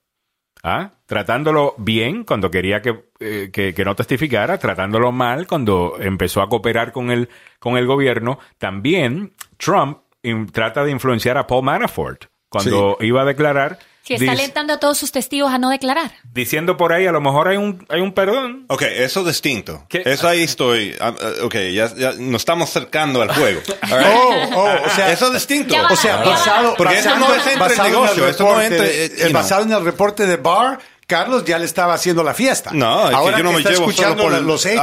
¿Ah? 0.66 0.92
Tratándolo 1.04 1.74
bien 1.76 2.24
cuando 2.24 2.50
quería 2.50 2.80
que, 2.80 3.04
eh, 3.20 3.50
que- 3.52 3.74
que 3.74 3.84
no 3.84 3.94
testificara, 3.94 4.56
tratándolo 4.56 5.12
mal 5.12 5.46
cuando 5.46 5.96
empezó 6.00 6.40
a 6.40 6.48
cooperar 6.48 6.90
con 6.90 7.10
el, 7.10 7.28
con 7.58 7.76
el 7.76 7.86
gobierno. 7.86 8.38
También 8.56 9.34
Trump 9.58 9.98
in- 10.22 10.46
trata 10.50 10.82
de 10.82 10.90
influenciar 10.90 11.36
a 11.36 11.46
Paul 11.46 11.64
Manafort 11.64 12.24
cuando 12.48 12.96
iba 13.00 13.20
a 13.20 13.24
declarar, 13.26 13.78
Si 14.04 14.14
está 14.14 14.26
dic- 14.26 14.30
alentando 14.38 14.72
a 14.74 14.78
todos 14.78 14.98
sus 14.98 15.12
testigos 15.12 15.50
a 15.52 15.56
no 15.58 15.70
declarar. 15.70 16.12
diciendo 16.32 16.76
por 16.76 16.92
ahí, 16.92 17.06
a 17.06 17.12
lo 17.12 17.20
mejor 17.22 17.48
hay 17.48 17.56
un, 17.56 17.86
hay 17.88 18.00
un 18.02 18.12
perdón. 18.12 18.66
Ok, 18.68 18.82
eso 18.82 19.20
es 19.20 19.26
distinto. 19.26 19.86
¿Qué? 19.88 20.02
Eso 20.04 20.28
ahí 20.28 20.42
estoy. 20.42 20.94
ah, 21.00 21.14
ah, 21.18 21.30
ok, 21.44 21.54
ya, 21.72 21.94
ya 21.96 22.12
nos 22.18 22.42
estamos 22.42 22.68
acercando 22.68 23.22
al 23.22 23.34
juego. 23.34 23.60
Right. 23.82 24.06
Oh, 24.14 24.50
oh, 24.56 24.86
o 24.86 24.90
sea, 24.90 25.12
eso 25.12 25.28
es 25.28 25.32
distinto. 25.34 25.74
Va, 25.74 25.88
O 25.90 25.96
sea, 25.96 26.16
basado, 26.16 26.74
Porque 26.76 26.98
eso 26.98 27.10
basado- 27.10 27.28
no 27.28 27.34
es 27.34 27.46
entre 27.46 27.56
basado 27.58 27.86
en 27.86 27.86
el 27.86 27.92
negocio, 28.00 28.28
eso 28.28 28.42
no 28.44 28.54
reporte, 28.58 29.04
entre, 29.04 29.26
eh, 29.28 29.32
basado 29.32 29.62
en 29.62 29.72
el 29.72 29.84
reporte 29.84 30.26
de 30.26 30.36
Barr, 30.36 30.78
Carlos 31.14 31.44
ya 31.44 31.58
le 31.58 31.64
estaba 31.64 31.94
haciendo 31.94 32.24
la 32.24 32.34
fiesta. 32.34 32.70
No, 32.72 33.04
es 33.04 33.10
que 33.10 33.14
Ahora 33.14 33.38
yo 33.38 33.44
no 33.44 33.50
que 33.50 33.54
me 33.54 33.60
está 33.60 33.70
llevo 33.70 33.82
solo 33.82 33.90
escuchando 33.92 34.22
por 34.24 34.34
el- 34.34 34.44
los 34.44 34.66
hechos. 34.66 34.80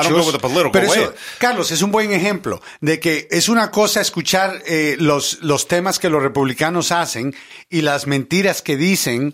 pero 0.71 0.87
eso. 1.03 1.13
Carlos, 1.39 1.71
es 1.71 1.81
un 1.81 1.91
buen 1.91 2.13
ejemplo 2.13 2.61
de 2.79 2.99
que 3.01 3.27
es 3.31 3.49
una 3.49 3.69
cosa 3.69 3.99
escuchar 3.99 4.61
eh, 4.65 4.95
los, 4.99 5.39
los 5.41 5.67
temas 5.67 5.99
que 5.99 6.09
los 6.09 6.23
republicanos 6.23 6.91
hacen 6.93 7.35
y 7.69 7.81
las 7.81 8.07
mentiras 8.07 8.61
que 8.61 8.77
dicen 8.77 9.33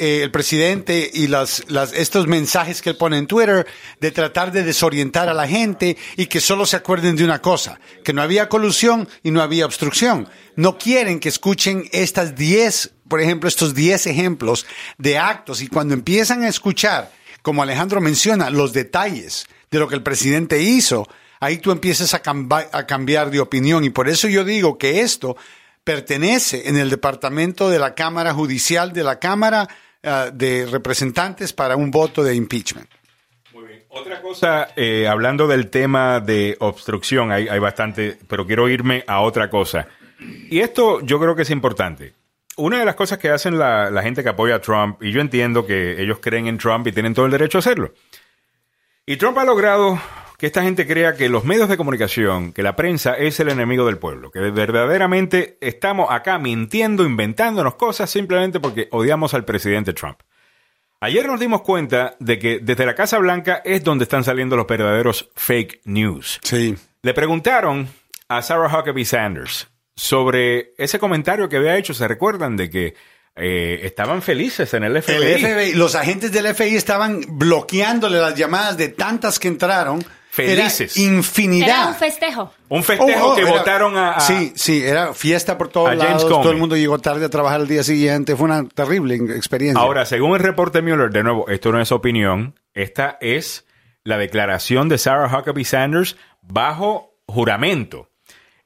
eh, 0.00 0.20
el 0.22 0.30
presidente 0.30 1.10
y 1.12 1.26
las, 1.26 1.64
las, 1.68 1.92
estos 1.92 2.28
mensajes 2.28 2.82
que 2.82 2.90
él 2.90 2.96
pone 2.96 3.18
en 3.18 3.26
Twitter 3.26 3.66
de 4.00 4.10
tratar 4.12 4.52
de 4.52 4.62
desorientar 4.62 5.28
a 5.28 5.34
la 5.34 5.48
gente 5.48 5.96
y 6.16 6.26
que 6.26 6.40
solo 6.40 6.66
se 6.66 6.76
acuerden 6.76 7.16
de 7.16 7.24
una 7.24 7.42
cosa, 7.42 7.80
que 8.04 8.12
no 8.12 8.22
había 8.22 8.48
colusión 8.48 9.08
y 9.24 9.32
no 9.32 9.42
había 9.42 9.66
obstrucción. 9.66 10.28
No 10.54 10.78
quieren 10.78 11.18
que 11.18 11.28
escuchen 11.28 11.88
estas 11.90 12.36
10, 12.36 12.92
por 13.08 13.20
ejemplo, 13.20 13.48
estos 13.48 13.74
10 13.74 14.06
ejemplos 14.06 14.66
de 14.98 15.18
actos 15.18 15.62
y 15.62 15.68
cuando 15.68 15.94
empiezan 15.94 16.42
a 16.42 16.48
escuchar, 16.48 17.10
como 17.42 17.62
Alejandro 17.62 18.00
menciona, 18.00 18.50
los 18.50 18.72
detalles 18.72 19.46
de 19.70 19.78
lo 19.78 19.88
que 19.88 19.94
el 19.94 20.02
presidente 20.02 20.62
hizo, 20.62 21.06
ahí 21.40 21.58
tú 21.58 21.70
empiezas 21.70 22.14
a, 22.14 22.20
cambiar 22.20 23.30
de 23.30 23.40
opinión 23.40 23.84
y 23.84 23.90
por 23.90 24.08
eso 24.08 24.28
yo 24.28 24.44
digo 24.44 24.78
que 24.78 25.00
esto 25.00 25.36
pertenece 25.84 26.68
en 26.68 26.76
el 26.76 26.90
departamento 26.90 27.70
de 27.70 27.78
la 27.78 27.94
Cámara 27.94 28.34
Judicial 28.34 28.92
de 28.92 29.04
la 29.04 29.18
Cámara 29.18 29.68
ah, 30.02 30.30
de 30.32 30.66
Representantes 30.66 31.52
para 31.52 31.76
un 31.76 31.90
voto 31.90 32.22
de 32.22 32.34
impeachment. 32.34 32.88
Otra 33.90 34.20
cosa, 34.20 34.68
eh, 34.76 35.08
hablando 35.08 35.48
del 35.48 35.70
tema 35.70 36.20
de 36.20 36.56
obstrucción, 36.60 37.32
hay 37.32 37.58
bastante, 37.58 38.18
pero 38.28 38.46
quiero 38.46 38.68
irme 38.68 39.02
a 39.06 39.22
otra 39.22 39.48
cosa. 39.48 39.88
Y 40.20 40.60
esto 40.60 41.00
yo 41.00 41.18
creo 41.20 41.34
que 41.34 41.42
es 41.42 41.50
importante. 41.50 42.14
Una 42.58 42.78
de 42.78 42.84
las 42.84 42.94
cosas 42.94 43.18
que 43.18 43.30
hacen 43.30 43.58
la, 43.58 43.90
la 43.90 44.02
gente 44.02 44.22
que 44.22 44.28
apoya 44.28 44.56
a 44.56 44.60
Trump, 44.60 45.02
y 45.02 45.10
yo 45.12 45.20
entiendo 45.20 45.64
que 45.64 46.02
ellos 46.02 46.18
creen 46.20 46.46
en 46.46 46.58
Trump 46.58 46.86
y 46.86 46.92
tienen 46.92 47.14
todo 47.14 47.24
el 47.26 47.32
derecho 47.32 47.58
a 47.58 47.60
hacerlo. 47.60 47.92
Y 49.06 49.16
Trump 49.16 49.38
ha 49.38 49.44
logrado 49.44 49.98
que 50.38 50.46
esta 50.46 50.62
gente 50.62 50.86
crea 50.86 51.14
que 51.14 51.28
los 51.28 51.44
medios 51.44 51.68
de 51.68 51.76
comunicación, 51.76 52.52
que 52.52 52.62
la 52.62 52.76
prensa 52.76 53.14
es 53.14 53.40
el 53.40 53.48
enemigo 53.48 53.84
del 53.86 53.98
pueblo, 53.98 54.30
que 54.30 54.38
verdaderamente 54.38 55.58
estamos 55.60 56.08
acá 56.10 56.38
mintiendo, 56.38 57.04
inventándonos 57.04 57.74
cosas 57.74 58.08
simplemente 58.08 58.60
porque 58.60 58.88
odiamos 58.92 59.34
al 59.34 59.44
presidente 59.44 59.92
Trump. 59.92 60.20
Ayer 61.00 61.26
nos 61.26 61.40
dimos 61.40 61.62
cuenta 61.62 62.16
de 62.20 62.38
que 62.38 62.60
desde 62.60 62.86
la 62.86 62.94
Casa 62.94 63.18
Blanca 63.18 63.62
es 63.64 63.82
donde 63.82 64.04
están 64.04 64.24
saliendo 64.24 64.56
los 64.56 64.66
verdaderos 64.66 65.30
fake 65.34 65.80
news. 65.84 66.38
Sí. 66.42 66.76
Le 67.02 67.14
preguntaron 67.14 67.88
a 68.28 68.42
Sarah 68.42 68.68
Huckabee 68.68 69.04
Sanders 69.04 69.68
sobre 69.98 70.72
ese 70.78 70.98
comentario 70.98 71.48
que 71.48 71.56
había 71.56 71.76
hecho. 71.76 71.92
¿Se 71.92 72.06
recuerdan 72.06 72.56
de 72.56 72.70
que 72.70 72.94
eh, 73.36 73.80
estaban 73.82 74.22
felices 74.22 74.72
en 74.74 74.84
el 74.84 75.02
FBI? 75.02 75.14
El 75.16 75.38
FBI, 75.40 75.72
los 75.74 75.94
agentes 75.96 76.30
del 76.32 76.54
FBI 76.54 76.76
estaban 76.76 77.20
bloqueándole 77.28 78.18
las 78.18 78.34
llamadas 78.36 78.76
de 78.76 78.88
tantas 78.88 79.38
que 79.38 79.48
entraron. 79.48 80.04
Felices. 80.30 80.96
Era 80.96 81.06
infinidad. 81.08 81.68
Era 81.68 81.88
un 81.88 81.94
festejo. 81.96 82.54
Un 82.68 82.84
festejo 82.84 83.26
Oh, 83.28 83.32
oh, 83.32 83.34
que 83.34 83.40
era- 83.42 83.50
votaron 83.50 83.96
a, 83.96 84.12
a- 84.12 84.20
Sí, 84.20 84.52
sí, 84.54 84.84
era 84.84 85.12
fiesta 85.12 85.58
por 85.58 85.68
todos 85.68 85.88
a 85.88 85.96
James 85.96 86.04
lados. 86.08 86.24
Comey. 86.24 86.42
Todo 86.42 86.52
el 86.52 86.58
mundo 86.58 86.76
llegó 86.76 86.98
tarde 87.00 87.24
a 87.24 87.28
trabajar 87.28 87.60
el 87.62 87.66
día 87.66 87.82
siguiente. 87.82 88.36
Fue 88.36 88.44
una 88.44 88.68
terrible 88.68 89.16
experiencia. 89.34 89.82
Ahora, 89.82 90.06
según 90.06 90.34
el 90.36 90.40
reporte 90.40 90.80
Mueller, 90.80 91.10
de 91.10 91.24
nuevo, 91.24 91.48
esto 91.48 91.72
no 91.72 91.80
es 91.80 91.90
opinión, 91.90 92.54
esta 92.72 93.18
es 93.20 93.64
la 94.04 94.16
declaración 94.16 94.88
de 94.88 94.98
Sarah 94.98 95.26
Huckabee 95.26 95.64
Sanders 95.64 96.16
bajo 96.40 97.16
juramento. 97.26 98.08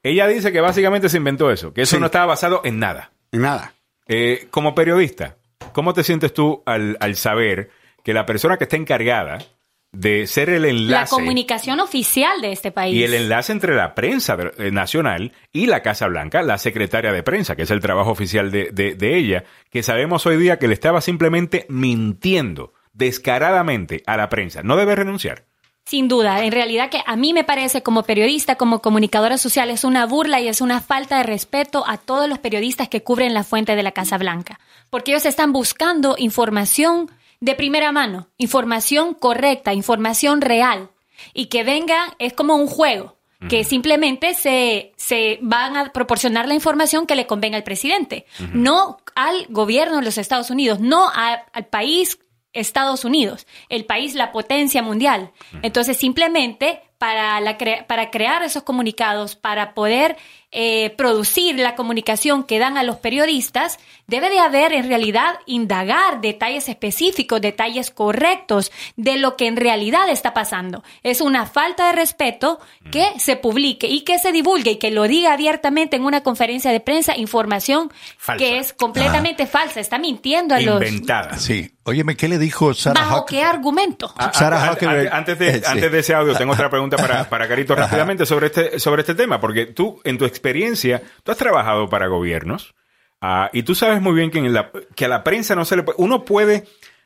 Ella 0.03 0.27
dice 0.27 0.53
que 0.53 0.61
básicamente 0.61 1.09
se 1.09 1.17
inventó 1.19 1.51
eso, 1.51 1.73
que 1.73 1.83
eso 1.83 1.97
Sí. 1.97 2.01
no 2.01 2.07
estaba 2.07 2.27
basado 2.27 2.61
en 2.65 2.79
nada. 2.79 3.13
nada. 3.31 3.73
Eh, 4.09 4.49
como 4.51 4.75
periodista, 4.75 5.37
¿cómo 5.73 5.95
te 5.95 6.03
sientes 6.03 6.35
tú 6.35 6.63
al, 6.67 6.97
al 7.01 7.17
saber 7.17 7.71
que 8.03 8.13
la 8.13 8.27
persona 8.27 8.57
que 8.59 8.65
está 8.65 8.77
encargada 8.77 9.39
de 9.93 10.27
ser 10.27 10.49
el 10.51 10.63
La 10.63 10.69
enlace 10.69 11.15
comunicación 11.15 11.79
oficial 11.79 12.41
de 12.41 12.51
este 12.53 12.73
país. 12.73 12.95
y 12.97 13.05
el 13.05 13.13
enlace 13.15 13.53
entre 13.53 13.75
la 13.77 13.95
prensa 13.95 14.37
eh, 14.59 14.71
nacional 14.71 15.33
y 15.53 15.67
la 15.67 15.83
Casa 15.83 16.09
Blanca, 16.09 16.43
la 16.43 16.57
secretaria 16.59 17.13
de 17.13 17.23
prensa, 17.23 17.55
que 17.57 17.63
es 17.63 17.71
el 17.71 17.81
trabajo 17.81 18.11
oficial 18.11 18.51
de, 18.51 18.71
de- 18.73 18.95
de 18.95 19.17
ella, 19.17 19.45
que 19.71 19.83
sabemos 19.83 20.25
hoy 20.27 20.37
día 20.39 20.59
que 20.59 20.67
le 20.67 20.75
estaba 20.75 21.01
simplemente 21.03 21.67
mintiendo 21.69 22.73
descaradamente 22.95 24.03
a 24.07 24.17
la 24.17 24.29
prensa. 24.29 24.63
No 24.63 24.77
debe 24.77 24.97
renunciar. 24.97 25.45
Sin 25.85 26.07
duda, 26.09 26.45
en 26.45 26.53
realidad 26.53 26.91
que 26.91 27.03
a 27.05 27.17
mí 27.17 27.33
me 27.35 27.43
parece 27.45 27.83
como 27.83 28.05
periodista, 28.05 28.55
como 28.55 28.81
comunicadora 28.81 29.37
social, 29.37 29.69
es 29.71 29.83
una 29.85 30.07
burla 30.07 30.41
y 30.41 30.49
es 30.49 30.61
una 30.61 30.81
falta 30.81 31.17
de 31.19 31.23
respeto 31.25 31.85
a 31.87 31.99
todos 31.99 32.29
los 32.29 32.39
periodistas 32.39 32.89
que 32.89 33.03
cubren 33.03 33.35
la 33.35 33.43
fuente 33.45 33.75
de 33.75 33.83
la 33.83 33.91
Casa 33.93 34.17
Blanca, 34.17 34.61
porque 34.91 35.11
ellos 35.11 35.27
están 35.27 35.53
buscando 35.53 36.15
información 36.19 37.11
de 37.41 37.57
primera 37.57 37.91
mano, 37.91 38.29
información 38.39 39.15
correcta, 39.15 39.75
información 39.75 40.41
real, 40.41 40.91
y 41.35 41.47
que 41.47 41.65
venga, 41.65 42.15
es 42.21 42.33
como 42.33 42.55
un 42.55 42.69
juego, 42.69 43.17
que 43.49 43.65
simplemente 43.65 44.35
se, 44.35 44.93
se 44.97 45.41
van 45.43 45.77
a 45.77 45.93
proporcionar 45.93 46.47
la 46.47 46.55
información 46.55 47.07
que 47.07 47.17
le 47.17 47.27
convenga 47.27 47.57
al 47.57 47.65
presidente, 47.65 48.25
no 48.55 48.99
al 49.17 49.47
gobierno 49.49 49.97
de 49.97 50.03
los 50.05 50.17
Estados 50.17 50.51
Unidos, 50.51 50.79
no 50.79 51.09
a- 51.09 51.43
al 51.53 51.67
país 51.67 52.21
Estados 52.53 53.05
Unidos, 53.05 53.47
el 53.69 53.85
país, 53.85 54.15
la 54.15 54.33
potencia 54.33 54.83
mundial. 54.83 55.31
Entonces, 55.63 55.97
simplemente 55.97 56.83
para, 56.99 57.41
la 57.41 57.59
cre- 57.59 57.87
para 57.87 58.11
crear 58.11 58.43
esos 58.43 58.63
comunicados, 58.63 59.35
para 59.37 59.75
poder 59.75 60.17
eh, 60.53 60.91
producir 60.97 61.59
la 61.59 61.75
comunicación 61.75 62.45
que 62.45 62.59
dan 62.59 62.77
a 62.77 62.83
los 62.83 62.97
periodistas, 62.97 63.79
debe 64.07 64.29
de 64.29 64.39
haber 64.39 64.75
en 64.75 64.87
realidad 64.87 65.37
indagar 65.47 66.21
detalles 66.21 66.69
específicos, 66.69 67.41
detalles 67.41 67.91
correctos 67.91 68.71
de 68.97 69.17
lo 69.17 69.37
que 69.37 69.47
en 69.47 69.57
realidad 69.57 70.11
está 70.11 70.35
pasando. 70.35 70.85
Es 71.03 71.23
una 71.23 71.47
falta 71.47 71.87
de 71.87 71.93
respeto 71.93 72.61
que 72.91 73.07
se 73.19 73.37
publique 73.37 73.87
y 73.89 74.03
que 74.03 74.19
se 74.19 74.33
divulgue 74.33 74.73
y 74.73 74.77
que 74.77 74.91
lo 74.91 75.05
diga 75.05 75.33
abiertamente 75.33 75.97
en 75.97 76.05
una 76.05 76.23
conferencia 76.23 76.71
de 76.71 76.81
prensa 76.81 77.17
información 77.17 77.91
Falsa. 78.19 78.45
que 78.45 78.59
es 78.59 78.75
completamente 78.75 79.47
falsa. 79.47 79.81
Está 79.81 79.99
mintiendo 79.99 80.55
a 80.55 80.61
los... 80.61 80.83
Inventada. 80.83 81.39
Sí. 81.39 81.71
Óyeme, 81.85 82.15
¿qué 82.17 82.29
le 82.29 82.39
dijo 82.39 82.75
Sarah 82.75 83.01
¿Bajo 83.01 83.27
qué 83.27 83.43
argumento? 83.43 84.13
Ah, 84.17 84.31
Sarah 84.33 84.63
ah, 84.65 84.77
Huckabee- 84.77 85.09
ah, 85.11 85.17
Antes 85.17 85.39
de, 85.39 85.53
Sí. 85.55 85.63
antes 85.67 85.91
de 85.91 85.99
ese 85.99 86.15
audio, 86.15 86.35
tengo 86.37 86.53
otra 86.53 86.71
pregunta 86.71 86.97
para, 86.97 87.29
para 87.29 87.49
Carito 87.49 87.75
rápidamente 87.75 88.25
sobre 88.25 88.47
este, 88.47 88.79
sobre 88.79 89.01
este 89.01 89.17
tema, 89.17 89.41
porque 89.41 89.67
tú, 89.67 90.01
en 90.05 90.17
tu 90.17 90.25
experiencia, 90.25 90.42
tú 91.23 91.33
has 91.33 91.39
trabajado 91.39 91.89
para 91.89 92.09
gobiernos 92.09 92.75
ah, 93.21 93.49
y 93.53 93.63
tú 93.63 93.75
sabes 93.75 94.03
muy 94.03 94.13
bien 94.15 94.31
que, 94.31 94.39
en 94.39 94.53
la- 94.53 94.71
que 94.95 95.05
a 95.07 95.09
la 95.09 95.25
prensa 95.25 95.55
no 95.55 95.65
se 95.65 95.77
le 95.77 95.83
puede... 95.85 95.97
Uno 96.01 96.25
puede 96.25 96.65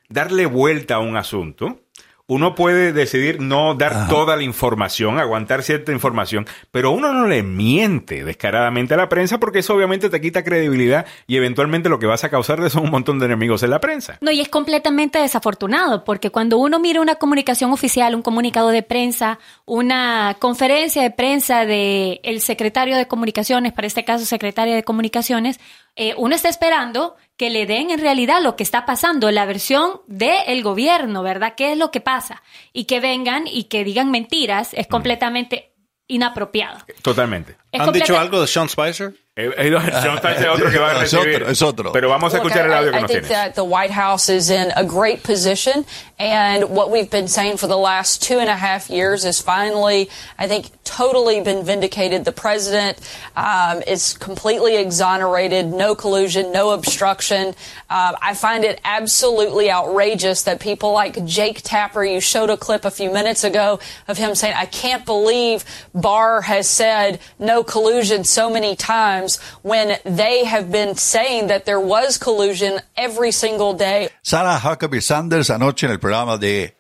darle 0.09 0.47
vuelta 0.47 0.97
a 0.97 1.01
un 1.01 1.17
asunto, 1.17 1.81
uno 2.29 2.57
puede 2.57 2.93
decidir 2.93 3.41
no 3.41 3.75
dar 3.75 4.09
toda 4.09 4.37
la 4.37 4.43
información, 4.43 5.19
aguantar 5.19 5.63
cierta 5.63 5.93
información, 5.93 6.47
pero 6.73 6.91
uno 6.91 7.13
no 7.13 7.29
le 7.29 7.43
miente 7.45 8.25
descaradamente 8.25 8.95
a 8.95 8.97
la 8.97 9.09
prensa 9.09 9.39
porque 9.39 9.61
eso 9.61 9.75
obviamente 9.75 10.11
te 10.11 10.21
quita 10.21 10.43
credibilidad 10.43 11.07
y 11.29 11.37
eventualmente 11.37 11.89
lo 11.89 12.01
que 12.01 12.07
vas 12.07 12.25
a 12.25 12.29
causar 12.29 12.69
son 12.71 12.85
un 12.85 12.91
montón 12.91 13.21
de 13.21 13.27
enemigos 13.27 13.63
en 13.63 13.71
la 13.71 13.81
prensa. 13.81 14.19
No, 14.21 14.33
y 14.33 14.41
es 14.41 14.49
completamente 14.49 15.21
desafortunado, 15.21 16.05
porque 16.05 16.31
cuando 16.31 16.59
uno 16.59 16.81
mira 16.81 17.01
una 17.01 17.15
comunicación 17.15 17.71
oficial, 17.71 18.15
un 18.15 18.23
comunicado 18.23 18.71
de 18.71 18.83
prensa, 18.83 19.39
una 19.65 20.37
conferencia 20.41 21.03
de 21.03 21.11
prensa 21.11 21.65
del 21.65 22.21
el 22.25 22.41
secretario 22.41 22.97
de 22.97 23.07
comunicaciones, 23.07 23.73
para 23.73 23.87
este 23.87 24.05
caso 24.05 24.25
secretaria 24.25 24.75
de 24.75 24.83
comunicaciones, 24.83 25.61
eh, 25.95 26.15
uno 26.19 26.35
está 26.35 26.49
esperando 26.49 27.17
que 27.37 27.51
le 27.51 27.67
den 27.67 27.91
en 27.91 28.01
realidad 28.01 28.43
lo 28.43 28.57
que 28.57 28.63
está 28.63 28.87
pasando, 28.87 29.31
la 29.31 29.45
versión 29.45 30.01
del 30.07 30.63
gobierno, 30.63 31.23
¿verdad? 31.23 31.55
¿Qué 31.57 31.73
es 31.73 31.79
lo 31.79 31.91
que 31.91 32.01
pasa? 32.01 32.43
Y 32.73 32.85
que 32.85 33.01
vengan 33.01 33.47
y 33.47 33.65
que 33.65 33.85
digan 33.85 34.11
mentiras 34.11 34.73
es 34.73 34.87
completamente 34.87 35.75
inapropiado. 36.07 36.79
Totalmente. 37.03 37.57
Es 37.73 37.81
¿Han 37.81 37.93
dicho 37.93 38.19
algo 38.19 38.41
de 38.41 38.47
Sean 38.47 38.69
Spicer? 38.69 39.15
Eh, 39.39 39.51
eh, 39.55 39.69
no, 39.69 39.79
Trump 39.81 40.25
es 40.25 40.47
otro 40.47 40.71
que 40.71 40.79
va 40.79 40.93
a 40.93 41.05
Es 41.05 41.13
recibir. 41.13 41.37
otro, 41.37 41.51
es 41.51 41.61
otro. 41.63 41.93
Pero 41.93 42.09
vamos 42.09 42.33
a 42.33 42.39
Look, 42.39 42.47
escuchar 42.47 42.65
el 42.67 42.73
I- 42.73 42.75
audio 42.77 42.91
que 42.93 42.97
I 42.99 43.01
nos 43.03 43.11
think 43.11 43.21
tiene. 43.27 43.35
that 43.35 43.55
the 43.55 43.65
White 43.65 43.91
House 43.93 44.31
is 44.31 44.49
in 44.49 44.73
a 44.75 44.83
great 44.83 45.23
position, 45.23 45.85
and 46.19 46.71
what 46.71 46.91
we've 46.91 47.11
been 47.11 47.29
saying 47.29 47.59
for 47.59 47.67
the 47.67 47.77
last 47.77 48.23
two 48.23 48.39
and 48.39 48.49
a 48.49 48.57
half 48.57 48.89
years 48.89 49.27
is 49.27 49.43
finally, 49.43 50.09
I 50.39 50.49
think, 50.49 50.71
totally 50.85 51.43
been 51.43 51.65
vindicated. 51.67 52.25
The 52.25 52.33
president 52.33 52.99
um, 53.37 53.83
is 53.87 54.15
completely 54.15 54.77
exonerated, 54.79 55.67
no 55.67 55.95
collusion, 55.95 56.51
no 56.53 56.71
obstruction. 56.71 57.49
Um, 57.91 58.17
I 58.23 58.33
find 58.33 58.65
it 58.65 58.81
absolutely 58.85 59.71
outrageous 59.71 60.45
that 60.45 60.61
people 60.61 60.93
like 60.93 61.23
Jake 61.27 61.61
Tapper, 61.63 62.03
you 62.05 62.21
showed 62.23 62.49
a 62.49 62.57
clip 62.57 62.87
a 62.87 62.91
few 62.91 63.13
minutes 63.13 63.45
ago 63.45 63.81
of 64.09 64.17
him 64.17 64.35
saying, 64.35 64.55
I 64.57 64.65
can't 64.65 65.05
believe 65.05 65.63
Barr 65.95 66.41
has 66.41 66.67
said 66.67 67.21
no 67.39 67.63
collusion 67.63 68.25
so 68.25 68.49
many 68.49 68.75
times 68.77 69.26
when 69.63 69.99
they 70.05 70.45
have 70.45 70.71
been 70.71 70.97
saying 70.97 71.49
that 71.49 71.65
there 71.65 71.81
was 71.81 72.19
collusion 72.19 72.81
every 72.97 73.33
single 73.33 73.75
day. 73.77 74.09
Sarah 74.23 74.59
Huckabee 74.63 75.01
Sanders 75.01 75.51
anoche 75.51 75.87
en 75.87 75.93
el 75.93 75.99
programa 76.01 76.39
de 76.39 76.75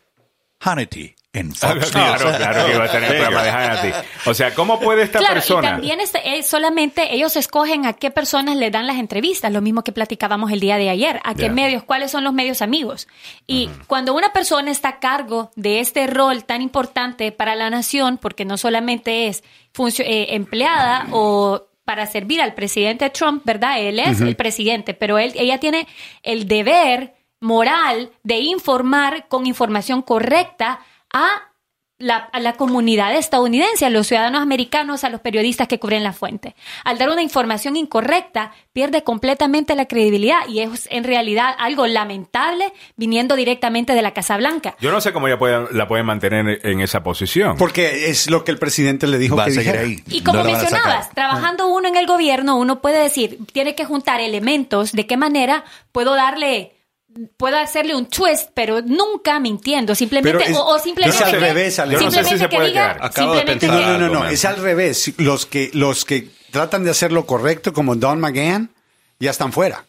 Hannity 0.60 1.14
en 1.32 1.54
Fox 1.54 1.90
Claro, 1.90 2.24
News. 2.30 2.36
claro 2.38 2.66
que 2.66 2.74
iba 2.74 2.84
a 2.84 2.90
tener 2.90 3.10
el 3.14 3.16
programa 3.22 3.42
de 3.42 3.50
Hannity. 3.50 4.08
O 4.24 4.32
sea, 4.32 4.54
¿cómo 4.54 4.80
puede 4.80 5.02
esta 5.02 5.18
Claro, 5.18 5.34
y 5.34 5.36
persona? 5.36 5.70
también 5.72 6.00
es, 6.00 6.10
es 6.24 6.46
solamente 6.46 7.14
ellos 7.14 7.36
escogen 7.36 7.84
a 7.84 7.92
qué 7.92 8.10
personas 8.10 8.56
le 8.56 8.70
dan 8.70 8.86
las 8.86 8.96
entrevistas, 8.96 9.52
lo 9.52 9.60
mismo 9.60 9.84
que 9.84 9.92
platicábamos 9.92 10.50
el 10.50 10.60
día 10.60 10.78
de 10.78 10.88
ayer, 10.88 11.20
a 11.24 11.34
qué 11.34 11.42
Ya. 11.42 11.52
medios, 11.52 11.82
cuáles 11.82 12.10
son 12.10 12.24
los 12.24 12.32
medios 12.32 12.62
amigos. 12.62 13.06
Y 13.46 13.68
cuando 13.86 14.14
una 14.14 14.32
persona 14.32 14.70
está 14.70 14.88
a 14.88 14.98
cargo 14.98 15.50
de 15.56 15.80
este 15.80 16.06
rol 16.06 16.44
tan 16.44 16.62
importante 16.62 17.30
para 17.32 17.54
la 17.54 17.68
nación, 17.68 18.16
porque 18.16 18.46
no 18.46 18.56
solamente 18.56 19.26
es 19.28 19.44
eh, 19.98 20.28
empleada 20.30 21.06
o 21.12 21.66
para 21.86 22.04
servir 22.06 22.42
al 22.42 22.54
presidente 22.54 23.08
Trump, 23.10 23.42
¿verdad? 23.44 23.80
Él 23.80 24.00
es 24.00 24.20
el 24.20 24.34
presidente, 24.34 24.92
pero 24.92 25.18
él, 25.18 25.32
ella 25.36 25.58
tiene 25.58 25.86
el 26.24 26.48
deber 26.48 27.14
moral 27.40 28.10
de 28.24 28.40
informar 28.40 29.28
con 29.28 29.46
información 29.46 30.02
correcta 30.02 30.80
a 31.12 31.52
la, 31.98 32.16
a 32.16 32.40
la 32.40 32.52
comunidad 32.54 33.14
estadounidense, 33.14 33.86
a 33.86 33.90
los 33.90 34.06
ciudadanos 34.06 34.42
americanos, 34.42 35.02
a 35.04 35.08
los 35.08 35.20
periodistas 35.20 35.66
que 35.66 35.78
cubren 35.78 36.04
la 36.04 36.12
fuente. 36.12 36.54
Al 36.84 36.98
dar 36.98 37.08
una 37.08 37.22
información 37.22 37.76
incorrecta, 37.76 38.52
pierde 38.74 39.02
completamente 39.02 39.74
la 39.74 39.86
credibilidad 39.86 40.46
y 40.46 40.60
es 40.60 40.88
en 40.90 41.04
realidad 41.04 41.54
algo 41.58 41.86
lamentable 41.86 42.72
viniendo 42.96 43.34
directamente 43.34 43.94
de 43.94 44.02
la 44.02 44.12
Casa 44.12 44.36
Blanca. 44.36 44.76
Yo 44.78 44.92
no 44.92 45.00
sé 45.00 45.12
cómo 45.14 45.26
ella 45.26 45.38
puede, 45.38 45.72
la 45.72 45.88
puede 45.88 46.02
mantener 46.02 46.60
en 46.66 46.80
esa 46.80 47.02
posición. 47.02 47.56
Porque 47.56 48.10
es 48.10 48.28
lo 48.30 48.44
que 48.44 48.50
el 48.52 48.58
presidente 48.58 49.06
le 49.06 49.16
dijo 49.18 49.36
Va 49.36 49.44
a 49.44 49.46
seguir 49.46 49.60
dijera. 49.72 49.80
ahí. 49.80 50.02
Y 50.08 50.22
como 50.22 50.40
No 50.40 50.44
mencionabas, 50.44 51.10
trabajando 51.10 51.66
uno 51.68 51.88
en 51.88 51.96
el 51.96 52.06
gobierno, 52.06 52.56
uno 52.58 52.80
puede 52.82 53.02
decir, 53.02 53.38
tiene 53.52 53.74
que 53.74 53.86
juntar 53.86 54.20
elementos, 54.20 54.92
de 54.92 55.06
qué 55.06 55.16
manera 55.16 55.64
puedo 55.92 56.14
darle, 56.14 56.75
puedo 57.36 57.56
hacerle 57.58 57.94
un 57.94 58.06
twist, 58.08 58.50
pero 58.54 58.80
nunca 58.82 59.38
mintiendo, 59.40 59.94
simplemente, 59.94 60.44
es- 60.50 60.56
o, 60.56 60.64
o 60.66 60.78
simplemente, 60.78 61.16
es 61.16 61.22
al 61.22 61.40
revés, 61.40 61.78
no 61.78 61.84
sé 61.84 61.90
si 61.90 61.98
simplemente 61.98 62.38
se 62.38 62.48
que 62.48 62.56
puede 62.56 62.68
diga, 62.68 62.94
de 63.58 63.66
No, 63.68 63.80
no, 63.80 63.98
no, 63.98 64.08
no, 64.08 64.28
es 64.28 64.44
al 64.44 64.56
revés. 64.56 65.12
Los 65.18 65.46
que, 65.46 65.70
los 65.74 66.04
que 66.04 66.28
tratan 66.50 66.84
de 66.84 66.90
hacer 66.90 67.12
lo 67.12 67.26
correcto, 67.26 67.72
como 67.72 67.96
Don 67.96 68.20
McGahn, 68.20 68.70
ya 69.18 69.30
están 69.30 69.52
fuera. 69.52 69.84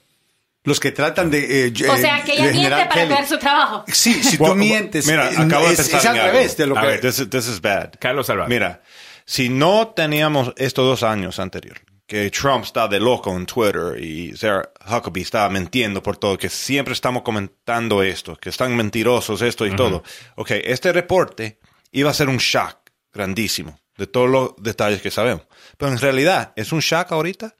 Los 0.64 0.82
que 0.82 0.92
tratan 0.92 1.32
de. 1.32 1.68
eh, 1.68 1.74
O 1.90 1.94
eh, 1.96 2.02
sea, 2.02 2.22
que 2.24 2.34
ella 2.34 2.52
miente 2.52 2.70
para 2.70 2.90
Kelly. 2.90 3.14
hacer 3.14 3.28
su 3.28 3.38
trabajo. 3.40 3.86
Sí, 3.88 4.14
si 4.22 4.38
tú 4.38 4.54
mientes, 4.54 5.08
Mira, 5.08 5.30
eh, 5.32 5.36
acabo 5.38 5.70
de 5.70 5.76
pensar 5.78 6.00
es 6.00 6.06
en 6.06 6.12
al 6.12 6.18
algo. 6.20 6.32
revés 6.34 6.58
de 6.58 6.66
lo 6.68 6.78
A 6.78 6.82
que. 6.82 6.88
ver, 6.88 7.00
this 7.02 7.20
is, 7.20 7.30
this 7.30 7.48
is 7.48 7.62
bad. 7.62 7.92
Carlos 8.00 8.28
Salvador. 8.28 8.50
Mira, 8.50 8.82
si 9.24 9.48
no 9.48 9.88
teníamos 9.96 10.52
estos 10.58 10.86
dos 10.86 11.04
años 11.04 11.40
anteriores, 11.40 11.82
que 12.08 12.32
Trump 12.32 12.64
está 12.64 12.88
de 12.88 13.00
loco 13.00 13.36
en 13.36 13.46
Twitter 13.46 14.02
y 14.02 14.36
Sarah 14.36 14.72
Huckabee 14.90 15.22
estaba 15.22 15.50
mintiendo 15.50 16.02
por 16.02 16.16
todo, 16.16 16.38
que 16.38 16.50
siempre 16.50 16.94
estamos 16.94 17.22
comentando 17.22 18.02
esto, 18.02 18.38
que 18.38 18.50
están 18.50 18.76
mentirosos 18.78 19.42
esto 19.42 19.66
y 19.66 19.76
todo. 19.76 20.04
Ok, 20.36 20.52
este 20.64 20.94
reporte 20.94 21.60
iba 21.92 22.10
a 22.10 22.14
ser 22.14 22.30
un 22.30 22.38
shock 22.38 22.78
grandísimo 23.12 23.78
de 23.98 24.08
todos 24.08 24.30
los 24.30 24.56
detalles 24.58 25.02
que 25.02 25.12
sabemos. 25.12 25.46
Pero 25.78 25.92
en 25.92 26.00
realidad, 26.00 26.54
¿es 26.56 26.72
un 26.72 26.80
shock 26.80 27.12
ahorita? 27.12 27.58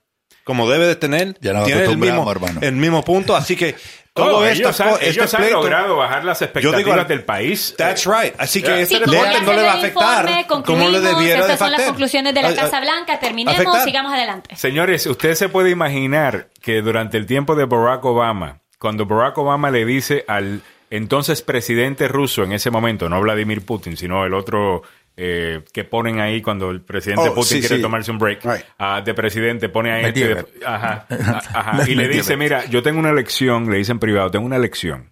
Como 0.48 0.66
debe 0.70 0.86
de 0.86 0.96
tener, 0.96 1.36
Ya 1.42 1.52
nos 1.52 1.66
tiene 1.66 1.84
el 1.84 1.98
mismo, 1.98 2.32
hermano. 2.32 2.60
el 2.62 2.72
mismo 2.72 3.04
punto, 3.04 3.36
así 3.36 3.54
que 3.54 3.74
todo 4.14 4.38
Oh, 4.38 4.44
esto, 4.46 4.62
ellos 4.70 4.80
han, 4.80 4.88
este 4.94 5.08
ellos 5.10 5.34
han 5.34 5.42
pleito- 5.42 5.52
logrado 5.52 5.96
bajar 5.98 6.24
las 6.24 6.40
expectativas 6.40 6.96
digo, 6.96 7.04
del 7.04 7.22
país. 7.22 7.74
That's 7.76 8.06
Eh, 8.06 8.10
right. 8.10 8.34
Así 8.38 8.62
que 8.62 8.68
Yeah. 8.68 8.80
este 8.80 8.94
Sí, 8.96 9.02
no 9.04 9.52
le 9.52 9.62
va 9.62 9.72
a 9.72 9.74
afectar 9.74 10.46
como 10.64 10.88
le 10.88 11.00
debiera 11.00 11.44
de 11.46 11.52
estas 11.52 11.58
son 11.58 11.70
las 11.70 11.82
conclusiones 11.82 12.32
de 12.32 12.40
la 12.40 12.54
Casa 12.54 12.80
Blanca, 12.80 13.20
terminemos, 13.20 13.60
afectar. 13.60 13.84
sigamos 13.84 14.10
adelante. 14.14 14.56
Señores, 14.56 15.04
usted 15.06 15.34
se 15.34 15.50
puede 15.50 15.68
imaginar 15.68 16.48
que 16.62 16.80
durante 16.80 17.18
el 17.18 17.26
tiempo 17.26 17.54
de 17.54 17.66
Barack 17.66 18.02
Obama, 18.06 18.60
cuando 18.78 19.04
Barack 19.04 19.36
Obama 19.36 19.70
le 19.70 19.84
dice 19.84 20.24
al 20.26 20.62
entonces 20.90 21.42
presidente 21.42 22.08
ruso 22.08 22.42
en 22.42 22.52
ese 22.52 22.70
momento, 22.70 23.10
no 23.10 23.20
Vladimir 23.20 23.62
Putin, 23.66 23.98
sino 23.98 24.24
el 24.24 24.32
otro 24.32 24.82
eh, 25.20 25.64
que 25.72 25.82
ponen 25.82 26.20
ahí 26.20 26.40
cuando 26.40 26.70
el 26.70 26.80
presidente 26.80 27.28
Oh, 27.30 27.34
Putin 27.34 27.44
sí, 27.56 27.60
quiere 27.60 27.76
sí. 27.76 27.82
tomarse 27.82 28.10
un 28.12 28.18
break 28.18 28.44
Right. 28.44 28.64
ah, 28.78 29.00
de 29.04 29.14
presidente, 29.14 29.68
pone 29.68 29.90
ahí 29.92 30.02
Medvedev. 30.04 30.38
este 30.38 30.58
de- 30.60 30.66
ajá, 30.66 31.06
a- 31.10 31.58
ajá, 31.60 31.90
y 31.90 31.94
le 31.96 32.06
dice, 32.08 32.36
mira, 32.36 32.64
yo 32.66 32.82
tengo 32.82 33.00
una 33.00 33.12
lección, 33.12 33.68
le 33.70 33.78
dice 33.78 33.90
en 33.92 33.98
privado, 33.98 34.30
tengo 34.30 34.46
una 34.46 34.58
lección 34.58 35.10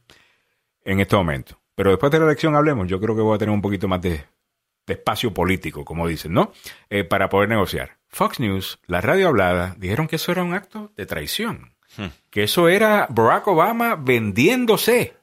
en 0.84 1.00
este 1.00 1.16
momento, 1.16 1.61
pero 1.74 1.90
después 1.90 2.12
de 2.12 2.20
la 2.20 2.26
elección 2.26 2.54
hablemos, 2.54 2.86
yo 2.86 3.00
creo 3.00 3.16
que 3.16 3.22
voy 3.22 3.34
a 3.34 3.38
tener 3.38 3.52
un 3.52 3.61
poquito 3.62 3.88
más 3.88 4.00
de, 4.00 4.24
de 4.86 4.92
espacio 4.94 5.34
político, 5.34 5.84
como 5.84 6.07
dicen, 6.07 6.32
¿no? 6.32 6.52
Eh, 6.88 7.02
para 7.02 7.28
poder 7.28 7.48
negociar. 7.48 7.96
Fox 8.09 8.38
News, 8.38 8.78
la 8.86 9.00
radio 9.00 9.26
hablada, 9.26 9.74
dijeron 9.76 10.07
que 10.07 10.14
eso 10.16 10.30
era 10.30 10.44
un 10.44 10.54
acto 10.54 10.92
de 10.96 11.04
traición. 11.07 11.72
Que 12.30 12.42
eso 12.44 12.68
era 12.68 13.07
Barack 13.11 13.48
Obama 13.48 13.96
vendiéndose 13.96 15.14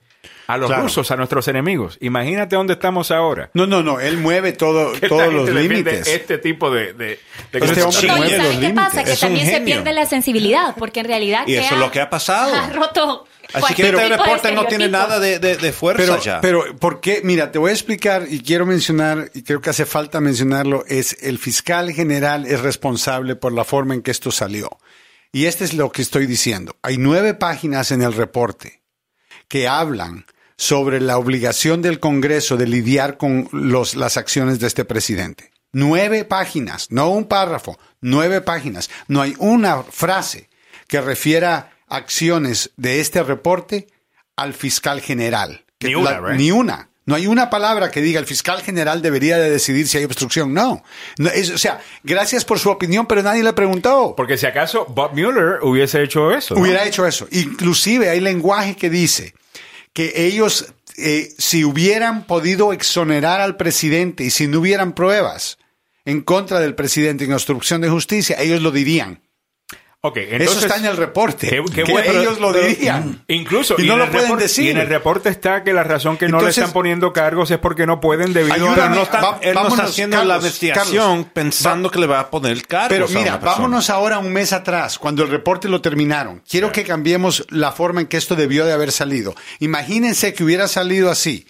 a 0.47 0.57
los 0.57 0.67
Claro. 0.67 0.83
rusos, 0.83 1.09
a 1.11 1.15
nuestros 1.15 1.47
enemigos. 1.47 1.97
Imagínate 2.01 2.55
dónde 2.55 2.73
estamos 2.73 3.11
ahora. 3.11 3.49
No, 3.53 3.65
no, 3.65 3.81
no. 3.83 3.99
Él 3.99 4.17
mueve 4.17 4.53
todo, 4.53 4.91
todos 5.07 5.33
los 5.33 5.49
límites. 5.49 6.07
Este 6.07 6.37
tipo 6.37 6.69
de... 6.71 6.93
de, 6.93 7.05
de 7.05 7.19
Este 7.53 7.81
cosas. 7.81 7.85
hombre 7.85 8.07
No, 8.07 8.15
y 8.15 8.19
mueve 8.19 8.29
¿saben 8.37 8.43
los 8.45 8.55
qué 8.55 8.61
límites. 8.61 8.83
pasa? 8.83 9.03
Que 9.03 9.11
Es 9.11 9.23
un 9.23 9.29
también 9.29 9.47
se 9.47 9.61
pierde 9.61 9.93
la 9.93 10.05
sensibilidad, 10.05 10.75
porque 10.77 10.99
en 11.01 11.05
realidad 11.05 11.43
Y 11.47 11.55
eso 11.55 11.73
es 11.75 11.79
lo 11.79 11.91
que 11.91 12.01
ha 12.01 12.09
pasado. 12.09 12.53
ha 12.61 12.69
roto 12.69 13.25
Así 13.53 13.59
cualquier 13.59 13.95
que 13.95 14.01
este 14.03 14.17
reporte 14.17 14.51
no 14.53 14.65
tiene 14.65 14.87
nada 14.89 15.19
de, 15.19 15.37
de- 15.39 15.57
de 15.57 15.71
fuerza 15.73 16.01
Pero, 16.01 16.19
ya. 16.21 16.41
pero, 16.41 16.75
¿por 16.77 17.01
qué? 17.01 17.21
Mira, 17.23 17.51
te 17.51 17.59
voy 17.59 17.69
a 17.69 17.73
explicar 17.73 18.25
y 18.27 18.39
quiero 18.41 18.65
mencionar, 18.65 19.29
y 19.33 19.43
creo 19.43 19.61
que 19.61 19.69
hace 19.69 19.85
falta 19.85 20.19
mencionarlo, 20.21 20.85
es 20.87 21.17
el 21.21 21.37
fiscal 21.37 21.91
general 21.91 22.45
es 22.45 22.61
responsable 22.61 23.35
por 23.35 23.51
la 23.53 23.63
forma 23.63 23.93
en 23.93 24.01
que 24.01 24.11
esto 24.11 24.31
salió. 24.31 24.69
Y 25.31 25.45
este 25.45 25.65
es 25.65 25.73
lo 25.73 25.91
que 25.91 26.01
estoy 26.01 26.25
diciendo. 26.25 26.77
Hay 26.81 26.97
nueve 26.97 27.33
páginas 27.33 27.91
en 27.91 28.01
el 28.01 28.13
reporte 28.13 28.81
que 29.47 29.67
hablan 29.67 30.25
sobre 30.63 31.01
la 31.01 31.17
obligación 31.17 31.81
del 31.81 31.99
Congreso 31.99 32.55
de 32.55 32.67
lidiar 32.67 33.17
con 33.17 33.49
los, 33.51 33.95
las 33.95 34.15
acciones 34.17 34.59
de 34.59 34.67
este 34.67 34.85
presidente. 34.85 35.51
Nueve 35.73 36.23
páginas, 36.23 36.87
no 36.89 37.09
un 37.09 37.25
párrafo, 37.25 37.77
nueve 37.99 38.39
páginas. 38.41 38.89
No 39.07 39.21
hay 39.21 39.35
una 39.39 39.83
frase 39.83 40.49
que 40.87 41.01
refiera 41.01 41.71
acciones 41.89 42.71
de 42.77 43.01
este 43.01 43.23
reporte 43.23 43.87
al 44.35 44.53
fiscal 44.53 45.01
general. 45.01 45.65
Ni 45.81 45.95
una, 45.95 46.19
right? 46.19 46.37
Ni 46.39 46.51
una. 46.51 46.89
No 47.05 47.15
hay 47.15 47.27
una 47.27 47.49
palabra 47.49 47.91
que 47.91 48.01
diga 48.01 48.19
el 48.21 48.25
fiscal 48.25 48.61
general 48.61 49.01
debería 49.01 49.37
de 49.37 49.49
decidir 49.49 49.87
si 49.89 49.97
hay 49.97 50.05
obstrucción. 50.05 50.53
No. 50.53 50.81
No, 51.17 51.29
es- 51.29 51.49
o 51.49 51.57
sea, 51.57 51.81
gracias 52.03 52.45
por 52.45 52.59
su 52.59 52.69
opinión, 52.69 53.05
pero 53.07 53.21
nadie 53.21 53.43
le 53.43 53.51
preguntó. 53.51 54.13
Porque 54.15 54.37
si 54.37 54.45
acaso 54.45 54.85
Bob 54.85 55.11
Mueller 55.13 55.59
hubiese 55.63 56.01
hecho 56.01 56.31
eso. 56.31 56.55
¿no? 56.55 56.61
Hubiera 56.61 56.85
hecho 56.85 57.05
eso. 57.05 57.27
Inclusive 57.31 58.09
hay 58.09 58.21
lenguaje 58.21 58.77
que 58.77 58.89
dice 58.89 59.33
que 59.93 60.25
ellos, 60.27 60.73
eh, 60.97 61.33
si 61.37 61.63
hubieran 61.63 62.25
podido 62.25 62.73
exonerar 62.73 63.41
al 63.41 63.57
presidente 63.57 64.23
y 64.23 64.29
si 64.29 64.47
no 64.47 64.59
hubieran 64.59 64.93
pruebas 64.93 65.57
en 66.05 66.21
contra 66.21 66.59
del 66.59 66.75
presidente 66.75 67.23
en 67.23 67.33
obstrucción 67.33 67.81
de 67.81 67.89
justicia, 67.89 68.35
ellos 68.39 68.61
lo 68.61 68.71
dirían. 68.71 69.22
Ok, 70.05 70.17
entonces, 70.17 70.57
eso 70.57 70.59
está 70.65 70.75
en 70.79 70.85
el 70.85 70.97
reporte. 70.97 71.47
Qué- 71.47 71.63
qué 71.73 71.83
que 71.85 71.91
bueno, 71.93 72.05
pero- 72.07 72.19
ellos 72.21 72.39
lo 72.41 72.51
dirían. 72.51 73.23
Incluso, 73.29 73.75
Y 73.77 73.83
y, 73.83 73.87
no 73.87 73.95
lo 73.95 74.11
pueden 74.11 74.27
reporte- 74.27 74.43
decir. 74.43 74.65
Y 74.65 74.69
en 74.71 74.77
el 74.79 74.89
reporte 74.89 75.29
está 75.29 75.63
que 75.63 75.71
la 75.71 75.85
razón 75.85 76.17
que 76.17 76.27
no 76.27 76.41
le 76.41 76.49
están 76.49 76.73
poniendo 76.73 77.13
cargos 77.13 77.49
es 77.51 77.57
porque 77.57 77.85
no 77.87 78.01
pueden 78.01 78.33
debido 78.33 78.53
Ayúdame, 78.53 78.71
a... 78.73 78.75
Pero 78.83 78.95
no 78.95 79.01
está, 79.03 79.21
va- 79.21 79.39
él 79.41 79.53
no 79.53 79.61
está 79.61 79.63
vámonos, 79.63 79.89
haciendo 79.89 80.17
Carlos, 80.17 80.27
la 80.29 80.35
investigación 80.35 81.07
Carlos. 81.23 81.27
pensando 81.33 81.89
que 81.89 81.99
le 81.99 82.07
va 82.07 82.19
a 82.19 82.29
poner 82.29 82.67
cargos 82.67 82.89
Pero 82.89 83.05
a 83.05 83.07
una 83.07 83.19
mira, 83.19 83.31
persona. 83.39 83.51
vámonos 83.53 83.89
ahora 83.89 84.17
un 84.19 84.33
mes 84.33 84.51
atrás, 84.51 84.99
cuando 84.99 85.23
el 85.23 85.29
reporte 85.29 85.69
lo 85.69 85.79
terminaron. 85.79 86.43
Quiero 86.49 86.69
que 86.73 86.83
cambiemos 86.83 87.45
la 87.49 87.71
forma 87.71 88.01
en 88.01 88.07
que 88.07 88.17
esto 88.17 88.35
debió 88.35 88.65
de 88.65 88.73
haber 88.73 88.91
salido. 88.91 89.33
Imagínense 89.59 90.33
que 90.33 90.43
hubiera 90.43 90.67
salido 90.67 91.09
así, 91.11 91.47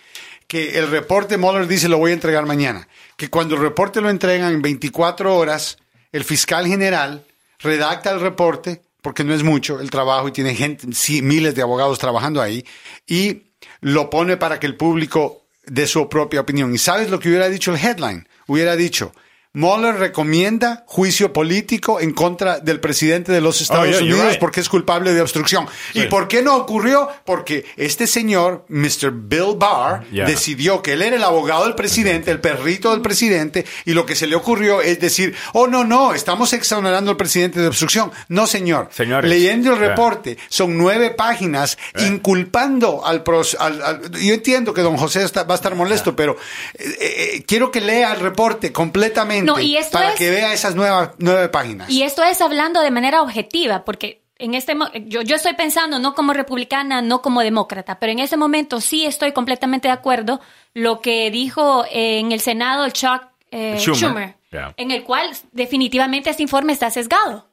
que 0.47 0.77
el 0.77 0.91
reporte 0.91 1.37
Mueller 1.37 1.65
dice 1.65 1.89
lo 1.89 1.97
voy 1.97 2.11
a 2.11 2.13
entregar 2.13 2.45
mañana, 2.45 2.87
que 3.17 3.31
cuando 3.31 3.55
el 3.55 3.61
reporte 3.61 3.99
lo 3.99 4.11
entregan 4.11 4.53
en 4.53 4.61
24 4.61 5.35
horas, 5.35 5.79
el 6.11 6.23
fiscal 6.23 6.67
general 6.67 7.25
redacta 7.63 8.11
el 8.11 8.19
reporte, 8.19 8.81
porque 9.01 9.23
no 9.23 9.33
es 9.33 9.43
mucho 9.43 9.79
el 9.79 9.89
trabajo 9.89 10.27
y 10.27 10.31
tiene 10.31 10.53
gente, 10.53 10.87
miles 11.21 11.55
de 11.55 11.61
abogados 11.61 11.97
trabajando 11.97 12.41
ahí, 12.41 12.65
y 13.07 13.53
lo 13.81 14.09
pone 14.09 14.37
para 14.37 14.59
que 14.59 14.67
el 14.67 14.77
público 14.77 15.45
dé 15.65 15.87
su 15.87 16.07
propia 16.09 16.41
opinión. 16.41 16.73
¿Y 16.73 16.77
sabes 16.77 17.09
lo 17.09 17.19
que 17.19 17.29
hubiera 17.29 17.49
dicho 17.49 17.73
el 17.73 17.83
headline? 17.83 18.27
Hubiera 18.47 18.75
dicho, 18.75 19.13
Mueller 19.57 19.93
recomienda 19.99 20.83
juicio 20.87 21.31
político 21.31 21.99
en 21.99 22.11
contra 22.11 22.57
del 22.59 22.79
presidente 22.79 23.31
de 23.31 23.39
los 23.39 23.61
Estados 23.61 23.83
Oh, 23.85 23.91
yeah, 23.91 23.99
you're 23.99 24.13
Unidos 24.15 24.31
right. 24.31 24.39
porque 24.39 24.61
es 24.61 24.67
culpable 24.67 25.13
de 25.13 25.21
obstrucción. 25.21 25.67
¿Y 25.93 26.05
por 26.05 26.27
qué 26.27 26.41
no 26.41 26.55
ocurrió? 26.57 27.07
Porque 27.23 27.63
este 27.77 28.07
señor, 28.07 28.65
Mr. 28.67 29.11
Bill 29.13 29.53
Barr, 29.55 30.05
Yeah. 30.11 30.25
decidió 30.25 30.81
que 30.81 30.93
él 30.93 31.03
era 31.03 31.17
el 31.17 31.23
abogado 31.23 31.65
del 31.65 31.75
presidente, 31.75 32.31
el 32.31 32.39
perrito 32.41 32.89
del 32.93 33.01
presidente, 33.01 33.63
y 33.85 33.93
lo 33.93 34.07
que 34.07 34.15
se 34.15 34.25
le 34.25 34.35
ocurrió 34.35 34.81
es 34.81 34.99
decir, 34.99 35.35
oh, 35.53 35.67
no, 35.67 35.83
no, 35.83 36.15
estamos 36.15 36.51
exonerando 36.53 37.11
al 37.11 37.17
presidente 37.17 37.59
de 37.59 37.67
obstrucción. 37.67 38.11
No, 38.29 38.47
señor. 38.47 38.89
Señores, 38.91 39.29
Leyendo 39.29 39.71
el 39.73 39.77
yeah. 39.77 39.89
reporte, 39.89 40.35
son 40.49 40.79
nueve 40.79 41.11
páginas 41.11 41.77
inculpando 41.99 43.05
al, 43.05 43.23
pros- 43.23 43.55
al- 43.59 43.83
al- 43.83 44.11
Yo 44.13 44.33
entiendo 44.33 44.73
que 44.73 44.81
don 44.81 44.97
José 44.97 45.21
está- 45.23 45.43
va 45.43 45.53
a 45.53 45.57
estar 45.57 45.75
molesto, 45.75 46.15
pero 46.15 46.37
eh, 46.73 46.95
eh, 46.99 47.43
quiero 47.47 47.69
que 47.69 47.81
lea 47.81 48.13
el 48.13 48.19
reporte 48.19 48.71
completamente 48.71 49.42
No, 49.45 49.59
y 49.59 49.77
esto 49.77 49.97
para 49.97 50.09
es- 50.11 50.15
que 50.15 50.29
vea 50.29 50.53
esas 50.53 50.75
nuevas 50.75 51.11
nueve 51.17 51.49
páginas. 51.49 51.89
Y 51.89 52.03
esto 52.03 52.23
es 52.23 52.41
hablando 52.41 52.81
de 52.81 52.91
manera 52.91 53.21
objetiva, 53.21 53.83
porque 53.85 54.23
en 54.39 54.53
este 54.55 54.75
mo- 54.75 54.91
yo, 54.93 55.21
yo 55.21 55.35
estoy 55.35 55.53
pensando 55.53 55.99
no 55.99 56.15
como 56.15 56.33
republicana, 56.33 57.01
no 57.01 57.21
como 57.21 57.41
demócrata, 57.41 57.99
pero 57.99 58.11
en 58.11 58.19
ese 58.19 58.35
momento 58.37 58.81
sí 58.81 59.05
estoy 59.05 59.31
completamente 59.31 59.87
de 59.87 59.93
acuerdo 59.93 60.41
lo 60.73 61.01
que 61.01 61.29
dijo 61.31 61.85
eh, 61.91 62.19
en 62.19 62.31
el 62.31 62.39
Senado 62.39 62.83
el 62.85 62.93
Chuck 62.93 63.23
eh, 63.51 63.77
Schumer. 63.79 63.97
Schumer, 63.99 64.35
Yeah. 64.51 64.73
en 64.77 64.91
el 64.91 65.03
cual 65.03 65.31
definitivamente 65.51 66.29
este 66.29 66.43
informe 66.43 66.73
está 66.73 66.89
sesgado. 66.91 67.47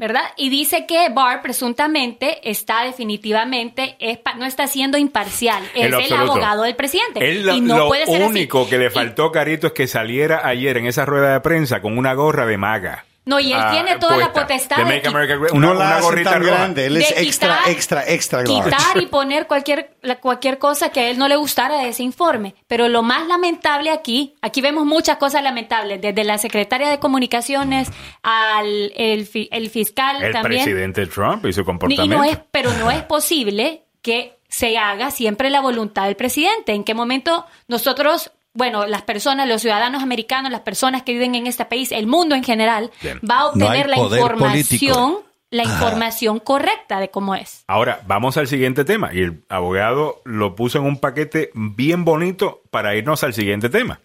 ¿Verdad? 0.00 0.22
Y 0.36 0.48
dice 0.48 0.86
que 0.86 1.08
Barr 1.08 1.42
presuntamente 1.42 2.48
está 2.48 2.84
definitivamente, 2.84 3.96
es 3.98 4.20
no 4.36 4.44
está 4.46 4.68
siendo 4.68 4.96
imparcial, 4.96 5.60
es 5.74 5.86
el 5.86 5.94
absoluto. 5.94 6.32
abogado 6.32 6.62
del 6.62 6.76
presidente. 6.76 7.28
Él 7.28 7.48
y 7.52 7.60
no 7.60 7.78
lo 7.78 7.88
puede 7.88 8.06
ser 8.06 8.22
así. 8.22 8.30
único 8.30 8.68
que 8.68 8.78
le 8.78 8.86
Y- 8.86 8.90
faltó, 8.90 9.32
Carito, 9.32 9.66
es 9.66 9.72
que 9.72 9.88
saliera 9.88 10.46
ayer 10.46 10.76
en 10.76 10.86
esa 10.86 11.04
rueda 11.04 11.32
de 11.32 11.40
prensa 11.40 11.82
con 11.82 11.98
una 11.98 12.14
gorra 12.14 12.46
de 12.46 12.56
maga. 12.56 13.06
No, 13.28 13.38
y 13.38 13.52
él 13.52 13.58
ah, 13.60 13.70
tiene 13.72 13.96
toda 13.98 14.16
la 14.16 14.32
potestad 14.32 14.76
de 14.78 14.84
Make 14.84 15.06
America 15.08 15.34
Great- 15.36 15.52
no 15.52 15.72
una, 15.72 15.74
la 15.74 15.86
una 15.96 16.00
gorrita 16.00 16.30
tan 16.32 16.42
grande, 16.42 16.86
él 16.86 16.96
es 16.96 17.10
extra, 17.16 17.58
quitar- 17.58 17.70
extra, 17.72 18.08
extra 18.08 18.42
large. 18.42 18.64
quitar 18.70 19.02
y 19.02 19.06
poner 19.18 19.46
cualquier, 19.46 19.96
la- 20.02 20.16
cualquier 20.16 20.58
cosa 20.58 20.88
que 20.90 21.00
a 21.00 21.10
él 21.10 21.18
no 21.18 21.28
le 21.28 21.36
gustara 21.36 21.76
de 21.82 21.88
ese 21.90 22.02
informe. 22.02 22.54
Pero 22.66 22.88
lo 22.88 23.02
más 23.02 23.26
lamentable 23.26 23.90
aquí, 23.90 24.34
aquí 24.40 24.60
vemos 24.62 24.86
muchas 24.86 25.18
cosas 25.18 25.42
lamentables, 25.42 26.00
desde 26.00 26.24
la 26.24 26.38
secretaria 26.38 26.88
de 26.88 26.98
comunicaciones 26.98 27.90
al 28.22 28.92
el, 28.96 29.26
fi- 29.26 29.48
el 29.52 29.70
fiscal 29.70 30.22
El 30.22 30.32
también. 30.32 30.62
presidente 30.64 31.06
Trump 31.06 31.44
y 31.46 31.52
su 31.52 31.60
Y 31.60 31.64
comportamiento. 31.64 32.16
no 32.16 32.24
es, 32.24 32.38
pero 32.50 32.72
no 32.74 32.90
es 32.90 33.02
posible 33.02 33.82
que 34.02 34.38
se 34.48 34.78
haga 34.78 35.10
siempre 35.10 35.50
la 35.50 35.60
voluntad 35.60 36.06
del 36.06 36.16
presidente. 36.16 36.72
¿En 36.72 36.82
qué 36.84 36.94
momento 36.94 37.44
nosotros, 37.66 38.30
bueno, 38.58 38.86
las 38.86 39.02
personas, 39.02 39.48
los 39.48 39.62
ciudadanos 39.62 40.02
americanos, 40.02 40.50
las 40.50 40.62
personas 40.62 41.02
que 41.04 41.12
viven 41.12 41.34
en 41.36 41.46
este 41.46 41.64
país, 41.64 41.92
el 41.92 42.06
mundo 42.08 42.34
en 42.34 42.42
general, 42.42 42.90
Bien. 43.00 43.18
va 43.20 43.36
a 43.36 43.42
No 43.42 43.48
obtener 43.50 43.88
la 43.88 43.98
información, 43.98 44.94
político. 44.94 45.24
la 45.50 45.62
información 45.62 46.40
correcta 46.40 46.98
de 46.98 47.08
cómo 47.10 47.36
es? 47.36 47.62
Ahora, 47.68 48.00
vamos 48.06 48.36
al 48.36 48.48
siguiente 48.48 48.84
tema. 48.84 49.14
Y 49.14 49.20
el 49.20 49.44
abogado 49.48 50.20
lo 50.24 50.56
puso 50.56 50.78
en 50.78 50.84
un 50.86 50.98
paquete 50.98 51.50
bien 51.54 52.04
bonito 52.04 52.60
para 52.70 52.96
irnos 52.96 53.22
al 53.22 53.32
siguiente 53.32 53.68
tema. 53.70 54.00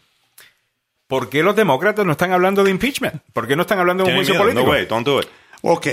¿Por 1.07 1.29
qué 1.29 1.41
los 1.43 1.55
demócratas 1.55 2.05
no 2.05 2.11
están 2.13 2.31
hablando 2.31 2.63
de 2.63 2.69
impeachment? 2.71 3.21
¿Por 3.33 3.47
qué 3.47 3.55
no 3.55 3.63
están 3.63 3.79
hablando 3.79 4.03
de 4.03 4.11
un 4.11 4.15
juicio 4.17 4.35
miedo. 4.35 4.43
político? 4.45 4.65
No 4.67 4.71
way, 4.71 4.85
don't 4.85 5.05
do 5.05 5.19
it. 5.19 5.27
Ok, 5.63 5.87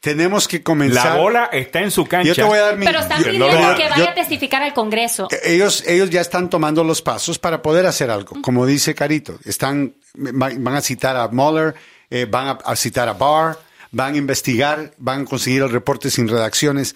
tenemos 0.00 0.48
que 0.48 0.62
comenzar. 0.62 1.04
La 1.16 1.16
bola 1.16 1.44
está 1.52 1.80
en 1.80 1.90
su 1.90 2.06
cancha. 2.06 2.28
Yo 2.28 2.34
te 2.34 2.42
voy 2.42 2.58
a 2.58 2.62
dar 2.62 2.76
mi... 2.78 2.86
Pero 2.86 3.00
están 3.00 3.22
pidiendo 3.22 3.46
que 3.76 3.82
yo- 3.84 3.90
vaya 3.90 4.10
a 4.10 4.14
testificar 4.14 4.62
al 4.62 4.72
Congreso. 4.74 5.28
ellos, 5.44 5.84
ellos 5.86 6.08
ya 6.10 6.20
están 6.22 6.48
tomando 6.48 6.82
los 6.84 7.02
pasos 7.02 7.38
para 7.38 7.60
poder 7.62 7.86
hacer 7.86 8.10
algo. 8.10 8.40
Como 8.42 8.64
dice 8.66 8.94
Carito, 8.94 9.38
están, 9.44 9.94
va- 10.16 10.50
van 10.56 10.74
a 10.76 10.80
citar 10.80 11.16
a 11.16 11.28
Mueller, 11.28 11.74
eh, 12.08 12.26
van 12.28 12.48
a, 12.48 12.50
a 12.64 12.76
citar 12.76 13.08
a 13.08 13.12
Barr, 13.12 13.58
van 13.92 14.14
a 14.14 14.16
investigar, 14.16 14.92
van 14.96 15.22
a 15.22 15.24
conseguir 15.26 15.62
el 15.62 15.70
reporte 15.70 16.10
sin 16.10 16.28
redacciones. 16.28 16.94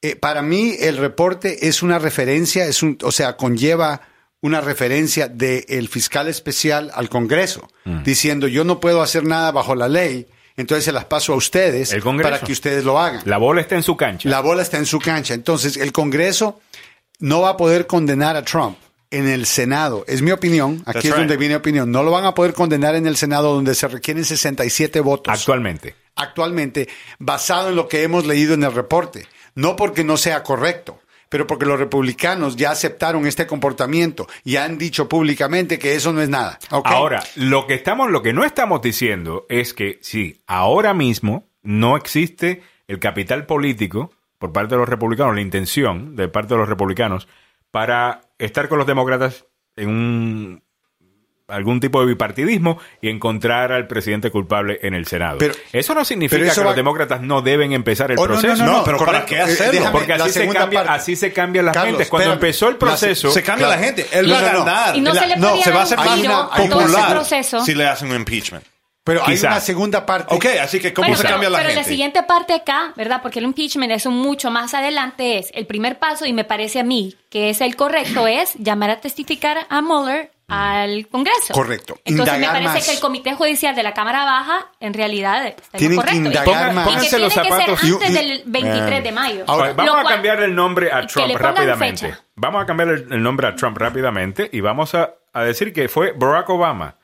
Eh, 0.00 0.16
para 0.16 0.40
mí, 0.42 0.74
el 0.80 0.96
reporte 0.96 1.68
es 1.68 1.82
una 1.82 1.98
referencia, 1.98 2.64
es 2.66 2.82
un, 2.82 2.96
o 3.02 3.12
sea, 3.12 3.36
conlleva 3.36 4.00
una 4.40 4.60
referencia 4.60 5.26
del 5.28 5.88
fiscal 5.88 6.28
especial 6.28 6.92
al 6.94 7.08
Congreso, 7.08 7.68
Mm. 7.84 8.04
diciendo 8.04 8.46
yo 8.48 8.62
no 8.64 8.78
puedo 8.80 9.02
hacer 9.02 9.24
nada 9.24 9.50
bajo 9.50 9.74
la 9.74 9.88
ley, 9.88 10.28
entonces 10.58 10.84
se 10.84 10.92
las 10.92 11.06
paso 11.06 11.32
a 11.32 11.36
ustedes 11.36 11.92
El 11.92 12.02
Congreso. 12.02 12.30
para 12.30 12.44
que 12.44 12.52
ustedes 12.52 12.84
lo 12.84 12.98
hagan. 12.98 13.22
La 13.24 13.38
bola 13.38 13.60
está 13.62 13.76
en 13.76 13.82
su 13.82 13.96
cancha. 13.96 14.28
La 14.28 14.40
bola 14.40 14.62
está 14.62 14.76
en 14.76 14.86
su 14.86 14.98
cancha. 14.98 15.32
Entonces, 15.34 15.76
el 15.76 15.92
Congreso 15.92 16.60
no 17.20 17.40
va 17.40 17.50
a 17.50 17.56
poder 17.56 17.86
condenar 17.86 18.36
a 18.36 18.42
Trump 18.44 18.76
en 19.10 19.26
el 19.26 19.46
Senado. 19.46 20.04
Es 20.06 20.20
mi 20.20 20.30
opinión. 20.32 20.82
Aquí 20.84 20.92
That's 20.94 21.04
es 21.06 21.10
right. 21.12 21.18
donde 21.20 21.36
viene 21.36 21.56
opinión. 21.56 21.90
No 21.90 22.02
lo 22.02 22.10
van 22.10 22.24
a 22.26 22.34
poder 22.34 22.52
condenar 22.52 22.94
en 22.94 23.06
el 23.06 23.16
Senado 23.16 23.54
donde 23.54 23.74
se 23.74 23.88
requieren 23.88 24.24
67 24.24 25.00
votos. 25.00 25.32
Actualmente. 25.32 25.94
Actualmente, 26.16 26.88
basado 27.18 27.70
en 27.70 27.76
lo 27.76 27.88
que 27.88 28.02
hemos 28.02 28.26
leído 28.26 28.54
en 28.54 28.64
el 28.64 28.72
reporte. 28.72 29.26
No 29.54 29.76
porque 29.76 30.04
no 30.04 30.16
sea 30.16 30.42
correcto, 30.42 31.00
pero 31.28 31.46
porque 31.46 31.66
los 31.66 31.78
republicanos 31.78 32.56
ya 32.56 32.70
aceptaron 32.70 33.26
este 33.26 33.46
comportamiento 33.46 34.26
y 34.44 34.56
han 34.56 34.78
dicho 34.78 35.08
públicamente 35.08 35.78
que 35.78 35.94
eso 35.94 36.12
no 36.12 36.20
es 36.20 36.28
nada. 36.28 36.58
Ahora, 36.70 37.22
lo 37.36 37.66
que 37.66 37.74
estamos, 37.74 38.10
lo 38.10 38.22
que 38.22 38.32
no 38.32 38.44
estamos 38.44 38.80
diciendo 38.82 39.46
es 39.48 39.74
que 39.74 39.98
si 40.02 40.42
ahora 40.46 40.94
mismo 40.94 41.48
no 41.62 41.96
existe 41.96 42.62
el 42.86 42.98
capital 42.98 43.46
político 43.46 44.12
por 44.38 44.52
parte 44.52 44.74
de 44.74 44.78
los 44.78 44.88
republicanos, 44.88 45.34
la 45.34 45.40
intención 45.40 46.16
de 46.16 46.28
parte 46.28 46.54
de 46.54 46.60
los 46.60 46.68
republicanos 46.68 47.28
para 47.70 48.22
estar 48.38 48.68
con 48.68 48.78
los 48.78 48.86
demócratas 48.86 49.46
en 49.76 49.88
un 49.88 50.62
algún 51.48 51.80
tipo 51.80 52.00
de 52.00 52.06
bipartidismo 52.06 52.78
y 53.00 53.08
encontrar 53.08 53.72
al 53.72 53.86
presidente 53.86 54.30
culpable 54.30 54.78
en 54.82 54.92
el 54.94 55.06
Senado. 55.06 55.38
Pero- 55.38 55.54
eso 55.72 55.94
no 55.94 56.04
significa 56.04 56.38
pero 56.40 56.46
eso 56.52 56.60
que 56.60 56.64
va- 56.64 56.70
los 56.70 56.76
demócratas 56.76 57.22
no 57.22 57.40
deben 57.40 57.72
empezar 57.72 58.10
el 58.10 58.18
Oh, 58.18 58.26
no, 58.28 58.34
no, 58.34 58.40
proceso. 58.40 58.64
no, 58.64 58.72
no, 58.78 58.84
pero 58.84 58.98
¿para 58.98 59.24
qué 59.24 59.40
hacerlo? 59.40 59.64
Eh, 59.72 59.76
déjame, 59.78 59.90
Porque 59.92 60.12
así 60.12 60.30
se, 60.30 60.48
cambia, 60.48 60.80
así 60.82 61.16
se 61.16 61.32
cambian 61.32 61.64
las 61.64 61.74
Carlos, 61.74 61.92
mentes. 61.92 62.08
Cuando 62.08 62.32
espérame. 62.32 62.44
empezó 62.48 62.68
el 62.68 62.76
proceso, 62.76 63.30
Se 63.30 63.42
cambia 63.42 63.66
Claro. 63.66 63.80
la 63.80 63.86
gente. 63.86 64.06
Él 64.12 64.26
No, 64.28 64.32
va 64.34 64.38
a 64.38 64.42
no, 64.42 64.52
no. 64.58 64.64
ganar. 64.66 64.96
Y 64.96 65.00
no 65.00 65.12
La- 65.14 65.20
se 65.22 65.26
le 65.26 65.36
no, 65.36 65.48
podía 65.50 65.64
se 65.64 65.70
va 65.70 65.80
a 65.80 65.82
hacer 65.84 65.98
ese 65.98 66.28
popular 66.68 67.10
proceso. 67.10 67.64
si 67.64 67.74
le 67.74 67.86
hacen 67.86 68.10
un 68.10 68.16
impeachment. 68.16 68.64
Pero 69.04 69.22
hay 69.24 69.38
una 69.38 69.58
segunda 69.60 70.04
parte. 70.04 70.34
Ok, 70.34 70.44
así 70.60 70.80
que 70.80 70.92
¿cómo 70.92 71.06
Bueno, 71.06 71.16
se 71.16 71.22
pero, 71.22 71.32
cambia 71.36 71.48
la 71.48 71.56
pero 71.58 71.70
gente? 71.70 71.82
la 71.82 71.88
siguiente 71.88 72.22
parte 72.24 72.52
acá, 72.52 72.92
¿verdad? 72.94 73.20
Porque 73.22 73.38
el 73.38 73.46
impeachment 73.46 73.90
es 73.92 74.04
mucho 74.04 74.50
más 74.50 74.74
adelante, 74.74 75.38
es 75.38 75.50
el 75.54 75.66
primer 75.66 75.98
paso 75.98 76.26
y 76.26 76.34
me 76.34 76.44
parece 76.44 76.80
a 76.80 76.84
mí 76.84 77.16
que 77.30 77.48
es 77.48 77.62
el 77.62 77.74
correcto, 77.74 78.26
es 78.26 78.52
llamar 78.56 78.90
a 78.90 79.00
testificar 79.00 79.66
a 79.70 79.80
Mueller 79.80 80.30
al 80.48 81.06
Congreso. 81.08 81.52
Correcto. 81.52 81.98
Entonces 82.04 82.34
Indagar 82.36 82.40
me 82.60 82.66
parece 82.66 82.78
más. 82.78 82.86
que 82.88 82.94
el 82.94 83.00
Comité 83.00 83.34
Judicial 83.34 83.74
de 83.76 83.82
la 83.82 83.92
Cámara 83.94 84.24
Baja 84.24 84.66
en 84.80 84.94
realidad 84.94 85.46
está 85.46 85.62
en 85.74 85.78
Tienen 85.78 85.98
que 85.98 86.04
correcto. 86.04 86.16
Y 86.22 86.26
indagar 86.26 86.68
que- 86.70 86.74
más. 86.74 86.88
y 86.88 86.94
que 86.94 87.00
tiene 87.08 87.24
los 87.24 87.34
que 87.34 87.40
ser 87.40 87.52
zapatos. 87.52 87.82
antes 87.84 88.10
Y- 88.10 88.12
y- 88.12 88.14
del 88.14 88.42
23 88.46 89.04
de 89.04 89.12
mayo. 89.12 89.44
Ahora, 89.46 89.72
vamos 89.74 89.96
a 89.98 90.08
cambiar 90.08 90.42
el 90.42 90.54
nombre 90.54 90.90
a 90.92 91.00
y 91.02 91.06
que 91.06 91.12
Trump 91.12 91.36
rápidamente. 91.36 92.06
fecha. 92.08 92.20
Vamos 92.34 92.62
a 92.62 92.66
cambiar 92.66 92.88
el, 92.88 93.12
el 93.12 93.22
nombre 93.22 93.46
a 93.46 93.54
Trump 93.54 93.76
rápidamente 93.78 94.48
y 94.52 94.60
vamos 94.60 94.94
a, 94.94 95.14
a 95.32 95.42
decir 95.44 95.72
que 95.72 95.88
fue 95.88 96.12
Barack 96.16 96.48
Obama 96.50 96.96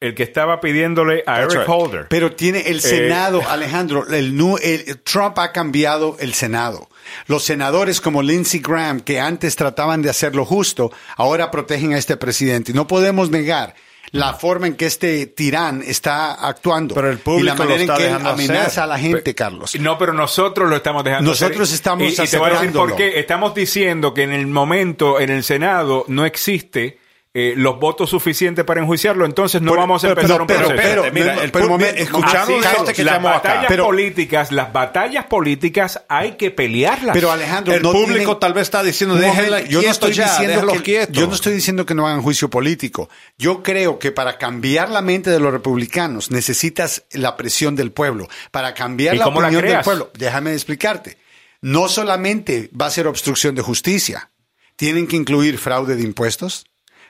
el 0.00 0.14
que 0.14 0.22
estaba 0.22 0.60
pidiéndole 0.60 1.22
a 1.26 1.40
That's 1.40 1.54
Eric 1.54 1.66
right. 1.66 1.68
Holder. 1.68 2.06
Pero 2.08 2.32
tiene 2.32 2.60
Eh, 2.60 2.70
el 2.70 2.80
Senado, 2.80 3.42
Alejandro, 3.48 4.06
el, 4.08 4.34
nu- 4.36 4.56
el- 4.62 4.98
Trump 5.02 5.38
ha 5.38 5.52
cambiado 5.52 6.16
el 6.20 6.32
Senado. 6.34 6.88
Los 7.26 7.44
senadores 7.44 8.00
como 8.00 8.22
Lindsey 8.22 8.60
Graham, 8.60 9.00
que 9.00 9.20
antes 9.20 9.56
trataban 9.56 10.00
de 10.02 10.10
hacer 10.10 10.34
lo 10.34 10.44
justo, 10.44 10.90
ahora 11.16 11.50
protegen 11.50 11.92
a 11.92 11.98
este 11.98 12.16
presidente. 12.16 12.72
No 12.72 12.86
podemos 12.86 13.30
negar 13.30 13.74
la 14.12 14.32
forma 14.34 14.66
en 14.68 14.74
que 14.74 14.86
este 14.86 15.26
tirán 15.26 15.82
está 15.86 16.32
actuando. 16.32 16.94
Pero 16.94 17.10
el 17.10 17.20
y 17.38 17.42
la 17.42 17.54
manera 17.54 17.76
lo 17.76 17.82
está 17.82 17.92
en 17.94 17.98
que 17.98 18.06
él 18.06 18.26
amenaza 18.26 18.66
hacer. 18.66 18.82
a 18.82 18.86
la 18.86 18.98
gente, 18.98 19.34
Carlos. 19.34 19.78
No, 19.78 19.98
pero 19.98 20.12
nosotros 20.14 20.68
lo 20.68 20.76
estamos 20.76 21.04
dejando. 21.04 21.30
Nosotros 21.30 21.62
hacer. 21.68 21.74
estamos 21.74 22.18
y, 22.18 22.22
y 22.22 22.26
te 22.26 22.38
voy 22.38 22.50
a 22.50 22.54
decir 22.54 22.72
por 22.72 22.96
qué. 22.96 23.20
Estamos 23.20 23.54
diciendo 23.54 24.14
que 24.14 24.22
en 24.22 24.32
el 24.32 24.46
momento, 24.46 25.20
en 25.20 25.30
el 25.30 25.44
Senado, 25.44 26.04
no 26.08 26.24
existe 26.24 26.98
eh, 27.32 27.54
los 27.56 27.78
votos 27.78 28.10
suficientes 28.10 28.64
para 28.64 28.80
enjuiciarlo. 28.80 29.24
Entonces 29.24 29.62
no 29.62 29.70
Pero- 29.70 29.80
vamos 29.82 30.02
a 30.02 30.08
pero- 30.08 30.20
empezar 30.20 30.40
un 30.40 30.46
pero- 30.48 30.58
proceso. 30.66 30.76
pero- 30.82 31.04
Espérate, 31.04 31.20
mira, 31.20 31.34
no, 31.36 31.42
el 31.42 31.52
pero 31.52 31.64
pu- 31.64 31.68
momento, 31.68 32.02
escuchando 32.02 32.56
Así 32.58 32.66
a 32.66 32.72
es, 32.72 32.78
este 32.80 32.92
que 32.94 33.04
las 33.04 33.14
acá. 33.20 33.22
batallas 33.30 33.64
Pero- 33.68 33.84
políticas, 33.84 34.50
las 34.52 34.72
batallas 34.72 35.26
políticas 35.26 36.02
hay 36.08 36.32
que 36.32 36.50
pelearlas. 36.50 37.14
Pero 37.14 37.30
Alejandro, 37.30 37.72
El 37.74 37.82
no 37.82 37.92
público 37.92 38.14
tienen- 38.16 38.40
tal 38.40 38.52
vez 38.54 38.62
está 38.62 38.82
diciendo, 38.82 39.14
Un 39.14 39.20
déjenla 39.20 39.58
momento, 39.58 39.70
yo 39.70 39.82
no 39.82 39.90
estoy 39.90 40.12
ya, 40.12 40.24
diciendo 40.28 40.66
que, 40.72 40.82
quieto. 40.82 41.12
yo 41.12 41.26
no 41.28 41.34
estoy 41.34 41.52
diciendo 41.52 41.86
que 41.86 41.94
no 41.94 42.06
hagan 42.06 42.20
juicio 42.22 42.50
político. 42.50 43.08
Yo 43.38 43.62
creo 43.62 44.00
que 44.00 44.10
para 44.10 44.36
cambiar 44.36 44.90
la 44.90 45.00
mente 45.00 45.30
de 45.30 45.38
los 45.38 45.52
republicanos 45.52 46.32
necesitas 46.32 47.04
la 47.12 47.36
presión 47.36 47.76
del 47.76 47.92
pueblo. 47.92 48.28
Para 48.50 48.74
cambiar 48.74 49.14
¿Y 49.14 49.18
la 49.18 49.28
opinión 49.28 49.64
del 49.64 49.80
pueblo, 49.82 50.10
déjame 50.18 50.52
explicarte. 50.52 51.16
No 51.62 51.88
solamente 51.88 52.70
va 52.78 52.86
a 52.86 52.90
ser 52.90 53.06
obstrucción 53.06 53.54
de 53.54 53.62
justicia, 53.62 54.30
tienen 54.76 55.06
que 55.06 55.14
incluir 55.16 55.58
fraude 55.58 55.94
de 55.94 56.02
impuestos, 56.02 56.64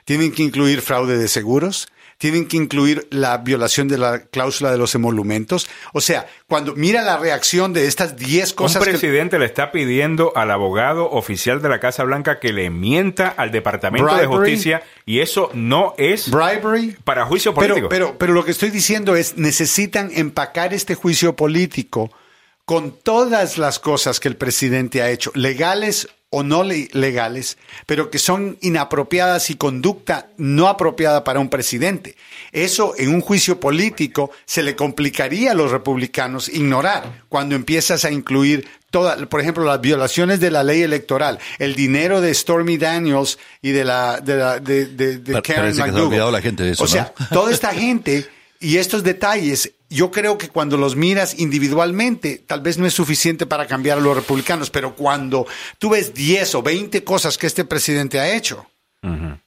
tienen 0.05 0.31
que 0.31 0.43
incluir 0.43 0.81
fraude 0.81 1.17
de 1.17 1.27
seguros, 1.27 1.87
tienen 2.21 2.47
que 2.47 2.55
incluir 2.55 3.07
la 3.09 3.39
violación 3.39 3.87
de 3.87 3.97
la 3.97 4.19
cláusula 4.19 4.71
de 4.71 4.77
los 4.77 4.93
emolumentos. 4.93 5.67
O 5.91 6.01
sea, 6.01 6.27
cuando 6.47 6.75
mira 6.75 7.01
la 7.01 7.17
reacción 7.17 7.73
de 7.73 7.87
estas 7.87 8.15
10 8.15 8.51
Un 8.51 8.55
cosas 8.55 8.83
que 8.83 8.91
presidente 8.91 9.39
le 9.39 9.45
está 9.45 9.71
pidiendo 9.71 10.31
al 10.35 10.51
abogado 10.51 11.09
oficial 11.09 11.63
de 11.63 11.69
la 11.69 11.79
Casa 11.79 12.03
Blanca 12.03 12.39
que 12.39 12.53
le 12.53 12.69
mienta 12.69 13.27
al 13.27 13.49
Departamento 13.49 14.15
de. 14.15 14.27
Justicia 14.27 14.83
y 15.03 15.19
eso 15.19 15.49
no 15.55 15.95
es 15.97 16.29
bribery, 16.29 16.95
para 17.03 17.25
juicio 17.25 17.55
pero, 17.55 17.73
político. 17.73 17.89
pero, 17.89 18.17
pero 18.19 18.33
lo 18.33 18.45
que 18.45 18.51
estoy 18.51 18.69
diciendo 18.69 19.15
es, 19.15 19.35
necesitan 19.35 20.11
empacar 20.13 20.75
este 20.75 20.93
juicio 20.93 21.35
político 21.35 22.11
con 22.71 22.95
todas 23.03 23.57
las 23.57 23.79
cosas 23.79 24.21
que 24.21 24.29
el 24.29 24.37
presidente 24.37 25.01
ha 25.01 25.09
hecho, 25.09 25.29
legales 25.35 26.07
o 26.29 26.41
no 26.41 26.63
le- 26.63 26.87
legales, 26.93 27.57
pero 27.85 28.09
que 28.09 28.17
son 28.17 28.57
inapropiadas 28.61 29.49
y 29.49 29.55
conducta 29.55 30.29
no 30.37 30.69
apropiada 30.69 31.25
para 31.25 31.41
un 31.41 31.49
presidente. 31.49 32.15
Eso 32.53 32.93
en 32.97 33.13
un 33.13 33.19
juicio 33.19 33.59
político 33.59 34.31
se 34.45 34.63
le 34.63 34.77
complicaría 34.77 35.51
a 35.51 35.53
los 35.53 35.69
republicanos 35.71 36.47
ignorar 36.47 37.23
cuando 37.27 37.55
empiezas 37.55 38.05
a 38.05 38.11
incluir 38.11 38.65
toda, 38.89 39.17
por 39.27 39.41
ejemplo, 39.41 39.65
las 39.65 39.81
violaciones 39.81 40.39
de 40.39 40.51
la 40.51 40.63
ley 40.63 40.81
electoral, 40.81 41.39
el 41.59 41.75
dinero 41.75 42.21
de 42.21 42.33
Stormy 42.33 42.77
Daniels 42.77 43.37
y 43.61 43.71
de 43.71 43.83
la 43.83 44.21
de, 44.21 44.35
la, 44.37 44.59
de, 44.59 44.85
de- 44.85 45.17
de 45.17 45.33
Pa- 45.33 45.41
Karen 45.41 45.75
se 45.75 45.81
ha 45.81 45.87
McDougal. 45.87 46.07
olvidado 46.07 46.31
la 46.31 46.41
gente 46.41 46.63
de 46.63 46.71
eso, 46.71 46.85
O 46.85 46.87
sea, 46.87 47.13
¿no? 47.19 47.27
toda 47.33 47.51
esta 47.51 47.73
gente 47.73 48.25
y 48.61 48.77
estos 48.77 49.03
detalles, 49.03 49.73
yo 49.89 50.11
creo 50.11 50.37
que 50.37 50.47
cuando 50.47 50.77
los 50.77 50.95
miras 50.95 51.37
individualmente, 51.39 52.41
tal 52.45 52.61
vez 52.61 52.77
no 52.77 52.85
es 52.85 52.93
suficiente 52.93 53.45
para 53.45 53.67
cambiar 53.67 53.97
a 53.97 54.01
los 54.01 54.15
republicanos, 54.15 54.69
pero 54.69 54.95
cuando 54.95 55.45
tú 55.79 55.89
ves 55.89 56.13
10 56.13 56.55
o 56.55 56.61
20 56.63 57.03
cosas 57.03 57.37
que 57.37 57.47
este 57.47 57.65
presidente 57.65 58.19
ha 58.19 58.33
hecho, 58.35 58.65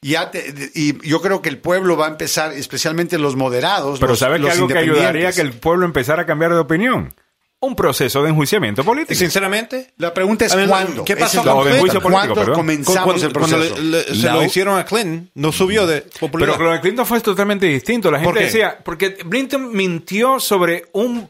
ya 0.02 0.30
te- 0.32 0.70
y 0.74 1.06
yo 1.08 1.22
creo 1.22 1.40
que 1.40 1.48
el 1.48 1.58
pueblo 1.58 1.96
va 1.96 2.06
a 2.06 2.10
empezar, 2.10 2.52
especialmente 2.52 3.18
los 3.18 3.36
moderados, 3.36 4.00
Pero 4.00 4.10
los, 4.12 4.18
¿sabes 4.18 4.36
que 4.38 4.42
los 4.42 4.50
algo 4.52 4.66
que 4.66 4.78
ayudaría 4.78 5.28
a 5.28 5.32
que 5.32 5.40
el 5.42 5.52
pueblo 5.52 5.86
empezara 5.86 6.22
a 6.22 6.26
cambiar 6.26 6.52
de 6.52 6.58
opinión? 6.58 7.14
Un 7.64 7.74
proceso 7.76 8.22
de 8.22 8.30
enjuiciamiento 8.30 8.84
político. 8.84 9.14
Sinceramente, 9.18 9.92
La 9.98 10.12
pregunta 10.14 10.44
es 10.44 10.54
ver, 10.54 10.68
cuándo. 10.68 11.04
¿qué 11.04 11.16
pasó 11.16 11.42
con 11.42 11.62
pregunta. 11.64 11.80
juicio 11.80 12.00
político, 12.00 12.10
¿Cuándo 12.10 12.34
perdón? 12.34 12.54
comenzamos 12.54 13.02
cuando, 13.04 13.26
el 13.26 13.32
cuando 13.32 13.56
proceso? 13.58 13.76
le- 13.82 13.90
le- 13.90 14.04
se 14.14 14.26
La 14.26 14.34
lo 14.34 14.42
hicieron 14.44 14.78
a 14.78 14.84
Clinton, 14.84 15.30
no 15.34 15.52
subió 15.52 15.86
de 15.86 16.02
popularidad. 16.20 16.54
Pero 16.54 16.56
con 16.58 16.66
lo 16.66 16.72
de 16.72 16.80
Clinton 16.80 17.06
fue 17.06 17.20
totalmente 17.20 17.66
distinto. 17.66 18.10
La 18.10 18.18
gente 18.18 18.30
¿Por 18.32 18.38
qué? 18.38 18.44
decía, 18.44 18.78
porque 18.84 19.14
Clinton 19.14 19.70
mintió 19.74 20.38
sobre 20.40 20.84
un, 20.92 21.28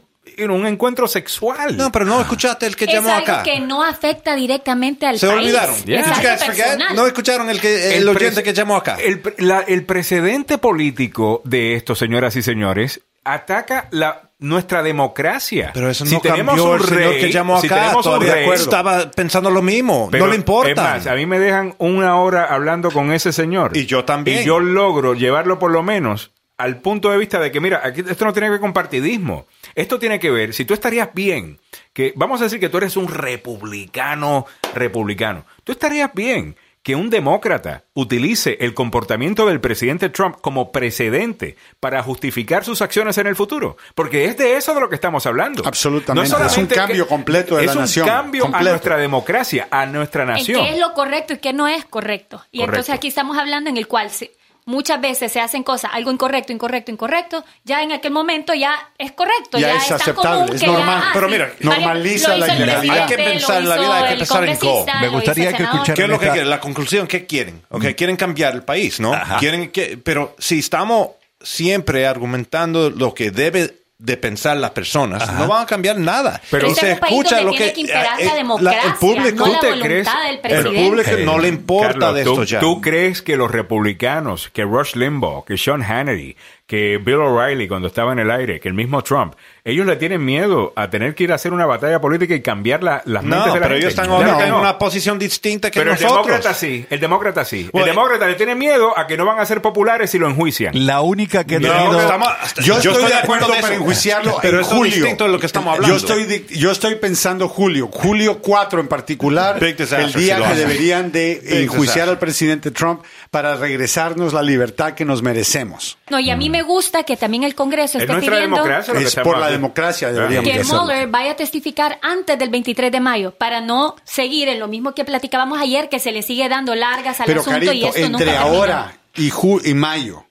un 0.49 0.65
encuentro 0.67 1.07
sexual. 1.07 1.77
no, 1.77 1.91
pero 1.91 2.05
no 2.05 2.19
escuchaste 2.19 2.65
el 2.65 2.75
que 2.75 2.85
es 2.85 2.93
llamó 2.93 3.09
algo 3.09 3.23
acá. 3.31 3.43
que 3.43 3.59
no 3.59 3.83
afecta 3.83 4.35
directamente 4.35 5.05
al 5.05 5.17
Se 5.19 5.27
país. 5.27 5.39
olvidaron. 5.39 5.75
Yeah. 5.85 6.01
Es. 6.01 6.95
No 6.95 7.05
escucharon 7.07 7.49
el 7.49 7.59
que 7.61 7.97
el, 7.97 8.03
pres- 8.07 8.15
oyente 8.17 8.43
que 8.43 8.53
llamó 8.53 8.75
acá. 8.75 8.97
El, 8.99 9.21
la- 9.37 9.61
el 9.61 9.85
precedente 9.85 10.57
político 10.57 11.41
de 11.45 11.75
esto, 11.75 11.95
señoras 11.95 12.35
y 12.35 12.41
señores, 12.41 13.01
ataca 13.23 13.87
la 13.91 14.31
nuestra 14.39 14.83
democracia. 14.83 15.71
Pero 15.73 15.89
eso 15.89 16.05
Si 16.05 16.13
no 16.15 16.21
tenemos 16.21 16.55
cambió 16.55 16.71
un 16.71 16.79
el 16.81 16.85
señor 16.85 17.11
rey, 17.11 17.21
que 17.21 17.31
llamó 17.31 17.59
si 17.61 17.67
acá. 17.67 17.75
tenemos 17.75 18.05
un 18.05 18.11
todavía 18.13 18.33
rey- 18.33 18.49
estaba 18.51 19.11
pensando 19.11 19.49
lo 19.49 19.61
mismo. 19.61 20.09
Pero, 20.11 20.25
no 20.25 20.31
le 20.31 20.37
importa. 20.37 20.69
Es 20.71 20.77
más, 20.77 21.07
a 21.07 21.15
mí 21.15 21.25
me 21.25 21.39
dejan 21.39 21.75
una 21.77 22.17
hora 22.19 22.45
hablando 22.45 22.91
con 22.91 23.11
ese 23.13 23.31
señor. 23.31 23.75
Y 23.77 23.85
yo 23.85 24.03
también. 24.05 24.41
Y 24.41 24.45
yo 24.45 24.59
logro 24.59 25.13
llevarlo 25.13 25.57
por 25.59 25.71
lo 25.71 25.83
menos 25.83 26.31
al 26.57 26.77
punto 26.77 27.11
de 27.11 27.17
vista 27.17 27.37
de 27.39 27.51
que, 27.51 27.59
mira, 27.59 27.81
aquí 27.83 28.01
esto 28.07 28.23
no 28.23 28.31
tiene 28.31 28.47
que 28.47 28.51
ver 28.51 28.59
con 28.61 28.71
partidismo. 28.71 29.45
Esto 29.75 29.99
tiene 29.99 30.19
que 30.21 30.31
ver, 30.31 30.53
si 30.53 30.63
tú 30.63 30.73
estarías 30.73 31.09
bien, 31.13 31.59
que 31.91 32.13
vamos 32.15 32.39
a 32.39 32.45
decir 32.45 32.61
que 32.61 32.69
tú 32.69 32.77
eres 32.77 32.95
un 32.95 33.09
republicano, 33.09 34.45
republicano, 34.73 35.45
tú 35.63 35.71
estarías 35.73 36.11
bien 36.13 36.55
que 36.85 36.95
un 36.95 37.09
demócrata 37.09 37.85
utilice 37.95 38.57
el 38.61 38.75
comportamiento 38.75 39.47
del 39.47 39.59
presidente 39.59 40.09
Trump 40.09 40.35
como 40.39 40.71
precedente 40.71 41.55
para 41.79 42.03
justificar 42.03 42.63
sus 42.63 42.79
acciones 42.83 43.17
en 43.17 43.25
el 43.25 43.35
futuro. 43.35 43.75
Porque 43.95 44.25
es 44.25 44.37
de 44.37 44.55
eso 44.55 44.71
de 44.75 44.81
lo 44.81 44.87
que 44.87 44.93
estamos 44.93 45.25
hablando. 45.25 45.63
Absolutamente. 45.65 46.29
No 46.29 46.45
Es 46.45 46.57
un 46.57 46.67
cambio 46.67 47.05
que- 47.05 47.09
completo 47.09 47.55
de 47.55 47.61
es 47.63 47.67
la 47.69 47.73
un 47.73 47.79
nación. 47.79 48.07
cambio 48.07 48.47
a 48.53 48.61
nuestra 48.61 48.97
democracia, 48.97 49.67
a 49.71 49.87
nuestra 49.87 50.21
en 50.23 50.29
nación. 50.29 50.63
qué 50.63 50.73
es 50.73 50.79
lo 50.79 50.93
correcto 50.93 51.33
y 51.33 51.37
qué 51.39 51.53
no 51.53 51.67
es 51.67 51.85
correcto. 51.85 52.43
Y 52.51 52.59
Correcto. 52.59 52.75
entonces 52.75 52.93
aquí 52.95 53.07
estamos 53.07 53.35
hablando 53.35 53.67
en 53.71 53.77
el 53.77 53.87
cual 53.87 54.11
se- 54.11 54.31
muchas 54.65 54.99
veces 54.99 55.31
se 55.31 55.39
hacen 55.39 55.63
cosas, 55.63 55.91
algo 55.93 56.11
incorrecto, 56.11 56.51
incorrecto, 56.51 56.91
incorrecto, 56.91 57.45
ya 57.63 57.83
en 57.83 57.91
aquel 57.91 58.11
momento 58.11 58.53
ya 58.53 58.89
es 58.97 59.11
correcto, 59.11 59.57
Ya 59.59 59.67
ya, 59.69 59.77
es 59.77 59.91
aceptable, 59.91 60.39
común 60.41 60.55
es 60.55 60.59
que 60.61 60.65
ya, 60.67 60.73
normal. 60.73 61.03
ah, 61.05 61.11
Pero 61.13 61.29
mira, 61.29 61.53
normaliza 61.59 62.35
la 62.37 62.53
ilegalidad. 62.55 62.97
Hay 63.03 63.05
que 63.07 63.15
pensar 63.17 63.61
en 63.61 63.69
la 63.69 63.77
vida, 63.77 63.95
hay 63.97 64.09
que 64.13 64.17
pensar 64.17 64.43
en 64.43 64.57
co. 64.57 64.67
congresista, 64.67 65.01
Me 65.01 65.07
gustaría 65.09 65.51
que 65.51 65.57
senador. 65.57 65.75
escuchar- 65.75 65.95
¿Qué 65.95 66.03
es 66.03 66.09
lo 66.09 66.19
que 66.19 66.29
quieren? 66.29 66.49
La 66.49 66.59
conclusión, 66.59 67.07
¿qué 67.07 67.25
quieren? 67.25 67.61
Ok, 67.69 67.83
Mm. 67.83 67.93
quieren 67.93 68.15
cambiar 68.17 68.53
el 68.55 68.63
país, 68.63 68.99
¿no? 68.99 69.13
Ajá. 69.13 69.37
Quieren 69.37 69.71
que, 69.71 69.97
pero 69.97 70.35
si 70.39 70.59
estamos 70.59 71.09
siempre 71.41 72.07
argumentando 72.07 72.89
lo 72.89 73.13
que 73.13 73.29
debe 73.31 73.71
de 73.97 74.17
pensar 74.17 74.57
las 74.57 74.71
personas, 74.71 75.33
no 75.35 75.47
van 75.47 75.63
a 75.63 75.65
cambiar 75.65 75.97
nada. 75.97 76.41
Pero 76.51 76.67
este 76.67 76.79
se 76.81 76.87
es 76.89 76.93
un 76.95 76.99
país 76.99 77.13
escucha 77.13 77.41
lo 77.41 77.51
tiene 77.51 77.73
que, 77.73 77.81
eh, 77.81 77.85
la 77.87 78.15
eh, 78.19 78.35
democracia, 78.35 78.81
el 78.83 78.93
público, 78.95 79.45
no 79.45 79.47
la 79.47 79.53
¿Tú 79.53 79.59
te 79.61 79.67
voluntad 79.69 79.85
crees- 79.85 80.07
del 80.07 80.33
el 80.33 80.39
presidente. 80.41 80.85
público 80.89 81.11
no 81.23 81.39
le 81.39 81.47
importa 81.47 81.87
Carlos, 81.93 82.13
de 82.15 82.21
esto 82.21 82.35
¿tú, 82.35 82.43
ya. 82.43 82.59
¿Tú 82.59 82.81
crees 82.81 83.21
que 83.21 83.37
los 83.37 83.49
republicanos, 83.51 84.49
que 84.51 84.63
Rush 84.63 84.95
Limbaugh, 84.95 85.45
que 85.45 85.57
Sean 85.57 85.81
Hannity, 85.81 86.35
que 86.67 86.97
Bill 86.97 87.15
O'Reilly 87.17 87.67
cuando 87.67 87.87
estaba 87.89 88.11
en 88.11 88.17
el 88.19 88.31
aire, 88.31 88.59
que 88.59 88.67
el 88.67 88.73
mismo 88.73 89.03
Trump, 89.03 89.35
ellos 89.63 89.85
le 89.85 89.97
tienen 89.97 90.25
miedo 90.25 90.73
a 90.75 90.89
tener 90.89 91.13
que 91.13 91.23
ir 91.25 91.31
a 91.31 91.35
hacer 91.35 91.53
una 91.53 91.67
batalla 91.67 92.01
política 92.01 92.33
y 92.33 92.41
cambiar 92.41 92.81
la- 92.83 93.03
las 93.05 93.21
mentes 93.23 93.39
No, 93.47 93.53
de 93.53 93.59
la 93.59 93.65
pero 93.67 93.75
gente? 93.75 93.77
ellos 93.77 93.89
están 93.89 94.05
Claro 94.07 94.41
en 94.41 94.53
una 94.53 94.77
posición 94.79 95.19
distinta 95.19 95.69
que 95.69 95.79
Pero 95.79 95.93
el 95.93 96.01
nosotros. 96.01 96.25
demócrata 96.25 96.53
sí, 96.55 96.85
el 96.89 96.99
demócrata 96.99 97.45
sí. 97.45 97.69
Bueno, 97.71 97.85
el 97.87 97.93
demócrata 97.93 98.25
le 98.27 98.33
tiene 98.33 98.55
miedo 98.55 98.97
a 98.97 99.05
que 99.05 99.15
no 99.15 99.25
van 99.25 99.39
a 99.39 99.45
ser 99.45 99.61
populares 99.61 100.09
si 100.09 100.17
lo 100.17 100.27
enjuician. 100.27 100.71
La 100.87 101.01
única 101.01 101.43
que 101.43 101.59
No, 101.59 101.71
tenido... 101.71 102.01
estamos- 102.01 102.29
Yo, 102.63 102.77
estoy, 102.77 103.03
de 103.03 103.09
de 103.09 103.13
acuerdo 103.15 103.53
en 103.53 103.61
para 103.61 103.75
enjuiciarlo 103.75 104.37
pero 104.41 104.57
en 104.57 104.61
es 104.63 104.67
julio. 104.67 104.95
distinto 104.95 105.25
de 105.25 105.29
lo 105.31 105.39
que 105.39 105.45
estamos 105.45 105.75
hablando. 105.75 105.95
Yo 105.95 105.97
estoy, 105.97 106.45
yo 106.49 106.71
estoy 106.71 106.95
pensando 106.95 107.47
julio, 107.47 107.89
julio 107.91 108.39
4 108.41 108.79
en 108.81 108.87
particular, 108.87 109.63
el 109.63 109.75
día 110.13 110.37
si 110.37 110.43
que 110.43 110.55
deberían 110.55 111.11
de 111.11 111.61
enjuiciar 111.63 112.09
al 112.09 112.17
presidente 112.17 112.71
Trump 112.71 113.03
para 113.29 113.55
regresarnos 113.55 114.33
la 114.33 114.41
libertad 114.41 114.93
que 114.93 115.05
nos 115.05 115.21
merecemos. 115.21 115.97
No, 116.09 116.19
y 116.19 116.29
a 116.31 116.35
mí 116.35 116.49
me 116.57 116.63
gusta 116.63 117.03
que 117.03 117.17
también 117.17 117.43
el 117.43 117.55
Congreso 117.55 117.97
Es 117.97 118.03
esté 118.03 118.15
pidiendo 118.19 118.55
democracia 118.57 118.93
lo 118.93 118.99
que 118.99 119.05
Es 119.05 119.15
por 119.15 119.37
la 119.37 119.49
democracia 119.49 120.11
deberíamos 120.11 120.49
que. 120.49 120.63
Mueller 120.63 121.07
vaya 121.07 121.31
a 121.31 121.35
testificar 121.35 121.99
antes 122.01 122.37
del 122.39 122.49
23 122.49 122.91
de 122.91 122.99
mayo 122.99 123.31
para 123.35 123.61
no 123.61 123.95
seguir 124.03 124.47
en 124.49 124.59
lo 124.59 124.67
mismo 124.67 124.93
que 124.93 125.05
platicábamos 125.05 125.59
ayer, 125.59 125.89
que 125.89 125.99
se 125.99 126.11
le 126.11 126.21
sigue 126.21 126.47
dando 126.49 126.75
largas 126.75 127.19
al 127.19 127.25
Pero 127.27 127.41
asunto 127.41 127.71
y 127.71 127.83
esto 127.85 127.99
nunca 128.01 128.05
entre 128.05 128.25
termina. 128.25 128.41
ahora 128.41 128.97
y, 129.15 129.29
ju- 129.31 129.61
y 129.65 129.73
mayo 129.73 130.25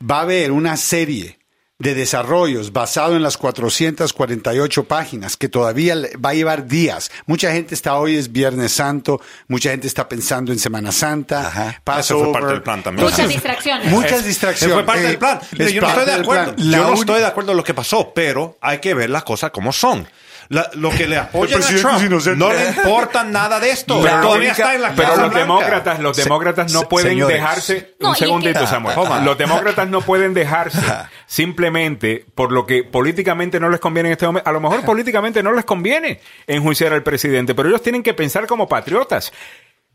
va 0.00 0.18
a 0.18 0.22
haber 0.22 0.52
una 0.52 0.76
serie 0.76 1.38
de 1.80 1.92
desarrollos 1.94 2.72
basado 2.72 3.16
en 3.16 3.22
las 3.24 3.36
448 3.36 4.84
páginas 4.84 5.36
que 5.36 5.48
todavía 5.48 5.96
le- 5.96 6.16
va 6.16 6.30
a 6.30 6.34
llevar 6.34 6.66
días. 6.68 7.10
Mucha 7.26 7.50
gente 7.52 7.74
está 7.74 7.96
hoy 7.96 8.16
es 8.16 8.30
Viernes 8.30 8.72
Santo, 8.72 9.20
mucha 9.48 9.70
gente 9.70 9.88
está 9.88 10.08
pensando 10.08 10.52
en 10.52 10.58
Semana 10.60 10.92
Santa, 10.92 11.48
Ajá. 11.48 11.82
Fue 11.84 12.32
parte 12.32 12.46
del 12.52 12.62
plan 12.62 12.82
también. 12.82 13.04
Muchas 13.08 13.28
distracciones. 13.28 13.90
Muchas 13.90 14.12
Eso 14.20 14.26
distracciones. 14.28 14.74
fue 14.74 14.84
parte 14.84 15.02
Eh, 15.02 15.08
del 15.08 15.18
plan. 15.18 15.40
Yo 15.50 15.80
no 15.80 15.88
estoy 15.88 16.04
de 16.06 16.12
acuerdo. 16.12 16.54
Yo 16.56 16.64
no 16.88 16.94
estoy 16.94 17.18
de 17.20 17.26
acuerdo 17.26 17.50
en 17.50 17.56
lo 17.56 17.64
que 17.64 17.74
pasó, 17.74 18.12
pero 18.14 18.56
hay 18.60 18.78
que 18.78 18.94
ver 18.94 19.10
las 19.10 19.24
cosas 19.24 19.50
como 19.50 19.72
son. 19.72 20.06
La- 20.48 20.70
lo 20.74 20.90
que 20.90 21.06
le 21.06 21.16
apoyan 21.18 21.54
a 21.54 21.56
presidente 21.66 21.82
Trump 21.82 21.96
es 22.00 22.06
inocente. 22.06 22.38
no 22.38 22.52
le 22.52 22.66
importa 22.68 23.24
nada 23.24 23.60
de 23.60 23.70
esto. 23.70 24.02
La 24.02 24.20
Todavía 24.20 24.50
única- 24.50 24.52
está 24.52 24.74
en 24.74 24.82
la 24.82 24.88
pero 24.94 25.08
Casa 25.08 25.20
los 25.22 25.30
Blanca. 25.30 25.38
demócratas, 25.38 25.98
los 26.00 26.16
Se- 26.16 26.22
demócratas 26.24 26.72
no 26.72 26.88
pueden 26.88 27.08
señores. 27.10 27.36
dejarse. 27.36 27.94
No, 28.00 28.10
un 28.10 28.16
segundito, 28.16 28.60
que- 28.60 28.66
Samuel. 28.66 28.96
Los 29.24 29.38
demócratas 29.38 29.88
no 29.88 30.00
pueden 30.02 30.34
dejarse 30.34 30.78
simplemente 31.26 32.24
por 32.34 32.52
lo 32.52 32.66
que 32.66 32.84
políticamente 32.84 33.58
no 33.60 33.68
les 33.70 33.80
conviene 33.80 34.08
en 34.10 34.12
este 34.12 34.26
momento. 34.26 34.48
A 34.48 34.52
lo 34.52 34.60
mejor 34.60 34.80
políticamente 34.84 35.42
no 35.42 35.52
les 35.52 35.64
conviene 35.64 36.20
enjuiciar 36.46 36.92
al 36.92 37.02
presidente, 37.02 37.54
pero 37.54 37.68
ellos 37.68 37.82
tienen 37.82 38.02
que 38.02 38.14
pensar 38.14 38.46
como 38.46 38.68
patriotas. 38.68 39.32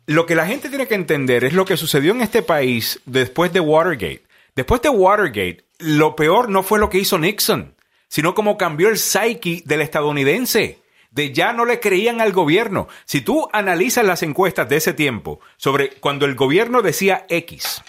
Lo 0.05 0.25
que 0.25 0.35
la 0.35 0.45
gente 0.47 0.69
tiene 0.69 0.87
que 0.87 0.95
entender 0.95 1.43
es 1.43 1.53
lo 1.53 1.65
que 1.65 1.77
sucedió 1.77 2.11
en 2.13 2.21
este 2.21 2.41
país 2.41 2.99
después 3.05 3.53
de 3.53 3.59
Watergate. 3.59 4.23
Después 4.55 4.81
de 4.81 4.89
Watergate, 4.89 5.63
lo 5.77 6.15
peor 6.15 6.49
no 6.49 6.63
fue 6.63 6.79
lo 6.79 6.89
que 6.89 6.97
hizo 6.97 7.17
Nixon, 7.19 7.75
sino 8.09 8.35
cómo 8.35 8.57
cambió 8.57 8.89
el 8.89 8.97
psyche 8.97 9.63
del 9.65 9.79
estadounidense. 9.81 10.79
De 11.11 11.31
ya 11.31 11.53
no 11.53 11.63
le 11.65 11.79
creían 11.79 12.19
al 12.21 12.33
gobierno. 12.33 12.87
Si 13.05 13.21
tú 13.21 13.47
analizas 13.53 14.05
las 14.05 14.21
encuestas 14.21 14.67
de 14.69 14.75
ese 14.75 14.93
tiempo 14.93 15.39
sobre 15.57 15.91
cuando 15.91 16.25
el 16.25 16.35
gobierno 16.35 16.81
decía 16.83 17.25
X, 17.29 17.81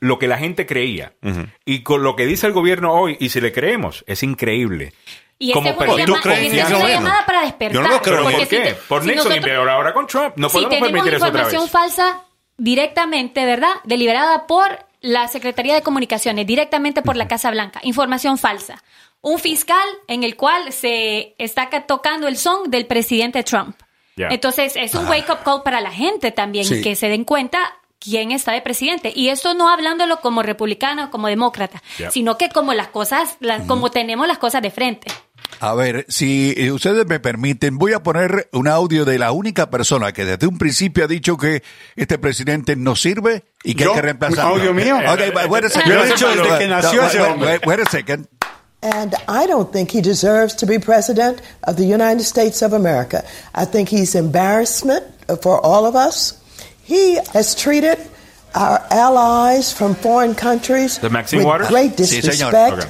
lo 0.00 0.18
que 0.18 0.26
la 0.28 0.38
gente 0.38 0.64
creía, 0.64 1.12
y 1.66 1.82
con 1.82 2.02
lo 2.02 2.16
que 2.16 2.24
dice 2.26 2.46
el 2.46 2.52
gobierno 2.54 2.92
hoy, 2.94 3.16
y 3.20 3.28
si 3.28 3.40
le 3.42 3.52
creemos, 3.52 4.04
es 4.06 4.22
increíble. 4.22 4.94
Y 5.38 5.50
esta 5.52 5.58
es 5.70 5.76
una, 5.76 5.86
perdió 5.86 6.04
¿tú 6.06 6.12
llama- 6.12 6.22
crees 6.22 6.46
y 6.46 6.50
que 6.50 6.60
esta 6.60 6.72
es 6.76 6.80
una 6.82 6.88
llamada 6.88 7.26
para 7.26 7.40
despertar. 7.42 7.72
Yo 7.74 7.82
no 7.82 7.88
lo 7.88 8.00
creo. 8.02 8.14
¿Pero 8.16 8.22
porque 8.24 8.36
por 8.38 8.46
si 8.46 8.56
qué? 8.56 8.62
te- 8.62 8.74
por 8.74 9.02
si 9.02 9.08
Nixon 9.08 9.24
nosotros- 9.28 9.46
y 9.46 9.50
peor 9.50 9.68
ahora 9.68 9.92
con 9.92 10.06
Trump. 10.06 10.32
No 10.36 10.48
si 10.48 10.52
podemos 10.54 10.70
tenemos 10.70 10.90
permitir 10.92 11.14
eso 11.14 11.26
otra 11.26 11.40
información 11.42 11.62
vez. 11.64 11.70
falsa 11.72 12.20
directamente, 12.56 13.44
¿verdad? 13.44 13.74
Deliberada 13.84 14.46
por 14.46 14.78
la 15.00 15.26
Secretaría 15.28 15.74
de 15.74 15.82
Comunicaciones, 15.82 16.46
directamente 16.46 17.02
por 17.02 17.16
la 17.16 17.26
Casa 17.28 17.50
Blanca. 17.50 17.80
Información 17.82 18.38
falsa. 18.38 18.82
Un 19.22 19.38
fiscal 19.38 19.86
en 20.08 20.24
el 20.24 20.36
cual 20.36 20.72
se 20.72 21.34
está 21.38 21.70
ca- 21.70 21.86
tocando 21.86 22.28
el 22.28 22.36
son 22.36 22.70
del 22.70 22.86
presidente 22.86 23.42
Trump. 23.42 23.76
Entonces, 24.16 24.74
es 24.76 24.94
un 24.94 25.06
wake-up 25.08 25.38
call 25.44 25.62
para 25.62 25.80
la 25.80 25.90
gente 25.90 26.30
también, 26.32 26.64
Sí. 26.66 26.82
que 26.82 26.94
se 26.96 27.08
den 27.08 27.24
cuenta 27.24 27.58
quién 27.98 28.30
está 28.30 28.52
de 28.52 28.60
presidente. 28.60 29.12
Y 29.14 29.28
esto 29.30 29.54
no 29.54 29.68
hablándolo 29.70 30.20
como 30.20 30.42
republicano, 30.42 31.10
como 31.10 31.28
demócrata, 31.28 31.82
sino 32.10 32.36
que 32.36 32.48
como 32.50 32.74
las 32.74 32.88
cosas, 32.88 33.36
las- 33.40 33.62
como 33.66 33.90
tenemos 33.90 34.26
las 34.28 34.38
cosas 34.38 34.60
de 34.62 34.70
frente. 34.70 35.06
A 35.60 35.74
ver, 35.74 36.04
si 36.08 36.52
eh, 36.56 36.72
ustedes 36.72 37.06
me 37.06 37.20
permiten, 37.20 37.78
voy 37.78 37.92
a 37.92 38.02
poner 38.02 38.48
un 38.52 38.66
audio 38.66 39.04
de 39.04 39.18
la 39.18 39.30
única 39.32 39.70
persona 39.70 40.12
que 40.12 40.24
desde 40.24 40.46
un 40.48 40.58
principio 40.58 41.04
ha 41.04 41.06
dicho 41.06 41.36
que 41.36 41.62
este 41.94 42.18
presidente 42.18 42.74
no 42.74 42.96
sirve 42.96 43.44
y 43.62 43.74
que 43.74 43.84
¿Yo? 43.84 43.90
hay 43.90 43.96
que 43.96 44.02
reemplazarlo. 44.02 44.54
¿Un 44.54 44.60
audio 44.60 44.74
mío? 44.74 44.96
Ok, 44.96 45.48
wait- 45.48 45.64
a 45.64 45.68
second. 45.68 45.88
Yo 45.88 45.94
lo 45.94 46.04
he 46.04 46.06
dicho 46.08 46.28
desde 46.28 46.58
que 46.58 46.66
nació 46.66 47.02
No, 47.02 47.06
ese 47.08 47.18
wait- 47.22 47.30
hombre. 47.32 47.48
wait- 47.50 47.66
wait 47.66 47.80
a 47.80 47.90
second. 47.90 48.26
And 48.82 49.14
I 49.28 49.46
don't 49.46 49.72
think 49.72 49.92
he 49.92 50.00
deserves 50.00 50.56
to 50.56 50.66
be 50.66 50.78
president 50.78 51.40
of 51.62 51.76
the 51.76 51.84
United 51.84 52.24
States 52.24 52.62
of 52.62 52.72
America. 52.72 53.24
I 53.54 53.64
think 53.64 53.88
he's 53.88 54.14
embarrassment 54.16 55.04
for 55.40 55.60
all 55.60 55.86
of 55.86 55.94
us. 55.94 56.38
He 56.82 57.14
has 57.32 57.54
treated 57.54 57.98
our 58.54 58.84
allies 58.90 59.72
from 59.72 59.94
foreign 59.94 60.34
countries 60.34 60.98
The 60.98 61.08
with 61.08 61.44
Waters? 61.44 61.68
great 61.68 61.92
Sí, 61.92 61.96
disrespect. 61.96 62.76
Okay. 62.76 62.88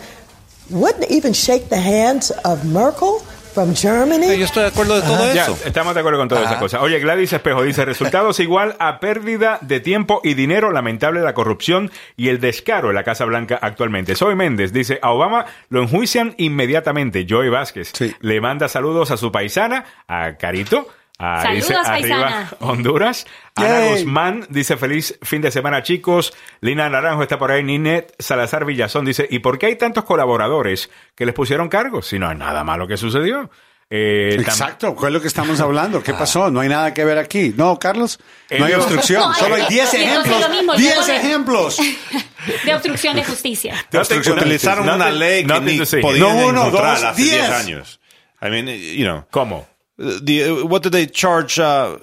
Wouldn't 0.71 1.11
even 1.11 1.35
shake 1.35 1.69
the 1.69 1.77
hands 1.77 2.31
of 2.31 2.65
Merkel 2.65 3.23
from 3.53 3.75
Germany. 3.75 4.37
Yo 4.39 4.45
estoy 4.45 4.63
de 4.63 4.69
acuerdo 4.71 4.97
de 4.97 5.03
todo 5.03 5.35
Ya, 5.35 5.45
eso. 5.45 5.59
estamos 5.65 5.95
de 5.95 6.01
acuerdo 6.01 6.19
con 6.19 6.29
todas 6.29 6.45
esas 6.45 6.57
cosas. 6.59 6.81
Oye, 6.83 6.99
Gladys 6.99 7.33
Espejo 7.33 7.63
dice, 7.63 7.85
resultados 7.85 8.41
igual 8.41 8.77
a 8.79 8.99
pérdida 9.01 9.59
de 9.61 9.81
tiempo 9.81 10.21
y 10.25 10.35
dinero, 10.35 10.71
lamentable 10.73 11.21
la 11.21 11.35
corrupción 11.35 11.91
y 12.17 12.29
el 12.29 12.41
descaro 12.41 12.89
en 12.91 12.95
la 12.97 13.05
Casa 13.05 13.25
Blanca 13.25 13.59
actualmente. 13.61 14.15
Soy 14.15 14.35
Méndez 14.35 14.73
dice, 14.73 14.99
a 15.03 15.11
Obama 15.11 15.45
lo 15.69 15.83
enjuician 15.83 16.35
inmediatamente. 16.39 17.27
Joey 17.29 17.49
Vázquez 17.51 17.91
Sí. 17.93 18.15
le 18.21 18.41
manda 18.41 18.69
saludos 18.69 19.11
a 19.11 19.17
su 19.17 19.31
paisana, 19.31 19.85
a 20.09 20.37
Carito. 20.39 20.89
A, 21.19 21.43
Saludos, 21.43 21.69
dice, 21.69 21.75
arriba 21.75 21.91
paisana. 22.21 22.51
Honduras. 22.61 23.27
Ana 23.55 23.69
Yay. 23.69 23.91
Guzmán 24.05 24.47
dice 24.49 24.77
feliz 24.77 25.19
fin 25.23 25.41
de 25.43 25.51
semana 25.51 25.83
chicos. 25.83 26.33
Lina 26.61 26.89
Naranjo 26.89 27.23
está 27.23 27.39
por 27.39 27.51
ahí. 27.53 27.63
Ninet 27.63 28.15
Salazar 28.19 28.65
Villazón 28.65 29.05
dice, 29.05 29.27
¿y 29.31 29.39
por 29.39 29.59
qué 29.59 29.67
hay 29.67 29.77
tantos 29.77 30.05
colaboradores 30.05 30.91
que 31.15 31.25
les 31.27 31.35
pusieron 31.35 31.69
cargos? 31.69 32.07
Si 32.09 32.19
no 32.19 32.31
es 32.31 32.37
nada 32.37 32.65
malo 32.65 32.87
que 32.89 32.97
sucedió. 32.97 33.51
Eh, 33.95 34.37
Exacto, 34.41 34.95
¿cuál 34.97 35.11
es 35.11 35.15
lo 35.15 35.21
que 35.21 35.29
estamos 35.29 35.61
hablando? 35.61 36.03
¿Qué 36.03 36.15
pasó? 36.15 36.51
No 36.51 36.61
hay 36.61 36.69
nada 36.71 36.95
que 36.95 37.05
ver 37.05 37.19
aquí. 37.19 37.53
No, 37.57 37.79
Carlos, 37.79 38.19
no 38.59 38.65
hay 38.65 38.73
obstrucción. 38.73 39.23
No, 39.29 39.35
Solo 39.35 39.55
hay 39.57 39.65
y- 39.65 39.75
10 39.75 39.95
y 39.95 39.97
entonces 39.99 40.33
ejemplos. 40.33 40.41
lo 40.41 40.49
mismo, 40.49 40.75
10 40.75 40.95
luego 40.97 41.07
de- 41.13 41.17
ejemplos. 41.19 41.79
De 42.65 42.75
obstrucción 42.75 43.15
de 43.15 43.25
justicia. 43.25 43.77
Te- 43.89 43.99
Obstrucción. 43.99 44.37
Utilizaron 44.39 44.89
una 44.89 45.11
ley 45.11 45.45
que 45.47 45.61
ni 45.61 45.79
podían 46.01 46.19
No 46.37 46.47
uno, 46.47 46.67
encontrar 46.67 46.95
dos, 46.97 47.05
hace 47.05 47.23
diez. 47.23 47.35
10 47.37 47.51
años. 47.51 48.01
I 48.43 48.47
mean, 48.51 48.67
you 48.67 49.05
know. 49.05 49.25
¿Cómo? 49.31 49.69
The, 49.99 50.51
what 50.65 50.81
did 50.83 50.93
they 50.93 51.07
charge 51.07 51.59
uh, 51.61 51.99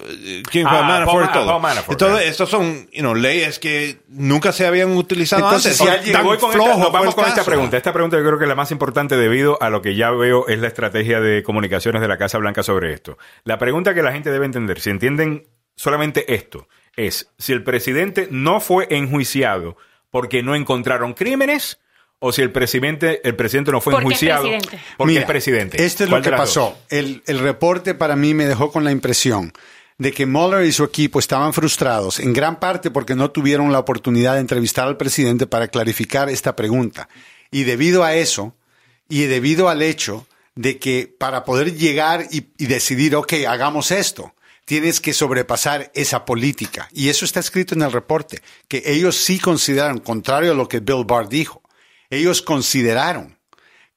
fue 0.50 0.62
Ah, 0.64 0.82
Manafort 0.82 1.06
Paul- 1.06 1.24
y 1.24 1.32
todo? 1.32 1.46
Paul 1.46 1.60
Manafort, 1.62 1.90
Entonces, 2.00 2.18
right. 2.20 2.30
estos 2.30 2.48
son 2.48 2.88
you 2.92 3.00
know, 3.00 3.14
leyes 3.14 3.58
que 3.58 3.98
nunca 4.08 4.52
se 4.52 4.64
habían 4.66 4.96
utilizado 4.96 5.44
Entonces, 5.44 5.78
antes. 5.80 5.86
si 5.94 5.98
alguien- 5.98 6.16
Te 6.16 6.22
voy 6.22 6.38
con 6.38 6.52
flojo 6.52 6.70
esta, 6.70 6.88
vamos 6.88 7.14
con 7.16 7.24
esta 7.26 7.44
pregunta. 7.44 7.76
Esta 7.76 7.92
pregunta 7.92 8.16
yo 8.16 8.24
creo 8.24 8.38
que 8.38 8.44
es 8.44 8.48
la 8.48 8.54
más 8.54 8.70
importante 8.70 9.16
debido 9.16 9.60
a 9.60 9.70
lo 9.70 9.82
que 9.82 9.96
ya 9.96 10.12
veo 10.12 10.46
es 10.46 10.60
la 10.60 10.68
estrategia 10.68 11.20
de 11.20 11.42
comunicaciones 11.42 12.00
de 12.00 12.08
la 12.08 12.16
Casa 12.16 12.38
Blanca 12.38 12.62
sobre 12.62 12.92
esto. 12.92 13.18
La 13.44 13.58
pregunta 13.58 13.92
que 13.92 14.02
la 14.02 14.12
gente 14.12 14.30
debe 14.30 14.46
entender, 14.46 14.80
si 14.80 14.90
entienden 14.90 15.48
solamente 15.74 16.32
esto, 16.32 16.68
es 16.96 17.28
si 17.38 17.52
el 17.52 17.64
presidente 17.64 18.28
no 18.30 18.60
fue 18.60 18.86
enjuiciado 18.90 19.76
porque 20.10 20.42
no 20.44 20.54
encontraron 20.54 21.12
crímenes 21.12 21.80
o 22.20 22.32
si 22.32 22.42
el 22.42 22.52
presidente, 22.52 23.26
el 23.26 23.34
presidente 23.34 23.72
no 23.72 23.80
fue 23.80 23.94
Porque 23.94 24.04
es 24.06 24.22
enjuiciado 24.22 24.42
presidente. 24.42 24.78
porque 24.96 25.10
Mira, 25.10 25.20
es 25.22 25.26
presidente. 25.26 25.84
Esto 25.84 26.04
es 26.04 26.10
¿Cuál 26.10 26.22
lo 26.22 26.30
que 26.30 26.36
pasó. 26.36 26.78
El, 26.88 27.22
el 27.26 27.38
reporte 27.40 27.94
para 27.94 28.14
mí 28.14 28.34
me 28.34 28.46
dejó 28.46 28.70
con 28.70 28.84
la 28.84 28.92
impresión 28.92 29.52
de 29.96 30.12
que 30.12 30.26
Mueller 30.26 30.64
y 30.64 30.72
su 30.72 30.84
equipo 30.84 31.18
estaban 31.18 31.52
frustrados, 31.52 32.20
en 32.20 32.32
gran 32.32 32.60
parte 32.60 32.90
porque 32.90 33.14
no 33.14 33.30
tuvieron 33.30 33.72
la 33.72 33.78
oportunidad 33.78 34.34
de 34.34 34.40
entrevistar 34.40 34.86
al 34.86 34.96
presidente 34.96 35.46
para 35.46 35.68
clarificar 35.68 36.30
esta 36.30 36.56
pregunta. 36.56 37.08
Y 37.50 37.64
debido 37.64 38.04
a 38.04 38.14
eso, 38.14 38.54
y 39.08 39.22
debido 39.24 39.68
al 39.68 39.82
hecho 39.82 40.26
de 40.54 40.78
que 40.78 41.12
para 41.18 41.44
poder 41.44 41.74
llegar 41.74 42.26
y, 42.30 42.48
y 42.58 42.66
decidir, 42.66 43.16
ok, 43.16 43.32
hagamos 43.48 43.90
esto, 43.90 44.34
tienes 44.64 45.00
que 45.00 45.12
sobrepasar 45.12 45.90
esa 45.94 46.24
política. 46.24 46.88
Y 46.92 47.08
eso 47.08 47.24
está 47.24 47.40
escrito 47.40 47.74
en 47.74 47.82
el 47.82 47.92
reporte, 47.92 48.40
que 48.68 48.82
ellos 48.86 49.16
sí 49.16 49.38
consideraron, 49.38 49.98
contrario 49.98 50.52
a 50.52 50.54
lo 50.54 50.68
que 50.68 50.80
Bill 50.80 51.04
Barr 51.04 51.28
dijo, 51.28 51.59
ellos 52.10 52.42
consideraron 52.42 53.39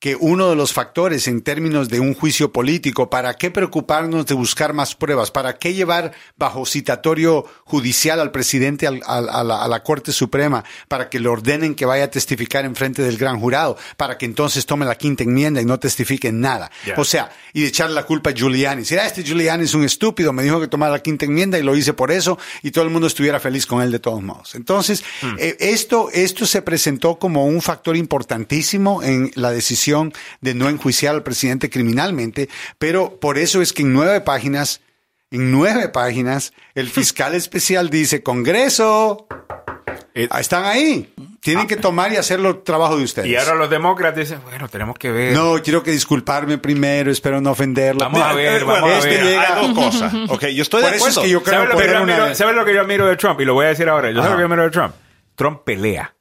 que 0.03 0.17
uno 0.19 0.49
de 0.49 0.57
los 0.57 0.73
factores 0.73 1.29
en 1.29 1.41
términos 1.43 1.87
de 1.87 2.01
un 2.01 2.13
juicio 2.13 2.51
político, 2.51 3.09
¿para 3.09 3.35
qué 3.35 3.51
preocuparnos 3.51 4.25
de 4.25 4.33
buscar 4.33 4.73
más 4.73 4.95
pruebas? 4.95 5.31
¿Para 5.31 5.57
qué 5.57 5.73
llevar 5.73 6.11
bajo 6.37 6.65
citatorio 6.65 7.45
judicial 7.63 8.19
al 8.19 8.29
presidente 8.31 8.85
al- 8.85 9.01
al- 9.05 9.29
a, 9.29 9.45
la, 9.45 9.63
a 9.63 9.67
la 9.69 9.81
Corte 9.81 10.11
Suprema 10.11 10.65
para 10.89 11.07
que 11.09 11.21
le 11.21 11.29
ordenen 11.29 11.73
que 11.73 11.85
vaya 11.85 12.03
a 12.03 12.09
testificar 12.09 12.65
en 12.65 12.75
frente 12.75 13.01
del 13.01 13.15
gran 13.17 13.39
jurado, 13.39 13.77
para 13.95 14.17
que 14.17 14.25
entonces 14.25 14.65
tome 14.65 14.85
la 14.85 14.95
quinta 14.95 15.23
enmienda 15.23 15.61
y 15.61 15.65
no 15.65 15.79
testifique 15.79 16.27
en 16.27 16.41
nada? 16.41 16.69
O 16.97 17.05
sea, 17.05 17.31
y 17.53 17.61
de 17.61 17.67
echarle 17.67 17.95
la 17.95 18.03
culpa 18.05 18.31
a 18.31 18.33
Giuliani. 18.33 18.81
Decir, 18.81 18.99
ah, 18.99 19.07
este 19.07 19.23
Giuliani 19.23 19.63
es 19.63 19.73
un 19.73 19.85
estúpido, 19.85 20.33
me 20.33 20.43
dijo 20.43 20.59
que 20.59 20.67
tomara 20.67 20.91
la 20.91 20.99
quinta 21.01 21.23
enmienda 21.23 21.57
y 21.57 21.63
lo 21.63 21.77
hice 21.77 21.93
por 21.93 22.11
eso, 22.11 22.37
y 22.61 22.71
todo 22.71 22.83
el 22.83 22.89
mundo 22.89 23.07
estuviera 23.07 23.39
feliz 23.39 23.65
con 23.65 23.81
él 23.81 23.89
de 23.89 23.99
todos 23.99 24.21
modos. 24.21 24.55
Entonces, 24.55 25.01
eh, 25.37 25.55
esto, 25.61 26.09
esto 26.11 26.45
se 26.45 26.61
presentó 26.61 27.17
como 27.17 27.45
un 27.45 27.61
factor 27.61 27.95
importantísimo 27.95 29.01
en 29.01 29.31
la 29.35 29.51
decisión 29.51 29.92
de 30.41 30.53
no 30.53 30.69
enjuiciar 30.69 31.15
al 31.15 31.23
presidente 31.23 31.69
criminalmente, 31.69 32.49
pero 32.77 33.19
por 33.19 33.37
eso 33.37 33.61
es 33.61 33.73
que 33.73 33.81
en 33.83 33.93
nueve 33.93 34.21
páginas, 34.21 34.81
en 35.31 35.51
nueve 35.51 35.89
páginas, 35.89 36.53
el 36.75 36.89
fiscal 36.89 37.33
especial 37.35 37.89
dice, 37.89 38.23
Congreso, 38.23 39.27
Eh, 40.15 40.27
ah, 40.29 40.39
están 40.41 40.63
ahí, 40.65 41.11
tienen 41.41 41.65
que 41.65 41.75
tomar 41.75 42.13
y 42.13 42.17
hacer 42.17 42.39
el 42.39 42.61
trabajo 42.61 42.95
de 42.97 43.03
ustedes. 43.03 43.27
y 43.27 43.35
ahora 43.35 43.55
los 43.55 43.67
demócratas 43.67 44.19
dicen, 44.29 44.41
bueno, 44.43 44.67
tenemos 44.69 44.95
que 44.95 45.09
ver. 45.11 45.33
No, 45.33 45.55
quiero 45.63 45.81
que 45.81 45.89
disculparme 45.89 46.59
primero, 46.59 47.09
espero 47.11 47.41
no 47.41 47.49
ofenderlo. 47.49 47.99
Vamos 48.01 48.21
a 48.21 48.31
ver, 48.33 48.63
Bueno, 48.63 48.81
vamos 48.85 48.93
a 49.03 49.09
este 49.09 49.09
ver. 49.23 49.23
llega- 49.25 49.57
Hay 49.57 49.73
dos 49.73 49.85
cosas. 49.85 50.13
Ok, 50.29 50.45
yo 50.53 50.61
estoy 50.61 50.81
Por 50.83 50.91
de 50.91 50.97
es 50.97 51.01
acuerdo. 51.01 51.21
que 51.23 51.29
yo 51.31 51.41
creo 51.41 51.55
¿Sabes 51.61 51.69
lo, 51.73 51.79
que 51.79 51.85
yo 51.87 51.91
una- 52.03 52.13
admiro, 52.15 52.35
¿Sabes 52.35 52.55
lo 52.55 52.65
que 52.65 52.73
yo 52.75 52.81
admiro 52.81 53.05
de 53.07 53.15
Trump? 53.15 53.41
Y 53.41 53.45
lo 53.45 53.55
voy 53.55 53.65
a 53.65 53.69
decir 53.69 53.89
ahora. 53.89 54.09
¿Yo 54.11 54.17
sabes 54.17 54.25
Ajá. 54.27 54.29
lo 54.33 54.37
que 54.37 54.41
yo 54.41 54.45
admiro 54.45 54.63
de 54.65 54.69
Trump? 54.69 54.93
Trump 55.35 55.63
pelea. 55.65 56.13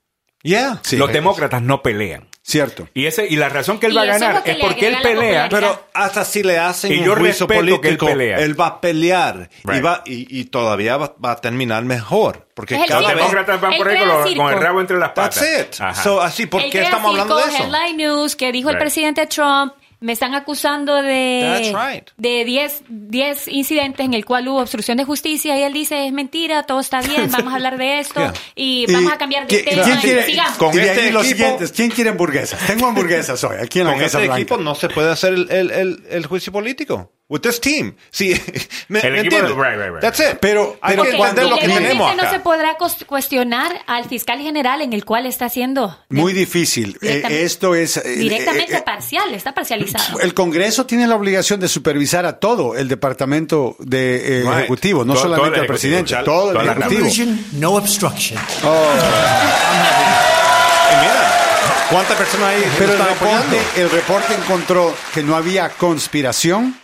Yeah. 0.43 0.81
Sí. 0.83 0.97
los 0.97 1.13
demócratas 1.13 1.61
no 1.61 1.83
pelean. 1.83 2.29
Cierto. 2.45 2.89
Y 2.93 3.07
ese 3.07 3.25
y 3.29 3.37
la 3.37 3.49
razón 3.49 3.79
que 3.79 3.87
él 3.87 3.93
Y 3.93 3.97
va 3.97 4.03
a 4.03 4.05
es 4.07 4.21
ganar 4.21 4.43
es 4.45 4.57
le 4.57 4.61
porque 4.65 4.89
él 4.89 4.97
pelea. 5.01 5.49
Pero 5.49 5.89
hasta 5.95 6.25
si 6.25 6.43
le 6.43 6.59
hacen 6.59 6.93
Y 6.93 6.99
un 6.99 7.05
yo 7.05 7.15
juicio 7.17 7.47
respeto 7.47 7.81
que 7.81 7.89
él 7.89 7.97
político, 7.97 8.07
pelea. 8.07 8.39
él 8.41 8.61
va 8.61 8.67
a 8.67 8.81
pelear 8.81 9.49
y, 9.65 9.69
Right. 9.71 9.85
va, 9.85 10.03
y, 10.07 10.41
y 10.41 10.45
todavía 10.47 10.97
va, 10.97 11.15
va 11.25 11.31
a 11.33 11.37
terminar 11.37 11.85
mejor. 11.85 12.49
Porque 12.55 12.75
Es 12.75 12.83
el 12.83 12.89
cada 12.89 13.01
Los 13.03 13.11
circo. 13.11 13.23
vez... 13.23 13.31
demócratas 13.31 13.61
van 13.61 13.77
por 13.79 13.89
ahí 13.89 13.99
con, 14.01 14.09
los- 14.09 14.29
circo. 14.29 14.43
con 14.43 14.53
el 14.55 14.61
rabo 14.61 14.81
entre 14.81 14.99
las 14.99 15.11
patas. 15.11 15.41
That's 15.79 15.81
it. 15.97 16.03
So, 16.03 16.21
así, 16.21 16.47
¿por 16.47 16.63
El 16.63 16.71
qué 16.71 16.83
estamos 16.83 17.11
hablando 17.13 17.37
de 17.37 17.43
circo, 17.45 17.57
eso? 17.57 17.65
Headline 17.77 17.97
News 17.97 18.35
que 18.37 18.51
dijo 18.51 18.69
el 18.71 18.75
Right. 18.75 18.81
presidente 18.83 19.27
Trump, 19.29 19.75
me 20.03 20.13
están 20.13 20.35
acusando 20.35 21.01
de 21.01 21.73
right. 21.75 22.09
de 22.17 22.45
10 22.45 22.83
10 22.89 23.49
incidentes 23.49 24.05
en 24.05 24.15
el 24.15 24.25
cual 24.25 24.49
hubo 24.49 24.61
obstrucción 24.61 24.99
de 24.99 25.05
justicia 25.05 25.59
y 25.59 25.63
él 25.63 25.73
dice, 25.73 26.07
es 26.07 26.13
mentira, 26.13 26.65
todo 26.65 26.81
está 26.81 27.01
bien, 27.01 27.31
vamos 27.33 27.53
a 27.53 27.57
hablar 27.57 27.79
de 27.79 28.01
esto 28.01 28.21
Yeah. 28.21 28.33
y 28.55 28.93
vamos 28.93 29.13
a 29.13 29.17
cambiar 29.19 29.47
de 29.47 29.49
¿Quién- 29.49 29.65
tema 29.65 29.85
¿Quién 29.85 29.99
quiere, 29.99 30.23
sigamos. 30.27 30.59
Con 30.59 30.75
y 30.75 30.77
de 30.79 30.87
este 30.89 31.11
los 31.13 31.27
siguientes, 31.27 31.73
¿quién 31.73 31.91
quiere 31.91 32.11
hamburguesas? 32.11 32.67
Tengo 32.67 32.87
hamburguesas 32.87 33.43
hoy, 33.45 33.57
aquí 33.63 33.81
en 33.81 33.87
la 33.87 33.93
Con 33.93 34.01
Casa 34.01 34.19
este 34.19 34.27
Blanca. 34.29 34.41
equipo 34.43 34.57
no 34.59 34.75
se 34.75 34.89
puede 34.89 35.11
hacer 35.11 35.33
el, 35.35 35.51
el, 35.51 35.71
el, 35.71 36.03
el 36.11 36.27
juicio 36.27 36.53
político. 36.53 37.13
With 37.33 37.41
this 37.41 37.59
team. 37.63 37.95
Sí, 38.11 38.39
me, 38.89 39.01
El 39.01 39.13
¿me 39.15 39.21
entiendes? 39.21 39.53
right, 39.53 39.79
right, 39.79 39.91
right. 39.91 40.01
That's 40.03 40.21
it. 40.21 40.37
Pero- 40.39 40.77
pero 40.87 41.03
que 41.03 41.11
Ok, 41.13 41.17
cuando- 41.17 41.49
lo 41.49 41.57
que 41.57 41.67
tenemos 41.67 42.15
no 42.15 42.23
acá. 42.23 42.31
se 42.31 42.41
podrá 42.41 42.77
cuestionar 43.07 43.73
al 43.87 44.05
fiscal 44.05 44.39
general 44.41 44.83
en 44.83 44.93
el 44.93 45.07
cual 45.07 45.25
está 45.25 45.47
haciendo 45.47 45.99
Muy 46.11 46.35
difícil. 46.35 46.99
Eh, 47.01 47.07
Directamente- 47.07 47.43
esto 47.45 47.75
es... 47.75 47.97
eh, 47.97 48.03
directamente 48.17 48.75
eh, 48.75 48.79
eh, 48.79 48.83
parcial, 48.85 49.33
está 49.33 49.55
parcializado. 49.55 50.21
el 50.21 50.35
Congreso 50.35 50.85
tiene 50.85 51.07
la 51.07 51.17
obligación 51.17 51.59
de 51.59 51.69
supervisar 51.69 52.27
a 52.27 52.39
todo 52.39 52.77
el 52.77 52.87
departamento 52.89 53.77
de 53.79 54.41
eh, 54.41 54.43
Right. 54.43 54.53
Ejecutivo, 54.59 55.05
no 55.07 55.15
Todo- 55.15 55.23
solamente 55.23 55.51
todo 55.53 55.61
al 55.63 55.67
presidente, 55.69 56.15
todo 56.27 56.51
el 56.61 56.69
Ejecutivo. 56.69 57.09
No 57.53 57.71
obstruction. 57.77 58.39
Y 60.93 60.95
mira, 61.01 61.87
¿cuántas 61.91 62.17
personas 62.17 62.49
hay 62.51 62.63
Pero 62.79 62.93
el 62.93 62.99
reporte, 62.99 63.59
el 63.77 63.91
reporte 63.91 64.35
encontró 64.35 64.95
que 65.15 65.23
no 65.23 65.37
había 65.37 65.71
conspiración 65.71 66.77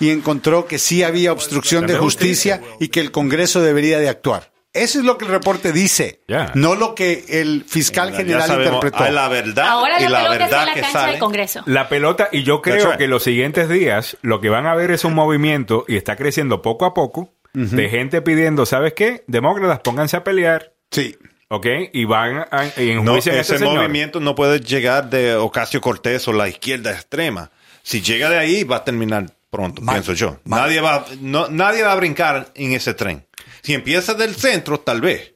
y 0.00 0.10
encontró 0.10 0.66
que 0.66 0.78
sí 0.78 1.02
había 1.02 1.32
obstrucción 1.32 1.86
de 1.86 1.96
justicia 1.96 2.60
y 2.80 2.88
que 2.88 3.00
el 3.00 3.10
Congreso 3.12 3.62
debería 3.62 3.98
de 3.98 4.08
actuar. 4.08 4.52
Eso 4.72 4.98
es 4.98 5.06
lo 5.06 5.16
que 5.16 5.24
el 5.24 5.30
reporte 5.30 5.72
dice, 5.72 6.20
no 6.52 6.74
lo 6.74 6.94
que 6.94 7.24
el 7.28 7.64
fiscal 7.66 8.14
general 8.14 8.42
sabemos, 8.46 8.74
interpretó. 8.74 9.10
la 9.10 9.26
verdad 9.28 9.66
Ahora 9.68 9.98
y 9.98 10.02
la 10.06 10.24
la 10.24 10.28
verdad 10.28 10.60
en 10.62 10.66
la 10.66 10.74
que 10.74 10.80
cancha 10.82 10.98
sale. 11.00 11.10
del 11.12 11.20
Congreso. 11.20 11.62
La 11.64 11.88
pelota, 11.88 12.28
y 12.30 12.42
yo 12.42 12.60
creo 12.60 12.88
right. 12.90 12.98
que 12.98 13.08
los 13.08 13.22
siguientes 13.22 13.70
días 13.70 14.18
lo 14.20 14.42
que 14.42 14.50
van 14.50 14.66
a 14.66 14.74
ver 14.74 14.90
es 14.90 15.04
un 15.06 15.14
movimiento 15.14 15.86
y 15.88 15.96
está 15.96 16.16
creciendo 16.16 16.60
poco 16.60 16.84
a 16.84 16.92
poco 16.92 17.32
de 17.54 17.88
gente 17.88 18.20
pidiendo, 18.20 18.66
¿sabes 18.66 18.92
qué? 18.92 19.24
Demócratas, 19.28 19.78
pónganse 19.80 20.18
a 20.18 20.24
pelear, 20.24 20.74
Sí. 20.90 21.16
¿ok? 21.48 21.66
Y 21.94 22.04
van 22.04 22.44
a, 22.50 22.66
y 22.78 22.96
No, 22.96 23.16
ese 23.16 23.40
este 23.40 23.56
señor. 23.56 23.76
movimiento 23.76 24.20
no 24.20 24.34
puede 24.34 24.60
llegar 24.60 25.08
de 25.08 25.36
Ocasio 25.36 25.80
Cortés 25.80 26.28
o 26.28 26.34
la 26.34 26.48
izquierda 26.50 26.90
extrema. 26.90 27.50
Si 27.82 28.02
llega 28.02 28.28
de 28.28 28.36
ahí, 28.36 28.62
va 28.64 28.76
a 28.76 28.84
terminar 28.84 29.24
pronto, 29.50 29.82
Mal. 29.82 29.94
pienso 29.96 30.12
yo. 30.12 30.38
Mal. 30.44 30.62
Nadie 30.62 30.80
va, 30.80 31.04
no, 31.20 31.48
nadie 31.48 31.82
va 31.82 31.92
a 31.92 31.96
brincar 31.96 32.48
en 32.54 32.72
ese 32.72 32.94
tren. 32.94 33.26
Si 33.62 33.74
empieza 33.74 34.14
del 34.14 34.34
centro, 34.36 34.80
tal 34.80 35.00
vez. 35.00 35.32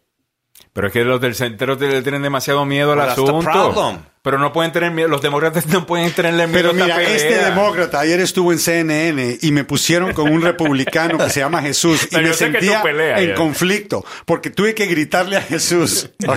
Pero 0.73 0.87
es 0.87 0.93
que 0.93 1.03
los 1.05 1.21
del 1.21 1.35
centro 1.35 1.77
tienen 1.77 2.23
demasiado 2.23 2.65
miedo 2.65 2.93
al 2.93 3.01
asunto. 3.01 3.41
problem. 3.41 3.99
Pero 4.23 4.39
no 4.39 4.53
pueden 4.53 4.71
tener 4.71 4.91
miedo, 4.93 5.09
los 5.09 5.23
demócratas 5.23 5.67
no 5.67 5.87
pueden 5.87 6.13
tenerle 6.13 6.47
miedo 6.47 6.53
Pero 6.57 6.69
a 6.69 6.73
esta 6.73 6.85
mira, 6.85 6.97
pelea. 6.97 7.17
este 7.17 7.45
demócrata 7.45 8.01
ayer 8.01 8.21
estuvo 8.21 8.53
en 8.53 8.59
CNN 8.59 9.39
y 9.41 9.51
me 9.51 9.65
pusieron 9.65 10.13
con 10.13 10.31
un 10.31 10.43
republicano 10.43 11.17
que 11.17 11.31
se 11.31 11.41
llama 11.41 11.63
Jesús 11.63 12.05
y 12.05 12.09
Pero 12.09 12.23
me 12.25 12.29
yo 12.29 12.35
sé 12.35 12.45
que 12.47 12.53
tú 12.53 12.59
sentía 12.59 12.83
peleas 12.83 13.21
en 13.21 13.29
ya. 13.31 13.35
conflicto 13.35 14.05
porque 14.27 14.51
tuve 14.51 14.75
que 14.75 14.85
gritarle 14.87 15.39
a 15.39 15.41
Jesús. 15.43 16.11
¿ok? 16.29 16.37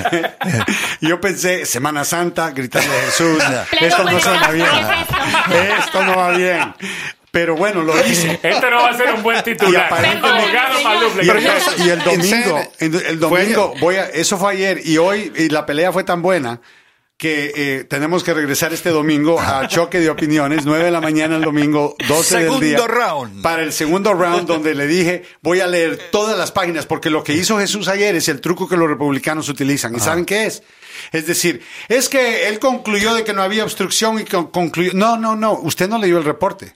Y 1.01 1.07
yo 1.09 1.19
pensé, 1.19 1.65
Semana 1.65 2.05
Santa, 2.05 2.51
gritarle 2.51 2.89
a 2.89 3.01
Jesús. 3.03 3.43
Esto 3.81 4.03
no 4.05 4.19
suena 4.19 4.47
bien. 4.51 4.67
Esto 5.79 6.03
no 6.05 6.15
va 6.15 6.31
bien. 6.37 6.73
Pero 7.33 7.55
bueno, 7.55 7.81
lo 7.81 7.93
hice. 8.05 8.39
Este 8.43 8.69
no 8.69 8.83
va 8.83 8.89
a 8.89 8.93
ser 8.95 9.11
un 9.11 9.23
buen 9.23 9.41
titular. 9.41 9.89
Y 11.19 11.29
el, 11.29 11.37
creo. 11.39 11.53
y 11.79 11.89
el 11.89 11.99
domingo, 12.03 12.61
el, 12.77 13.19
domingo, 13.19 13.73
voy 13.79 13.95
a, 13.95 14.05
eso 14.05 14.37
fue 14.37 14.51
ayer 14.51 14.81
y 14.85 14.99
hoy 14.99 15.33
y 15.35 15.49
la 15.49 15.65
pelea 15.65 15.91
fue 15.91 16.03
tan 16.03 16.21
buena 16.21 16.61
que 17.17 17.51
eh, 17.55 17.83
tenemos 17.85 18.23
que 18.23 18.35
regresar 18.35 18.71
este 18.71 18.91
domingo 18.91 19.39
a 19.41 19.67
choque 19.69 19.99
de 19.99 20.11
opiniones, 20.11 20.63
9 20.63 20.85
de 20.85 20.91
la 20.91 21.01
mañana 21.01 21.37
el 21.37 21.41
domingo, 21.41 21.95
12 22.07 22.35
del 22.37 22.59
día. 22.59 22.77
Segundo 22.77 22.87
round. 22.87 23.41
Para 23.41 23.63
el 23.63 23.73
segundo 23.73 24.13
round 24.13 24.45
donde 24.45 24.75
le 24.75 24.85
dije, 24.85 25.23
voy 25.41 25.59
a 25.59 25.65
leer 25.65 26.11
todas 26.11 26.37
las 26.37 26.51
páginas 26.51 26.85
porque 26.85 27.09
lo 27.09 27.23
que 27.23 27.33
hizo 27.33 27.57
Jesús 27.57 27.87
ayer 27.87 28.15
es 28.15 28.29
el 28.29 28.41
truco 28.41 28.69
que 28.69 28.77
los 28.77 28.87
republicanos 28.87 29.49
utilizan. 29.49 29.95
¿Y 29.95 29.99
saben 29.99 30.25
qué 30.25 30.45
es? 30.45 30.61
Es 31.11 31.25
decir, 31.25 31.63
es 31.87 32.09
que 32.09 32.47
él 32.47 32.59
concluyó 32.59 33.15
de 33.15 33.23
que 33.23 33.33
no 33.33 33.41
había 33.41 33.63
obstrucción 33.63 34.19
y 34.19 34.23
con- 34.25 34.51
concluyó... 34.51 34.91
No, 34.93 35.17
no, 35.17 35.35
no, 35.35 35.53
usted 35.53 35.89
no 35.89 35.97
leyó 35.97 36.19
el 36.19 36.25
reporte. 36.25 36.75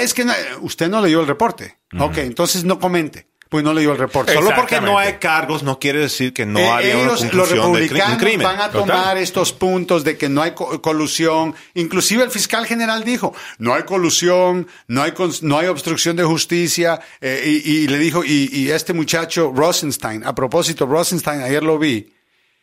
Es 0.00 0.14
que 0.14 0.24
no- 0.24 0.32
usted 0.60 0.88
no 0.88 1.00
leyó 1.00 1.20
el 1.20 1.26
reporte. 1.26 1.78
Ok, 1.98 2.18
entonces 2.18 2.64
no 2.64 2.78
comente, 2.78 3.26
pues 3.48 3.62
no 3.64 3.74
leyó 3.74 3.92
el 3.92 3.98
reporte. 3.98 4.32
Solo 4.32 4.50
porque 4.56 4.80
no 4.80 4.98
hay 4.98 5.14
cargos 5.14 5.62
no 5.62 5.78
quiere 5.78 5.98
decir 6.00 6.32
que 6.32 6.46
no 6.46 6.58
Eh, 6.58 6.68
había 6.70 6.96
una 6.96 7.06
los 7.08 7.20
conclusión 7.20 7.72
de 7.74 7.80
republicanos 7.80 8.18
crimen. 8.18 8.46
van 8.46 8.60
a 8.60 8.70
Total. 8.70 8.86
tomar 8.86 9.16
estos 9.18 9.52
puntos 9.52 10.04
de 10.04 10.16
que 10.16 10.28
no 10.30 10.40
hay 10.42 10.52
co- 10.52 10.80
colusión. 10.80 11.54
Inclusive 11.74 12.24
el 12.24 12.30
fiscal 12.30 12.64
general 12.66 13.04
dijo, 13.04 13.34
no 13.58 13.74
hay 13.74 13.82
colusión, 13.82 14.66
no 14.88 15.02
hay, 15.02 15.12
no 15.42 15.58
hay 15.58 15.66
obstrucción 15.66 16.16
de 16.16 16.24
justicia. 16.24 17.00
eh, 17.20 17.42
y, 17.64 17.70
y 17.70 17.88
le 17.88 17.98
dijo, 17.98 18.24
y, 18.24 18.48
y 18.52 18.70
este 18.70 18.92
muchacho 18.94 19.52
Rosenstein, 19.54 20.24
a 20.24 20.34
propósito, 20.34 20.86
Rosenstein, 20.86 21.42
ayer 21.42 21.62
lo 21.62 21.78
vi. 21.78 22.12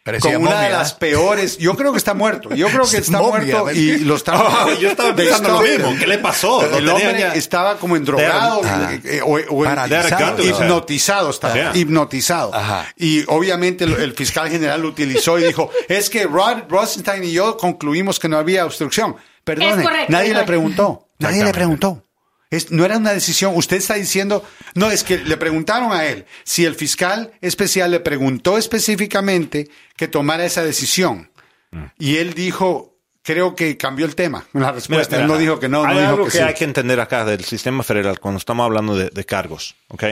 Parecía 0.04 0.34
con 0.36 0.44
una 0.48 0.62
de 0.62 0.70
las 0.70 0.94
peores, 0.94 1.58
yo 1.58 1.76
creo 1.76 1.92
que 1.92 1.98
está 1.98 2.14
muerto, 2.14 2.56
yo 2.56 2.68
creo 2.70 2.90
que 2.90 2.98
está 2.98 3.20
Momia, 3.20 3.40
muerto 3.40 3.66
¿ves? 3.66 3.78
y 3.78 3.98
lo 4.00 4.16
está 4.18 4.42
Oh, 4.66 4.74
yo 4.80 4.90
estaba 4.92 5.14
pensando 5.16 5.50
lo 5.50 5.62
mismo. 5.62 5.96
¿Qué 6.00 6.08
le 6.08 6.18
pasó? 6.20 6.66
El 6.78 6.88
hombre 6.90 7.20
ya- 7.20 7.34
estaba 7.36 7.78
como 7.78 7.96
endrogado 7.96 8.62
Ah. 8.64 8.92
eh, 8.94 9.02
eh, 9.04 9.22
o, 9.22 9.32
o 9.34 9.36
en- 9.66 9.70
Paralizado. 9.76 10.44
hipnotizado 10.44 11.30
estaba, 11.30 11.76
hipnotizado. 11.78 12.54
Ajá. 12.56 12.88
Y 12.96 13.24
obviamente 13.28 13.84
el, 13.84 13.94
el 13.94 14.14
fiscal 14.14 14.50
general 14.50 14.82
lo 14.82 14.88
utilizó 14.88 15.38
y 15.38 15.44
dijo, 15.44 15.70
es 15.90 16.10
que 16.10 16.24
Rod 16.26 16.64
Rosenstein 16.70 17.24
y 17.26 17.32
yo 17.34 17.58
concluimos 17.58 18.20
que 18.20 18.30
no 18.30 18.38
había 18.38 18.66
obstrucción. 18.66 19.16
Perdone, 19.44 19.84
correcto, 19.84 20.06
nadie 20.14 20.34
le 20.34 20.44
preguntó, 20.44 21.08
nadie 21.20 21.44
le 21.44 21.52
preguntó. 21.52 22.04
Es- 22.50 22.72
no 22.72 22.84
era 22.86 22.98
una 22.98 23.14
decisión. 23.14 23.54
Usted 23.56 23.78
está 23.78 23.94
diciendo, 23.96 24.44
no, 24.76 24.90
es 24.92 25.04
que 25.04 25.18
le 25.20 25.38
preguntaron 25.38 25.92
a 25.94 26.06
él 26.06 26.26
si 26.44 26.66
el 26.66 26.76
fiscal 26.76 27.32
especial 27.42 27.92
le 27.92 28.00
preguntó 28.00 28.58
específicamente 28.58 29.70
que 29.96 30.08
tomara 30.08 30.46
esa 30.46 30.64
decisión. 30.64 31.32
Mm. 31.72 31.84
Y 32.00 32.18
él 32.18 32.34
dijo, 32.34 32.98
creo 33.22 33.56
que 33.56 33.78
cambió 33.78 34.06
el 34.08 34.16
tema. 34.16 34.46
La 34.54 34.72
respuesta, 34.72 35.18
mira, 35.18 35.26
él 35.26 35.32
no 35.32 35.38
dijo 35.38 35.60
que 35.60 35.70
no, 35.70 35.84
no 35.84 35.90
hay 35.90 35.98
dijo 36.00 36.10
algo 36.10 36.26
que, 36.26 36.32
que, 36.32 36.38
sí. 36.40 36.44
hay 36.44 36.54
que 36.56 36.64
entender 36.64 37.00
acá 37.00 37.24
del 37.26 37.44
sistema 37.46 37.84
federal 37.84 38.20
cuando 38.20 38.40
estamos 38.40 38.66
hablando 38.66 38.96
de, 38.98 39.10
de 39.10 39.26
cargos, 39.26 39.76
¿ok? 39.90 40.04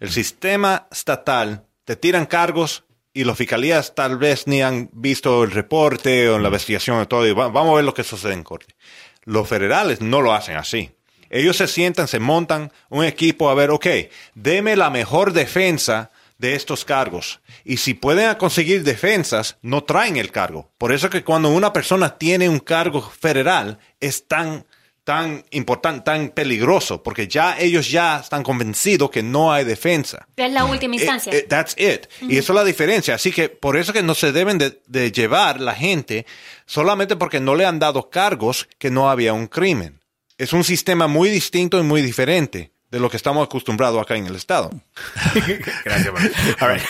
El 0.00 0.10
sistema 0.10 0.86
estatal 0.92 1.64
te 1.86 1.96
tiran 1.96 2.26
cargos 2.26 2.84
y 3.14 3.24
los 3.24 3.38
fiscalías 3.38 3.94
tal 3.94 4.18
vez 4.18 4.46
ni 4.46 4.60
han 4.60 4.90
visto 4.92 5.44
el 5.44 5.50
reporte 5.52 6.28
o 6.28 6.38
la 6.38 6.48
investigación 6.48 7.02
y 7.02 7.06
todo. 7.06 7.26
y 7.26 7.32
va- 7.32 7.48
vamos 7.48 7.72
a 7.72 7.76
ver 7.76 7.84
lo 7.84 7.94
que 7.94 8.04
sucede 8.04 8.34
en 8.34 8.42
corte. 8.42 8.74
Los 9.24 9.48
federales 9.48 10.02
no 10.02 10.20
lo 10.20 10.34
hacen 10.34 10.56
así. 10.56 10.90
Ellos 11.30 11.56
se 11.56 11.66
sientan, 11.66 12.08
se 12.08 12.18
montan 12.18 12.72
un 12.88 13.04
equipo 13.04 13.50
a 13.50 13.54
ver, 13.54 13.70
ok, 13.70 13.86
deme 14.34 14.76
la 14.76 14.90
mejor 14.90 15.32
defensa 15.32 16.10
de 16.38 16.54
estos 16.54 16.84
cargos. 16.84 17.40
Y 17.64 17.78
si 17.78 17.94
pueden 17.94 18.34
conseguir 18.36 18.84
defensas, 18.84 19.56
no 19.62 19.84
traen 19.84 20.16
el 20.16 20.30
cargo. 20.30 20.70
Por 20.78 20.92
eso 20.92 21.10
que 21.10 21.24
cuando 21.24 21.50
una 21.50 21.72
persona 21.72 22.18
tiene 22.18 22.48
un 22.48 22.58
cargo 22.58 23.00
federal, 23.00 23.78
es 24.00 24.28
tan, 24.28 24.66
tan 25.04 25.44
importante, 25.50 26.02
tan 26.02 26.28
peligroso, 26.28 27.02
porque 27.02 27.26
ya 27.26 27.58
ellos 27.58 27.90
ya 27.90 28.20
están 28.20 28.42
convencidos 28.42 29.10
que 29.10 29.22
no 29.22 29.52
hay 29.52 29.64
defensa. 29.64 30.26
Es 30.36 30.52
la 30.52 30.64
última 30.64 30.96
instancia. 30.96 31.32
Eh, 31.32 31.38
eh, 31.38 31.46
that's 31.48 31.74
it. 31.78 32.06
Y 32.20 32.36
eso 32.36 32.52
es 32.52 32.56
la 32.56 32.64
diferencia. 32.64 33.14
Así 33.14 33.32
que 33.32 33.48
por 33.48 33.76
eso 33.76 33.92
que 33.92 34.02
no 34.02 34.14
se 34.14 34.32
deben 34.32 34.58
de, 34.58 34.80
de 34.86 35.10
llevar 35.10 35.60
la 35.60 35.74
gente 35.74 36.26
solamente 36.66 37.16
porque 37.16 37.40
no 37.40 37.54
le 37.54 37.64
han 37.64 37.78
dado 37.78 38.10
cargos 38.10 38.68
que 38.78 38.90
no 38.90 39.08
había 39.08 39.32
un 39.32 39.46
crimen. 39.46 40.00
Es 40.38 40.52
un 40.52 40.64
sistema 40.64 41.06
muy 41.06 41.30
distinto 41.30 41.78
y 41.80 41.82
muy 41.82 42.02
diferente 42.02 42.75
de 42.90 43.00
lo 43.00 43.10
que 43.10 43.16
estamos 43.16 43.44
acostumbrados 43.46 44.00
acá 44.00 44.14
en 44.16 44.26
el 44.26 44.36
Estado. 44.36 44.70
Gracias. 45.84 46.14
All 46.60 46.68
right. 46.72 46.82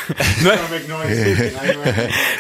Nueve- 0.43 1.53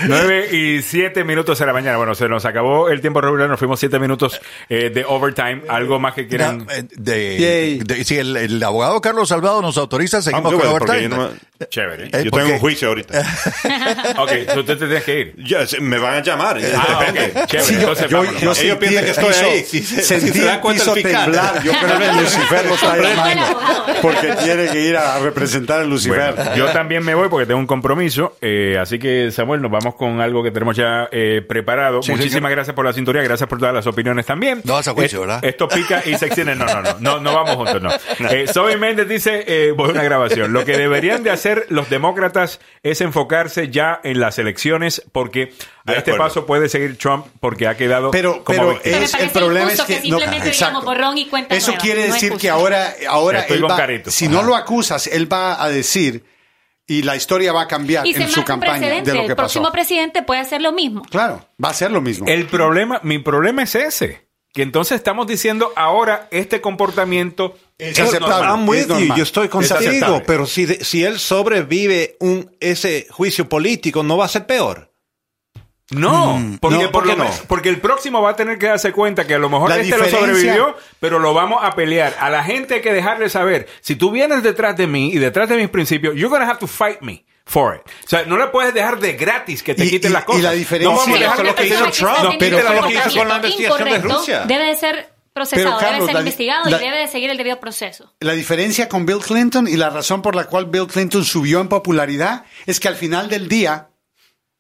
Nueve 0.06 0.48
y 0.54 0.82
siete 0.82 1.24
minutos 1.24 1.58
de 1.58 1.66
la 1.66 1.72
mañana. 1.72 1.96
Bueno, 1.96 2.14
se 2.14 2.28
nos 2.28 2.44
acabó 2.44 2.88
el 2.90 3.00
tiempo 3.00 3.20
regular, 3.20 3.48
nos 3.48 3.58
fuimos 3.58 3.80
siete 3.80 3.98
minutos 3.98 4.40
eh, 4.68 4.90
de 4.90 5.04
overtime. 5.04 5.62
¿Algo 5.68 5.98
más 5.98 6.14
que 6.14 6.26
quieran? 6.28 6.66
Eh, 6.70 6.84
de, 6.96 7.80
de- 7.82 8.04
si 8.04 8.18
el, 8.18 8.36
el 8.36 8.62
abogado 8.62 9.00
Carlos 9.00 9.28
Salvado 9.28 9.62
nos 9.62 9.78
autoriza, 9.78 10.20
seguimos 10.22 10.52
con 10.54 10.66
overtime. 10.66 11.02
yo 11.02 11.08
no- 11.08 11.30
Chévere. 11.70 12.10
Eh, 12.12 12.24
yo 12.24 12.30
¿por 12.30 12.40
tengo 12.42 12.54
un 12.54 12.60
juicio 12.60 12.88
ahorita. 12.88 13.24
Ok, 14.18 14.30
so 14.52 14.60
usted 14.60 14.76
te 14.78 14.86
tienes 14.86 15.04
que 15.04 15.20
ir. 15.20 15.34
Ya, 15.44 15.66
se- 15.66 15.80
me 15.80 15.98
van 15.98 16.16
a 16.16 16.22
llamar. 16.22 16.58
Ah, 16.76 16.98
depende. 17.06 17.40
ok, 17.40 17.46
chévere. 17.46 17.64
Sí, 17.66 17.74
yo, 17.74 17.80
Entonces, 17.80 18.10
yo, 18.10 18.24
yo 18.24 18.52
Ellos 18.52 18.78
piensan 18.78 19.04
que 19.04 19.10
estoy 19.10 19.34
ahí. 19.34 19.64
Si 19.64 19.82
se- 19.82 20.20
si 20.20 20.28
se 20.32 20.52
el 20.52 20.60
cuenta 20.60 20.82
piso 20.84 20.94
el 20.96 21.02
fiscal. 21.02 21.22
temblar. 21.24 21.62
Yo 21.62 21.72
creo 21.72 21.98
que 21.98 22.12
Lucifer 22.20 22.66
lo 22.66 22.74
está 22.74 22.96
llamando. 22.96 23.45
Porque 24.02 24.32
tiene 24.42 24.68
que 24.68 24.80
ir 24.82 24.96
a 24.96 25.18
representar 25.18 25.80
a 25.80 25.84
Lucifer. 25.84 26.34
Bueno, 26.34 26.54
yo 26.56 26.66
también 26.66 27.04
me 27.04 27.14
voy 27.14 27.28
porque 27.28 27.46
tengo 27.46 27.58
un 27.60 27.66
compromiso. 27.66 28.36
eh, 28.40 28.76
así 28.80 28.98
que, 28.98 29.30
Samuel, 29.30 29.62
nos 29.62 29.70
vamos 29.70 29.94
con 29.94 30.20
algo 30.20 30.42
que 30.42 30.50
tenemos 30.50 30.76
ya 30.76 31.08
eh, 31.10 31.42
preparado. 31.46 32.02
Sí, 32.02 32.10
Muchísimas 32.12 32.34
señor. 32.48 32.50
gracias 32.52 32.74
por 32.74 32.84
la 32.84 32.92
cinturía, 32.92 33.22
gracias 33.22 33.48
por 33.48 33.58
todas 33.58 33.74
las 33.74 33.86
opiniones 33.86 34.26
también. 34.26 34.60
No 34.64 34.74
vas 34.74 34.88
a 34.88 34.92
juicio, 34.92 35.18
Eh, 35.18 35.20
¿verdad? 35.26 35.44
Esto 35.44 35.68
pica 35.68 36.02
y 36.04 36.14
se 36.16 36.26
extiende. 36.26 36.54
No, 36.56 36.66
no, 36.66 36.82
no, 36.82 36.96
no, 37.00 37.20
no 37.20 37.34
vamos 37.34 37.56
juntos, 37.56 37.82
no. 37.82 37.90
Eh, 38.30 38.46
Zoe 38.52 38.76
Méndez 38.76 39.08
dice, 39.08 39.44
eh, 39.46 39.72
voy 39.72 39.88
a 39.88 39.92
una 39.92 40.02
grabación. 40.02 40.52
Lo 40.52 40.64
que 40.64 40.76
deberían 40.76 41.22
de 41.22 41.30
hacer 41.30 41.66
los 41.70 41.88
demócratas 41.90 42.60
es 42.82 43.00
enfocarse 43.00 43.68
ya 43.70 44.00
en 44.04 44.20
las 44.20 44.38
elecciones 44.38 45.02
porque 45.12 45.52
a 45.86 45.92
De 45.92 45.98
este 45.98 46.10
acuerdo. 46.10 46.24
paso 46.28 46.46
puede 46.46 46.68
seguir 46.68 46.98
Trump 46.98 47.26
porque 47.40 47.66
ha 47.68 47.76
quedado 47.76 48.10
Pero, 48.10 48.42
como 48.44 48.58
pero 48.58 48.68
víctima. 48.70 48.98
me 48.98 49.04
es, 49.04 49.14
el 49.14 49.30
problema 49.30 49.72
es 49.72 49.80
que, 49.82 49.94
que 49.96 50.00
simplemente 50.02 50.50
digamos 50.50 50.84
borrón 50.84 51.18
y 51.18 51.26
cuenta 51.26 51.54
eso 51.54 51.68
nueva. 51.72 51.82
quiere 51.82 52.00
No 52.00 52.06
es 52.06 52.12
decir 52.20 52.36
que 52.38 52.50
ahora, 52.50 52.94
ahora 53.08 53.40
Estoy 53.40 53.56
él 53.56 53.62
con 53.62 53.70
va- 53.70 54.10
si 54.10 54.28
no 54.28 54.42
lo 54.42 54.56
acusas, 54.56 55.06
él 55.06 55.32
va 55.32 55.62
a 55.62 55.68
decir 55.68 56.24
y 56.88 57.02
la 57.02 57.16
historia 57.16 57.52
va 57.52 57.62
a 57.62 57.66
cambiar 57.68 58.06
Y 58.06 58.14
en 58.14 58.28
su 58.28 58.44
campaña 58.44 58.88
de 59.02 59.14
lo 59.14 59.20
El 59.22 59.34
próximo 59.34 59.64
pasó. 59.64 59.72
presidente 59.72 60.22
puede 60.22 60.40
hacer 60.40 60.62
lo 60.62 60.72
mismo. 60.72 61.02
Claro, 61.10 61.44
va 61.62 61.70
a 61.70 61.74
ser 61.74 61.90
lo 61.90 62.00
mismo. 62.00 62.26
El 62.28 62.46
problema, 62.46 63.00
mi 63.02 63.18
problema 63.18 63.62
es 63.64 63.74
ese. 63.74 64.26
Que 64.52 64.62
entonces 64.62 64.96
estamos 64.96 65.26
diciendo 65.26 65.70
ahora 65.76 66.28
este 66.30 66.62
comportamiento 66.62 67.56
Es 67.76 67.98
aceptable. 68.00 68.48
I'm 68.48 68.66
with 68.66 68.78
es 68.78 68.86
you, 68.86 68.94
normal. 68.94 69.18
yo 69.18 69.22
estoy 69.24 69.44
Es 69.46 69.50
contigo, 69.50 70.22
pero 70.26 70.46
si, 70.46 70.64
de- 70.64 70.82
si 70.82 71.04
él 71.04 71.18
sobrevive 71.18 72.16
un, 72.20 72.56
ese 72.60 73.06
juicio 73.10 73.48
político, 73.50 74.02
¿no 74.02 74.16
va 74.16 74.24
a 74.24 74.28
ser 74.28 74.46
peor? 74.46 74.92
No, 75.90 76.58
porque, 76.60 76.76
no, 76.78 76.82
por 76.82 76.90
¿por 76.90 77.06
lo 77.06 77.12
qué 77.12 77.18
no? 77.22 77.30
porque 77.46 77.68
el 77.68 77.80
próximo 77.80 78.20
va 78.20 78.30
a 78.30 78.36
tener 78.36 78.58
que 78.58 78.66
darse 78.66 78.92
cuenta 78.92 79.24
que 79.26 79.34
a 79.34 79.38
lo 79.38 79.48
mejor 79.48 79.68
La 79.70 79.76
este 79.78 79.96
lo 79.96 80.04
diferencia- 80.04 80.18
sobrevivió, 80.34 80.76
pero 80.98 81.18
lo 81.20 81.32
vamos 81.32 81.60
a 81.62 81.76
pelear. 81.76 82.16
A 82.18 82.28
la 82.28 82.42
gente 82.42 82.74
hay 82.74 82.80
que 82.80 82.92
dejarle 82.92 83.28
saber, 83.30 83.68
si 83.80 83.94
tú 83.94 84.10
vienes 84.10 84.42
detrás 84.42 84.76
de 84.76 84.88
mí 84.88 85.10
y 85.12 85.18
detrás 85.18 85.48
de 85.48 85.56
mis 85.56 85.68
principios, 85.68 86.14
you're 86.16 86.28
gonna 86.28 86.50
have 86.50 86.58
to 86.58 86.66
fight 86.66 87.00
me 87.02 87.24
for 87.44 87.76
it. 87.76 87.82
O 88.04 88.08
sea, 88.08 88.24
no 88.26 88.36
le 88.36 88.48
puedes 88.48 88.74
dejar 88.74 88.98
de 88.98 89.12
gratis 89.12 89.62
que 89.62 89.74
te 89.76 89.84
Y- 89.84 89.90
quiten 89.90 90.10
y- 90.10 90.14
las 90.14 90.24
cosas. 90.24 90.40
y 90.40 90.42
la 90.44 90.50
diferencia- 90.52 90.90
no 90.92 90.98
vamos 90.98 91.16
a 91.16 91.20
dejar 91.22 91.44
lo 91.46 91.54
que 91.54 91.66
hizo 91.68 91.90
Trump. 91.92 92.18
no, 92.24 92.30
pero 92.38 92.62
las 92.64 92.74
lo 92.74 92.88
que 92.88 92.94
hizo 92.94 93.18
con 93.18 93.28
la 93.28 93.36
investigación 93.36 93.88
de. 93.88 93.98
Rusia. 93.98 94.40
Debe 94.46 94.64
de 94.64 94.76
ser 94.76 95.10
procesado, 95.32 95.76
Pero, 95.76 95.78
Carlos, 95.78 96.00
debe 96.00 96.12
ser 96.12 96.20
investigado 96.20 96.68
la- 96.70 96.76
y 96.78 96.80
debe 96.80 96.96
de 96.98 97.06
seguir 97.08 97.30
el 97.30 97.36
debido 97.36 97.60
proceso. 97.60 98.12
La 98.20 98.32
diferencia 98.32 98.88
con 98.88 99.06
Bill 99.06 99.18
Clinton 99.20 99.68
y 99.68 99.76
la 99.76 99.90
razón 99.90 100.20
por 100.22 100.34
la 100.34 100.44
cual 100.46 100.66
Bill 100.66 100.88
Clinton 100.88 101.24
subió 101.24 101.60
en 101.60 101.68
popularidad 101.68 102.44
es 102.66 102.80
que 102.80 102.88
al 102.88 102.96
final 102.96 103.28
del 103.28 103.46
día 103.48 103.90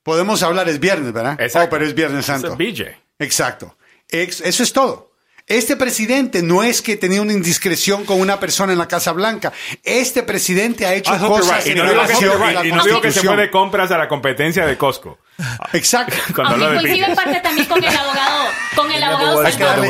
podemos 0.06 0.40
hablar 0.44 0.68
es 0.68 0.78
viernes, 0.78 1.12
¿verdad? 1.12 1.38
Exacto. 1.40 1.66
Oh, 1.66 1.70
pero 1.70 1.84
es 1.84 1.92
Viernes 1.94 2.20
Eso 2.24 2.34
es 2.36 2.40
Santo. 2.42 2.56
BJ. 2.56 2.84
Exacto. 3.18 3.76
Ex- 4.08 4.40
eso 4.40 4.62
es 4.62 4.72
todo. 4.72 5.10
Este 5.48 5.76
presidente 5.76 6.42
no 6.42 6.62
es 6.62 6.80
que 6.80 6.96
tenía 6.96 7.20
una 7.20 7.32
indiscreción 7.32 8.04
con 8.04 8.20
una 8.20 8.38
persona 8.38 8.72
en 8.72 8.78
la 8.78 8.86
Casa 8.86 9.10
Blanca. 9.12 9.52
Este 9.82 10.22
presidente 10.22 10.86
ha 10.86 10.94
hecho 10.94 11.12
cosas 11.26 11.64
right. 11.64 11.74
Y 11.76 11.78
no 11.78 11.84
relación 11.86 12.40
la 12.54 12.64
y 12.64 12.70
no 12.72 12.84
digo 12.84 13.00
que 13.00 13.10
se 13.10 13.20
fue 13.20 13.36
de 13.36 13.50
compras 13.50 13.90
a 13.90 13.98
la 13.98 14.06
competencia 14.08 14.64
de 14.64 14.76
Costco. 14.78 15.18
Exacto. 15.72 16.14
Cuando 16.34 16.54
hablo 16.54 16.66
Aunque 16.66 16.82
de 16.82 16.88
coincido 16.88 17.08
en 17.08 17.14
parte 17.16 17.40
también 17.40 17.66
con 17.66 17.82
el 17.84 17.96
abogado, 17.96 18.44
con 18.74 18.90
el 18.92 19.02
abogado 19.02 19.50
Salvado. 19.50 19.82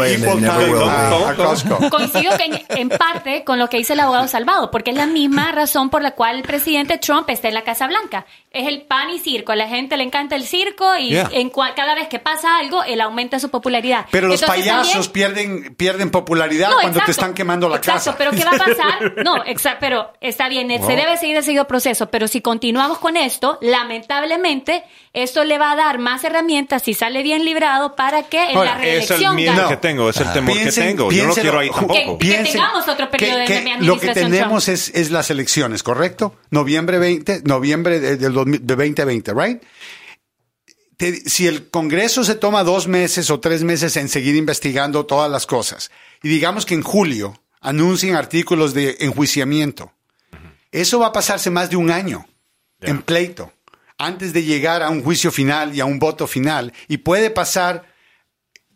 Coincido 1.90 2.36
que 2.36 2.44
en, 2.44 2.64
en 2.68 2.88
parte 2.88 3.44
con 3.44 3.58
lo 3.58 3.68
que 3.68 3.78
dice 3.78 3.92
el 3.92 4.00
abogado 4.00 4.28
Salvado, 4.28 4.70
porque 4.70 4.90
es 4.90 4.96
la 4.96 5.06
misma 5.06 5.52
razón 5.52 5.90
por 5.90 6.02
la 6.02 6.12
cual 6.12 6.36
el 6.36 6.42
presidente 6.42 6.98
Trump 6.98 7.28
está 7.30 7.48
en 7.48 7.54
la 7.54 7.62
Casa 7.62 7.86
Blanca. 7.86 8.26
es 8.50 8.66
el 8.66 8.82
pan 8.82 9.10
y 9.10 9.18
circo. 9.18 9.52
A 9.52 9.56
la 9.56 9.68
gente 9.68 9.96
le 9.96 10.04
encanta 10.04 10.34
el 10.34 10.44
circo 10.44 10.96
y 10.96 11.10
Yeah. 11.10 11.28
en 11.32 11.50
cua- 11.52 11.74
cada 11.76 11.94
vez 11.94 12.08
que 12.08 12.18
pasa 12.18 12.58
algo, 12.58 12.82
él 12.84 13.00
aumenta 13.00 13.38
su 13.38 13.50
popularidad. 13.50 14.06
Pero 14.10 14.28
los 14.28 14.40
Entonces, 14.40 14.64
payasos 14.64 15.12
también- 15.12 15.12
pierden, 15.12 15.74
pierden 15.76 16.10
popularidad 16.10 16.70
No, 16.70 16.76
cuando 16.80 17.00
te 17.00 17.10
están 17.10 17.34
quemando 17.34 17.68
la 17.68 17.76
Exacto, 17.76 17.98
casa. 18.12 18.16
pero 18.18 18.30
¿qué 18.32 18.44
va 18.44 18.50
a 18.52 18.58
pasar? 18.58 19.24
No, 19.24 19.44
exacto, 19.44 19.78
pero 19.80 20.12
está 20.20 20.48
bien, 20.48 20.70
eh, 20.70 20.80
se 20.84 20.96
debe 20.96 21.16
seguir 21.18 21.36
el 21.36 21.44
seguido 21.44 21.66
proceso, 21.66 22.10
pero 22.10 22.28
si 22.28 22.40
continuamos 22.40 22.98
con 22.98 23.16
esto, 23.16 23.58
lamentablemente, 23.60 24.84
esto 25.16 25.44
le 25.44 25.58
va 25.58 25.72
a 25.72 25.76
dar 25.76 25.98
más 25.98 26.22
herramientas, 26.24 26.82
si 26.82 26.94
sale 26.94 27.22
bien 27.22 27.44
librado, 27.44 27.96
para 27.96 28.24
que 28.24 28.50
en 28.50 28.56
Ahora, 28.56 28.76
la 28.76 28.84
Es 28.84 29.10
el 29.10 29.18
reelección 29.18 29.36
miedo 29.36 29.68
que 29.68 29.76
tengo, 29.78 30.10
es 30.10 30.16
el 30.18 30.32
temor 30.32 30.54
Piensen- 30.56 30.64
que 30.74 30.80
tengo. 30.88 31.10
Yo 31.12 31.26
no 31.26 31.34
quiero 31.34 31.58
ahí 31.58 31.70
tampoco. 31.70 32.18
Que- 32.18 32.42
tengamos 32.44 32.86
otro 32.88 33.10
periodo 33.10 33.38
de 33.38 33.44
mi 33.44 33.70
lo 33.86 33.98
que 33.98 34.08
administración 34.10 34.30
tenemos 34.30 34.68
es, 34.68 34.90
es 34.94 35.10
las 35.10 35.30
elecciones, 35.30 35.82
¿correcto? 35.82 36.36
Noviembre 36.50 36.98
20, 36.98 37.42
noviembre 37.44 37.98
de- 38.00 38.16
del 38.16 38.32
2000 38.32 38.66
de 38.66 38.76
2020, 38.76 39.32
¿right? 39.34 39.62
Te- 40.96 41.28
si 41.28 41.46
el 41.46 41.68
Congreso 41.70 42.24
se 42.24 42.34
toma 42.36 42.64
dos 42.64 42.88
meses 42.88 43.30
o 43.30 43.38
tres 43.40 43.62
meses 43.62 43.96
en 43.96 44.08
seguir 44.08 44.34
investigando 44.34 45.04
todas 45.04 45.30
las 45.30 45.46
cosas, 45.46 45.90
y 46.22 46.28
digamos 46.28 46.64
que 46.64 46.74
en 46.74 46.82
julio 46.82 47.38
anuncien 47.60 48.14
artículos 48.16 48.72
de 48.72 48.96
enjuiciamiento, 49.00 49.92
eso 50.72 50.98
va 50.98 51.08
a 51.08 51.12
pasarse 51.12 51.50
más 51.50 51.68
de 51.70 51.76
un 51.76 51.90
año 51.90 52.26
en 52.80 53.02
pleito, 53.02 53.52
antes 53.98 54.32
de 54.32 54.42
llegar 54.44 54.82
a 54.82 54.90
un 54.90 55.02
juicio 55.02 55.30
final 55.32 55.74
y 55.74 55.80
a 55.80 55.84
un 55.84 55.98
voto 55.98 56.26
final, 56.26 56.72
y 56.88 56.98
puede 56.98 57.30
pasar 57.30 57.94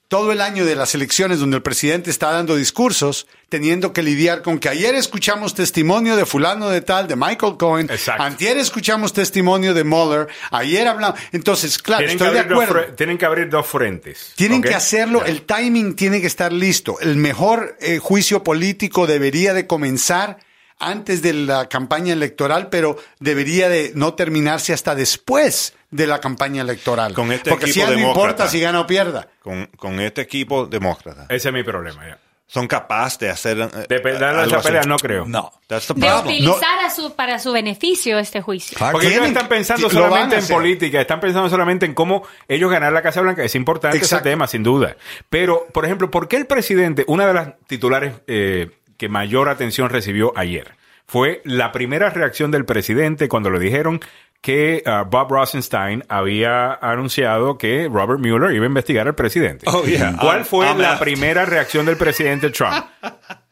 todo 0.08 0.32
el 0.32 0.40
año 0.40 0.64
de 0.64 0.74
las 0.74 0.96
elecciones 0.96 1.38
donde 1.38 1.58
el 1.58 1.62
presidente 1.62 2.10
está 2.10 2.32
dando 2.32 2.56
discursos, 2.56 3.28
teniendo 3.48 3.92
que 3.92 4.02
lidiar 4.02 4.42
con 4.42 4.58
que 4.58 4.68
ayer 4.68 4.96
escuchamos 4.96 5.54
testimonio 5.54 6.16
de 6.16 6.26
fulano 6.26 6.68
de 6.68 6.80
tal, 6.80 7.06
de 7.06 7.14
Michael 7.14 7.56
Cohen, 7.56 7.88
Exacto. 7.88 8.24
antier 8.24 8.58
escuchamos 8.58 9.12
testimonio 9.12 9.72
de 9.72 9.84
Mueller, 9.84 10.26
ayer 10.50 10.88
hablamos, 10.88 11.20
entonces, 11.30 11.78
claro, 11.78 12.04
Tienen 12.06 12.16
estoy 12.16 12.34
de 12.36 12.42
dos 12.42 12.64
acuerdo. 12.64 12.94
tienen 12.96 13.18
que 13.18 13.24
abrir 13.24 13.48
dos 13.48 13.64
frentes. 13.68 14.32
Tienen 14.34 14.62
que 14.62 14.74
hacerlo, 14.74 15.24
el 15.24 15.42
timing 15.42 15.94
tiene 15.94 16.20
que 16.20 16.26
estar 16.26 16.52
listo. 16.52 16.98
El 16.98 17.14
mejor 17.14 17.76
eh, 17.80 17.98
juicio 17.98 18.42
político 18.42 19.06
debería 19.06 19.54
de 19.54 19.68
comenzar 19.68 20.38
antes 20.80 21.22
de 21.22 21.32
la 21.34 21.68
campaña 21.68 22.12
electoral, 22.12 22.68
pero 22.70 22.96
debería 23.20 23.68
de 23.68 23.92
no 23.94 24.14
terminarse 24.14 24.72
hasta 24.72 24.94
después 24.94 25.74
de 25.90 26.06
la 26.06 26.18
campaña 26.20 26.62
electoral. 26.62 27.14
Con 27.14 27.30
este 27.32 27.50
Porque 27.50 27.66
si 27.66 27.80
equipo 27.80 27.94
ya 27.94 28.00
no 28.00 28.08
importa 28.08 28.48
si 28.48 28.60
gana 28.60 28.80
o 28.80 28.86
pierda. 28.86 29.28
Con, 29.42 29.66
con 29.76 30.00
este 30.00 30.22
equipo 30.22 30.66
demócrata. 30.66 31.26
Ese 31.28 31.48
es 31.48 31.54
mi 31.54 31.62
problema. 31.62 32.06
ya. 32.06 32.18
Son 32.46 32.66
capaces 32.66 33.18
de 33.20 33.30
hacer... 33.30 33.58
eh, 33.60 33.68
De 33.88 34.00
pe- 34.00 34.14
darle 34.14 34.40
algo 34.40 34.44
esa 34.46 34.56
así. 34.58 34.66
pelea 34.68 34.82
no 34.82 34.96
creo. 34.96 35.24
No. 35.24 35.52
That's 35.68 35.86
the 35.86 35.94
De 35.94 36.00
problem. 36.00 36.26
utilizar 36.34 36.80
a 36.84 36.90
su, 36.90 37.14
para 37.14 37.38
su 37.38 37.52
beneficio 37.52 38.18
este 38.18 38.40
juicio. 38.40 38.76
Porque 38.90 39.06
ellos 39.06 39.20
Tienen- 39.20 39.36
están 39.36 39.48
pensando 39.48 39.88
solamente 39.88 40.36
en 40.36 40.46
política, 40.48 41.00
están 41.00 41.20
pensando 41.20 41.48
solamente 41.48 41.86
en 41.86 41.94
cómo 41.94 42.24
ellos 42.48 42.68
ganar 42.68 42.92
la 42.92 43.02
Casa 43.02 43.20
Blanca. 43.20 43.44
Es 43.44 43.54
importante 43.54 43.98
Exacto. 43.98 44.26
ese 44.28 44.30
tema, 44.32 44.48
sin 44.48 44.64
duda. 44.64 44.96
Pero, 45.28 45.68
por 45.72 45.84
ejemplo, 45.84 46.10
¿por 46.10 46.26
qué 46.26 46.38
el 46.38 46.46
presidente, 46.48 47.04
una 47.06 47.24
de 47.26 47.34
las 47.34 47.52
titulares 47.68 48.14
eh, 48.26 48.68
que 49.00 49.08
mayor 49.08 49.48
atención 49.48 49.88
recibió 49.88 50.34
ayer, 50.36 50.74
fue 51.06 51.40
la 51.46 51.72
primera 51.72 52.10
reacción 52.10 52.50
del 52.50 52.66
presidente 52.66 53.30
cuando 53.30 53.48
le 53.48 53.58
dijeron 53.58 53.98
que 54.42 54.82
uh, 54.84 55.08
Bob 55.08 55.30
Rosenstein 55.30 56.04
había 56.10 56.74
anunciado 56.74 57.56
que 57.56 57.88
Robert 57.90 58.20
Mueller 58.20 58.54
iba 58.54 58.66
a 58.66 58.68
investigar 58.68 59.06
al 59.06 59.14
presidente. 59.14 59.64
Oh, 59.68 59.84
yeah. 59.84 60.14
¿Cuál 60.20 60.44
fue 60.44 60.66
I'm 60.66 60.76
la 60.76 60.92
out. 60.92 61.00
primera 61.00 61.46
reacción 61.46 61.86
del 61.86 61.96
presidente 61.96 62.50
Trump? 62.50 62.84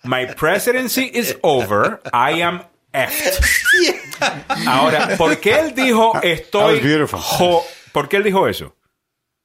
My 0.04 0.26
presidency 0.26 1.10
is 1.14 1.38
over. 1.40 1.98
I 2.12 2.42
am 2.42 2.60
effed. 2.92 3.42
Ahora, 4.66 5.16
¿por 5.16 5.38
qué 5.38 5.60
él 5.60 5.74
dijo 5.74 6.12
estoy 6.22 6.82
¿Por 7.92 8.06
qué 8.10 8.18
él 8.18 8.22
dijo 8.22 8.46
eso? 8.48 8.76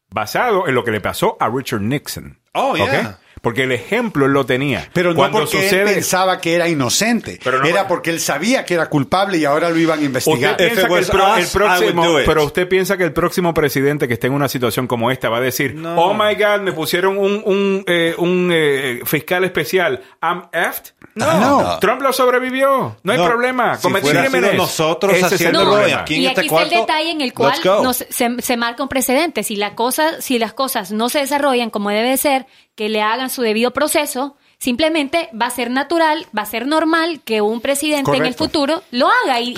Basado 0.10 0.68
en 0.68 0.76
lo 0.76 0.84
que 0.84 0.91
le 0.91 0.99
pasó 0.99 1.38
a 1.39 1.49
Richard 1.49 1.80
Nixon. 1.80 2.41
Oh, 2.54 2.76
yeah. 2.76 3.20
Porque 3.44 3.64
el 3.64 3.74
ejemplo 3.74 4.26
él 4.26 4.32
lo 4.32 4.46
tenía. 4.46 4.89
Pero 4.94 5.10
no 5.10 5.18
Cuando 5.18 5.39
porque 5.39 5.58
él 5.58 5.64
sucede 5.66 5.94
pensaba 5.96 6.39
que 6.39 6.56
era 6.56 6.70
inocente. 6.70 7.39
Pero 7.44 7.60
no- 7.60 7.66
era 7.66 7.89
porque 7.89 8.10
él 8.10 8.22
sabía 8.22 8.64
que 8.64 8.74
era 8.76 8.88
culpable 8.89 9.38
y 9.38 9.44
ahora 9.44 9.70
lo 9.70 9.78
iban 9.78 10.00
a 10.00 10.04
investigar. 10.04 10.52
Usted 10.52 10.66
piensa 10.68 10.88
que 10.88 10.94
el, 11.00 11.06
pro- 11.08 11.34
us, 11.38 11.50
próximo, 11.50 12.04
pero 12.26 12.46
usted 12.46 12.70
piensa 12.70 12.96
que 12.96 13.04
el 13.04 13.12
próximo 13.12 13.54
presidente 13.54 14.08
que 14.08 14.14
esté 14.14 14.28
en 14.28 14.34
una 14.34 14.48
situación 14.48 14.88
como 14.88 15.12
esta 15.12 15.28
va 15.28 15.38
a 15.38 15.41
decir, 15.41 15.76
oh 15.98 16.14
my 16.14 16.36
God, 16.36 16.62
me 16.62 16.72
pusieron 16.72 17.18
un, 17.18 17.41
un, 17.46 17.84
eh, 17.86 18.16
un 18.18 18.50
eh, 18.54 19.02
fiscal 19.04 19.44
especial, 19.44 20.02
I'm 20.22 20.44
effed. 20.54 20.94
No, 21.16 21.38
No. 21.39 21.80
Trump 21.80 22.02
lo 22.02 22.14
sobrevivió, 22.14 22.96
no 23.04 23.12
hay 23.12 23.18
No, 23.20 23.26
problema. 23.28 23.76
si 23.76 23.82
Cometí 23.84 24.08
crímenes. 24.08 24.56
nosotros 24.56 25.16
es 25.18 25.24
haciéndolo 25.24 25.76
aquí 25.76 26.16
en 26.16 26.22
y 26.22 26.26
este 26.28 26.39
aquí 26.41 26.48
está 26.48 26.62
el 26.64 26.70
cuarto, 26.70 26.80
detalle 26.80 27.12
en 27.12 27.20
el 27.20 27.34
cual 27.34 27.54
nos- 27.84 28.06
se, 28.10 28.41
se 28.41 28.56
marca 28.58 28.82
un 28.84 28.89
precedente. 28.89 29.44
Si, 29.44 29.58
la 29.58 29.76
cosa, 29.76 30.22
si 30.22 30.39
las 30.39 30.54
cosas 30.54 30.91
no 30.94 31.10
se 31.10 31.20
desarrollan 31.20 31.70
como 31.70 31.89
debe 31.89 32.10
de 32.12 32.18
ser, 32.18 32.46
que 32.76 32.89
le 32.89 33.01
hagan 33.01 33.30
su 33.30 33.41
debido 33.41 33.71
proceso, 33.71 34.36
simplemente 34.57 35.30
va 35.39 35.47
a 35.47 35.51
ser 35.51 35.69
natural, 35.69 36.26
va 36.38 36.43
a 36.43 36.45
ser 36.45 36.65
normal 36.65 37.21
que 37.26 37.41
un 37.41 37.59
presidente 37.61 38.11
en 38.11 38.26
el 38.26 38.34
futuro 38.34 38.84
lo 38.91 39.09
haga. 39.09 39.39
Y, 39.41 39.53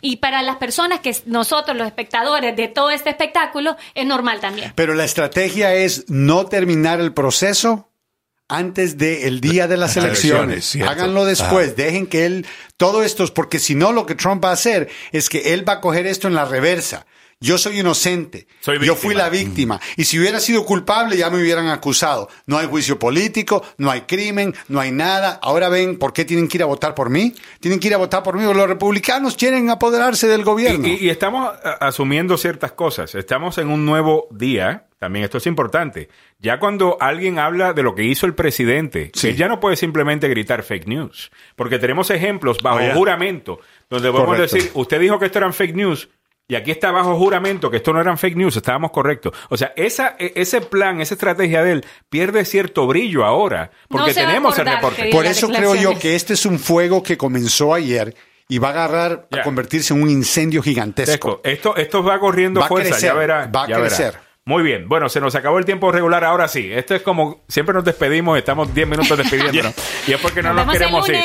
y- 0.00 0.16
para 0.16 0.42
las 0.42 0.56
personas 0.56 1.00
que 1.00 1.14
nosotros, 1.26 1.76
los 1.76 1.86
espectadores 1.86 2.56
de 2.56 2.68
todo 2.68 2.90
este 2.90 3.10
espectáculo, 3.10 3.76
es 3.94 4.06
normal 4.06 4.40
también. 4.40 4.72
Pero 4.74 4.94
la 4.94 5.04
estrategia 5.04 5.74
es 5.74 6.04
no 6.08 6.46
terminar 6.46 7.00
el 7.00 7.14
proceso 7.14 7.86
antes 8.48 8.98
del 8.98 9.40
día 9.40 9.68
de 9.68 9.76
las 9.76 9.96
elecciones. 9.96 10.74
Háganlo 10.82 11.24
después. 11.24 11.76
Dejen 11.76 12.08
que 12.08 12.26
él, 12.26 12.46
todo 12.76 13.04
esto, 13.04 13.22
es 13.22 13.30
porque 13.30 13.60
si 13.60 13.76
no, 13.76 13.92
lo 13.92 14.04
que 14.06 14.16
Trump 14.16 14.44
va 14.44 14.50
a 14.50 14.54
hacer 14.54 14.88
es 15.12 15.28
que 15.28 15.54
él 15.54 15.66
va 15.66 15.74
a 15.74 15.80
coger 15.80 16.06
esto 16.08 16.26
en 16.26 16.34
la 16.34 16.44
reversa. 16.44 17.06
Yo 17.42 17.56
soy 17.56 17.80
inocente. 17.80 18.46
Soy 18.60 18.78
Yo 18.84 18.94
fui 18.94 19.14
la 19.14 19.30
víctima. 19.30 19.80
Y 19.96 20.04
si 20.04 20.18
hubiera 20.18 20.40
sido 20.40 20.66
culpable, 20.66 21.16
ya 21.16 21.30
me 21.30 21.40
hubieran 21.40 21.68
acusado. 21.68 22.28
No 22.44 22.58
hay 22.58 22.66
juicio 22.66 22.98
político, 22.98 23.64
no 23.78 23.90
hay 23.90 24.02
crimen, 24.02 24.54
no 24.68 24.78
hay 24.78 24.90
nada. 24.92 25.38
Ahora 25.42 25.70
ven 25.70 25.98
por 25.98 26.12
qué 26.12 26.26
tienen 26.26 26.48
que 26.48 26.58
ir 26.58 26.62
a 26.62 26.66
votar 26.66 26.94
por 26.94 27.08
mí. 27.08 27.34
Tienen 27.58 27.80
que 27.80 27.88
ir 27.88 27.94
a 27.94 27.96
votar 27.96 28.22
por 28.22 28.36
mí. 28.36 28.42
Los 28.42 28.68
republicanos 28.68 29.36
quieren 29.36 29.70
apoderarse 29.70 30.28
del 30.28 30.44
gobierno. 30.44 30.86
Y, 30.86 30.90
y- 30.92 31.06
y 31.06 31.08
estamos 31.08 31.50
asumiendo 31.80 32.36
ciertas 32.36 32.72
cosas. 32.72 33.14
Estamos 33.14 33.56
en 33.56 33.68
un 33.70 33.86
nuevo 33.86 34.28
día. 34.30 34.84
También 34.98 35.24
esto 35.24 35.38
es 35.38 35.46
importante. 35.46 36.10
Ya 36.40 36.60
cuando 36.60 36.98
alguien 37.00 37.38
habla 37.38 37.72
de 37.72 37.82
lo 37.82 37.94
que 37.94 38.04
hizo 38.04 38.26
el 38.26 38.34
presidente, 38.34 39.10
Sí. 39.14 39.28
él 39.28 39.36
ya 39.36 39.48
no 39.48 39.60
puede 39.60 39.76
simplemente 39.76 40.28
gritar 40.28 40.62
fake 40.62 40.86
news. 40.86 41.30
Porque 41.56 41.78
tenemos 41.78 42.10
ejemplos 42.10 42.58
bajo 42.62 42.76
Oh, 42.76 42.80
yeah. 42.80 42.94
juramento 42.94 43.60
donde 43.88 44.10
podemos 44.10 44.36
Correcto. 44.36 44.56
decir, 44.56 44.70
usted 44.74 45.00
dijo 45.00 45.18
que 45.18 45.24
esto 45.24 45.38
eran 45.38 45.54
fake 45.54 45.74
news. 45.74 46.10
Y 46.50 46.56
aquí 46.56 46.72
está 46.72 46.90
bajo 46.90 47.16
juramento 47.16 47.70
que 47.70 47.76
esto 47.76 47.92
no 47.92 48.00
eran 48.00 48.18
fake 48.18 48.36
news, 48.36 48.56
estábamos 48.56 48.90
correctos. 48.90 49.32
O 49.50 49.56
sea, 49.56 49.72
esa, 49.76 50.16
e- 50.18 50.32
ese 50.34 50.60
plan, 50.60 51.00
esa 51.00 51.14
estrategia 51.14 51.62
de 51.62 51.72
él 51.72 51.84
pierde 52.08 52.44
cierto 52.44 52.88
brillo 52.88 53.24
ahora, 53.24 53.70
porque 53.88 54.08
No 54.08 54.14
tenemos 54.14 54.58
el 54.58 54.66
reporte. 54.66 55.10
Por 55.12 55.26
eso 55.26 55.48
creo 55.48 55.76
yo 55.76 55.96
que 55.96 56.16
este 56.16 56.32
es 56.34 56.44
un 56.46 56.58
fuego 56.58 57.04
que 57.04 57.16
comenzó 57.16 57.72
ayer 57.72 58.16
y 58.48 58.58
va 58.58 58.68
a 58.68 58.70
agarrar 58.72 59.28
Ya. 59.30 59.42
a 59.42 59.44
convertirse 59.44 59.94
en 59.94 60.02
un 60.02 60.10
incendio 60.10 60.60
gigantesco. 60.60 61.36
Tesco, 61.36 61.40
Esto, 61.44 61.76
esto 61.76 62.02
va 62.02 62.18
corriendo 62.18 62.58
Va 62.58 62.66
a 62.66 62.68
fuerza, 62.68 62.90
crecer, 62.90 63.10
ya 63.10 63.14
verá. 63.14 63.46
va 63.46 63.62
a 63.62 63.68
ya 63.68 63.78
verá. 63.78 64.20
Muy 64.46 64.62
bien, 64.62 64.88
bueno, 64.88 65.08
se 65.08 65.20
nos 65.20 65.34
acabó 65.34 65.58
el 65.58 65.64
tiempo 65.64 65.92
regular, 65.92 66.24
ahora 66.24 66.48
sí. 66.48 66.70
Esto 66.72 66.94
es 66.94 67.02
como, 67.02 67.42
siempre 67.46 67.74
nos 67.74 67.84
despedimos, 67.84 68.38
estamos 68.38 68.74
10 68.74 68.88
minutos 68.88 69.16
despidiéndonos. 69.18 69.74
y 70.06 70.12
es 70.12 70.20
porque 70.20 70.42
no 70.42 70.54
Nos 70.54 70.66
nos, 70.66 70.72
queremos 70.72 71.08
ir. 71.08 71.16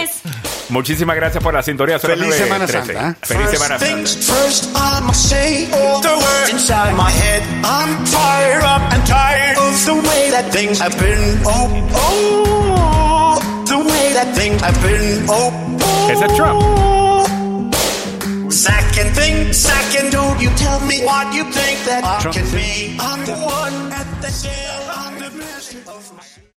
Muchísimas 0.69 1.15
gracias 1.15 1.43
por 1.43 1.53
la 1.53 1.63
sintonía. 1.63 1.97
Son 1.97 2.09
las 2.11 2.19
Feliz 2.19 2.35
Semana 2.35 2.65
9:13. 2.65 2.71
Santa, 2.71 3.09
¿eh? 3.09 3.15
Feliz 3.21 3.49
Semana 3.51 3.79
Santa. 3.79 3.85
Things 3.85 4.15
first, 4.29 4.65
I'ma 4.75 5.13
say 5.13 5.65
the 5.67 6.09
word 6.09 6.49
inside 6.51 6.93
my 6.95 7.09
head. 7.11 7.41
I'm 7.63 8.05
fired 8.05 8.63
up 8.63 8.81
and 8.93 9.05
tired 9.07 9.57
of 9.57 9.85
the 9.85 9.93
way 9.93 10.31
that 10.31 10.51
things 10.51 10.79
have 10.79 10.95
been. 10.99 11.41
The 13.65 13.77
way 13.77 14.13
that 14.13 14.35
things 14.35 14.61
have 14.61 14.79
been. 14.81 15.25
Ese 16.11 16.25
es 16.25 16.35
Trump. 16.35 17.04
Second 18.55 19.13
thing, 19.13 19.51
second, 19.51 20.13
don't 20.13 20.39
you 20.39 20.47
tell 20.51 20.79
me 20.87 21.03
what 21.03 21.33
you 21.35 21.43
think 21.51 21.77
that 21.83 22.05
I 22.05 22.31
can 22.31 22.45
be. 22.55 22.95
I'm 23.01 23.25
the 23.25 23.33
one 23.33 23.91
at 23.91 24.21
the 24.21 24.29
center. 24.29 24.94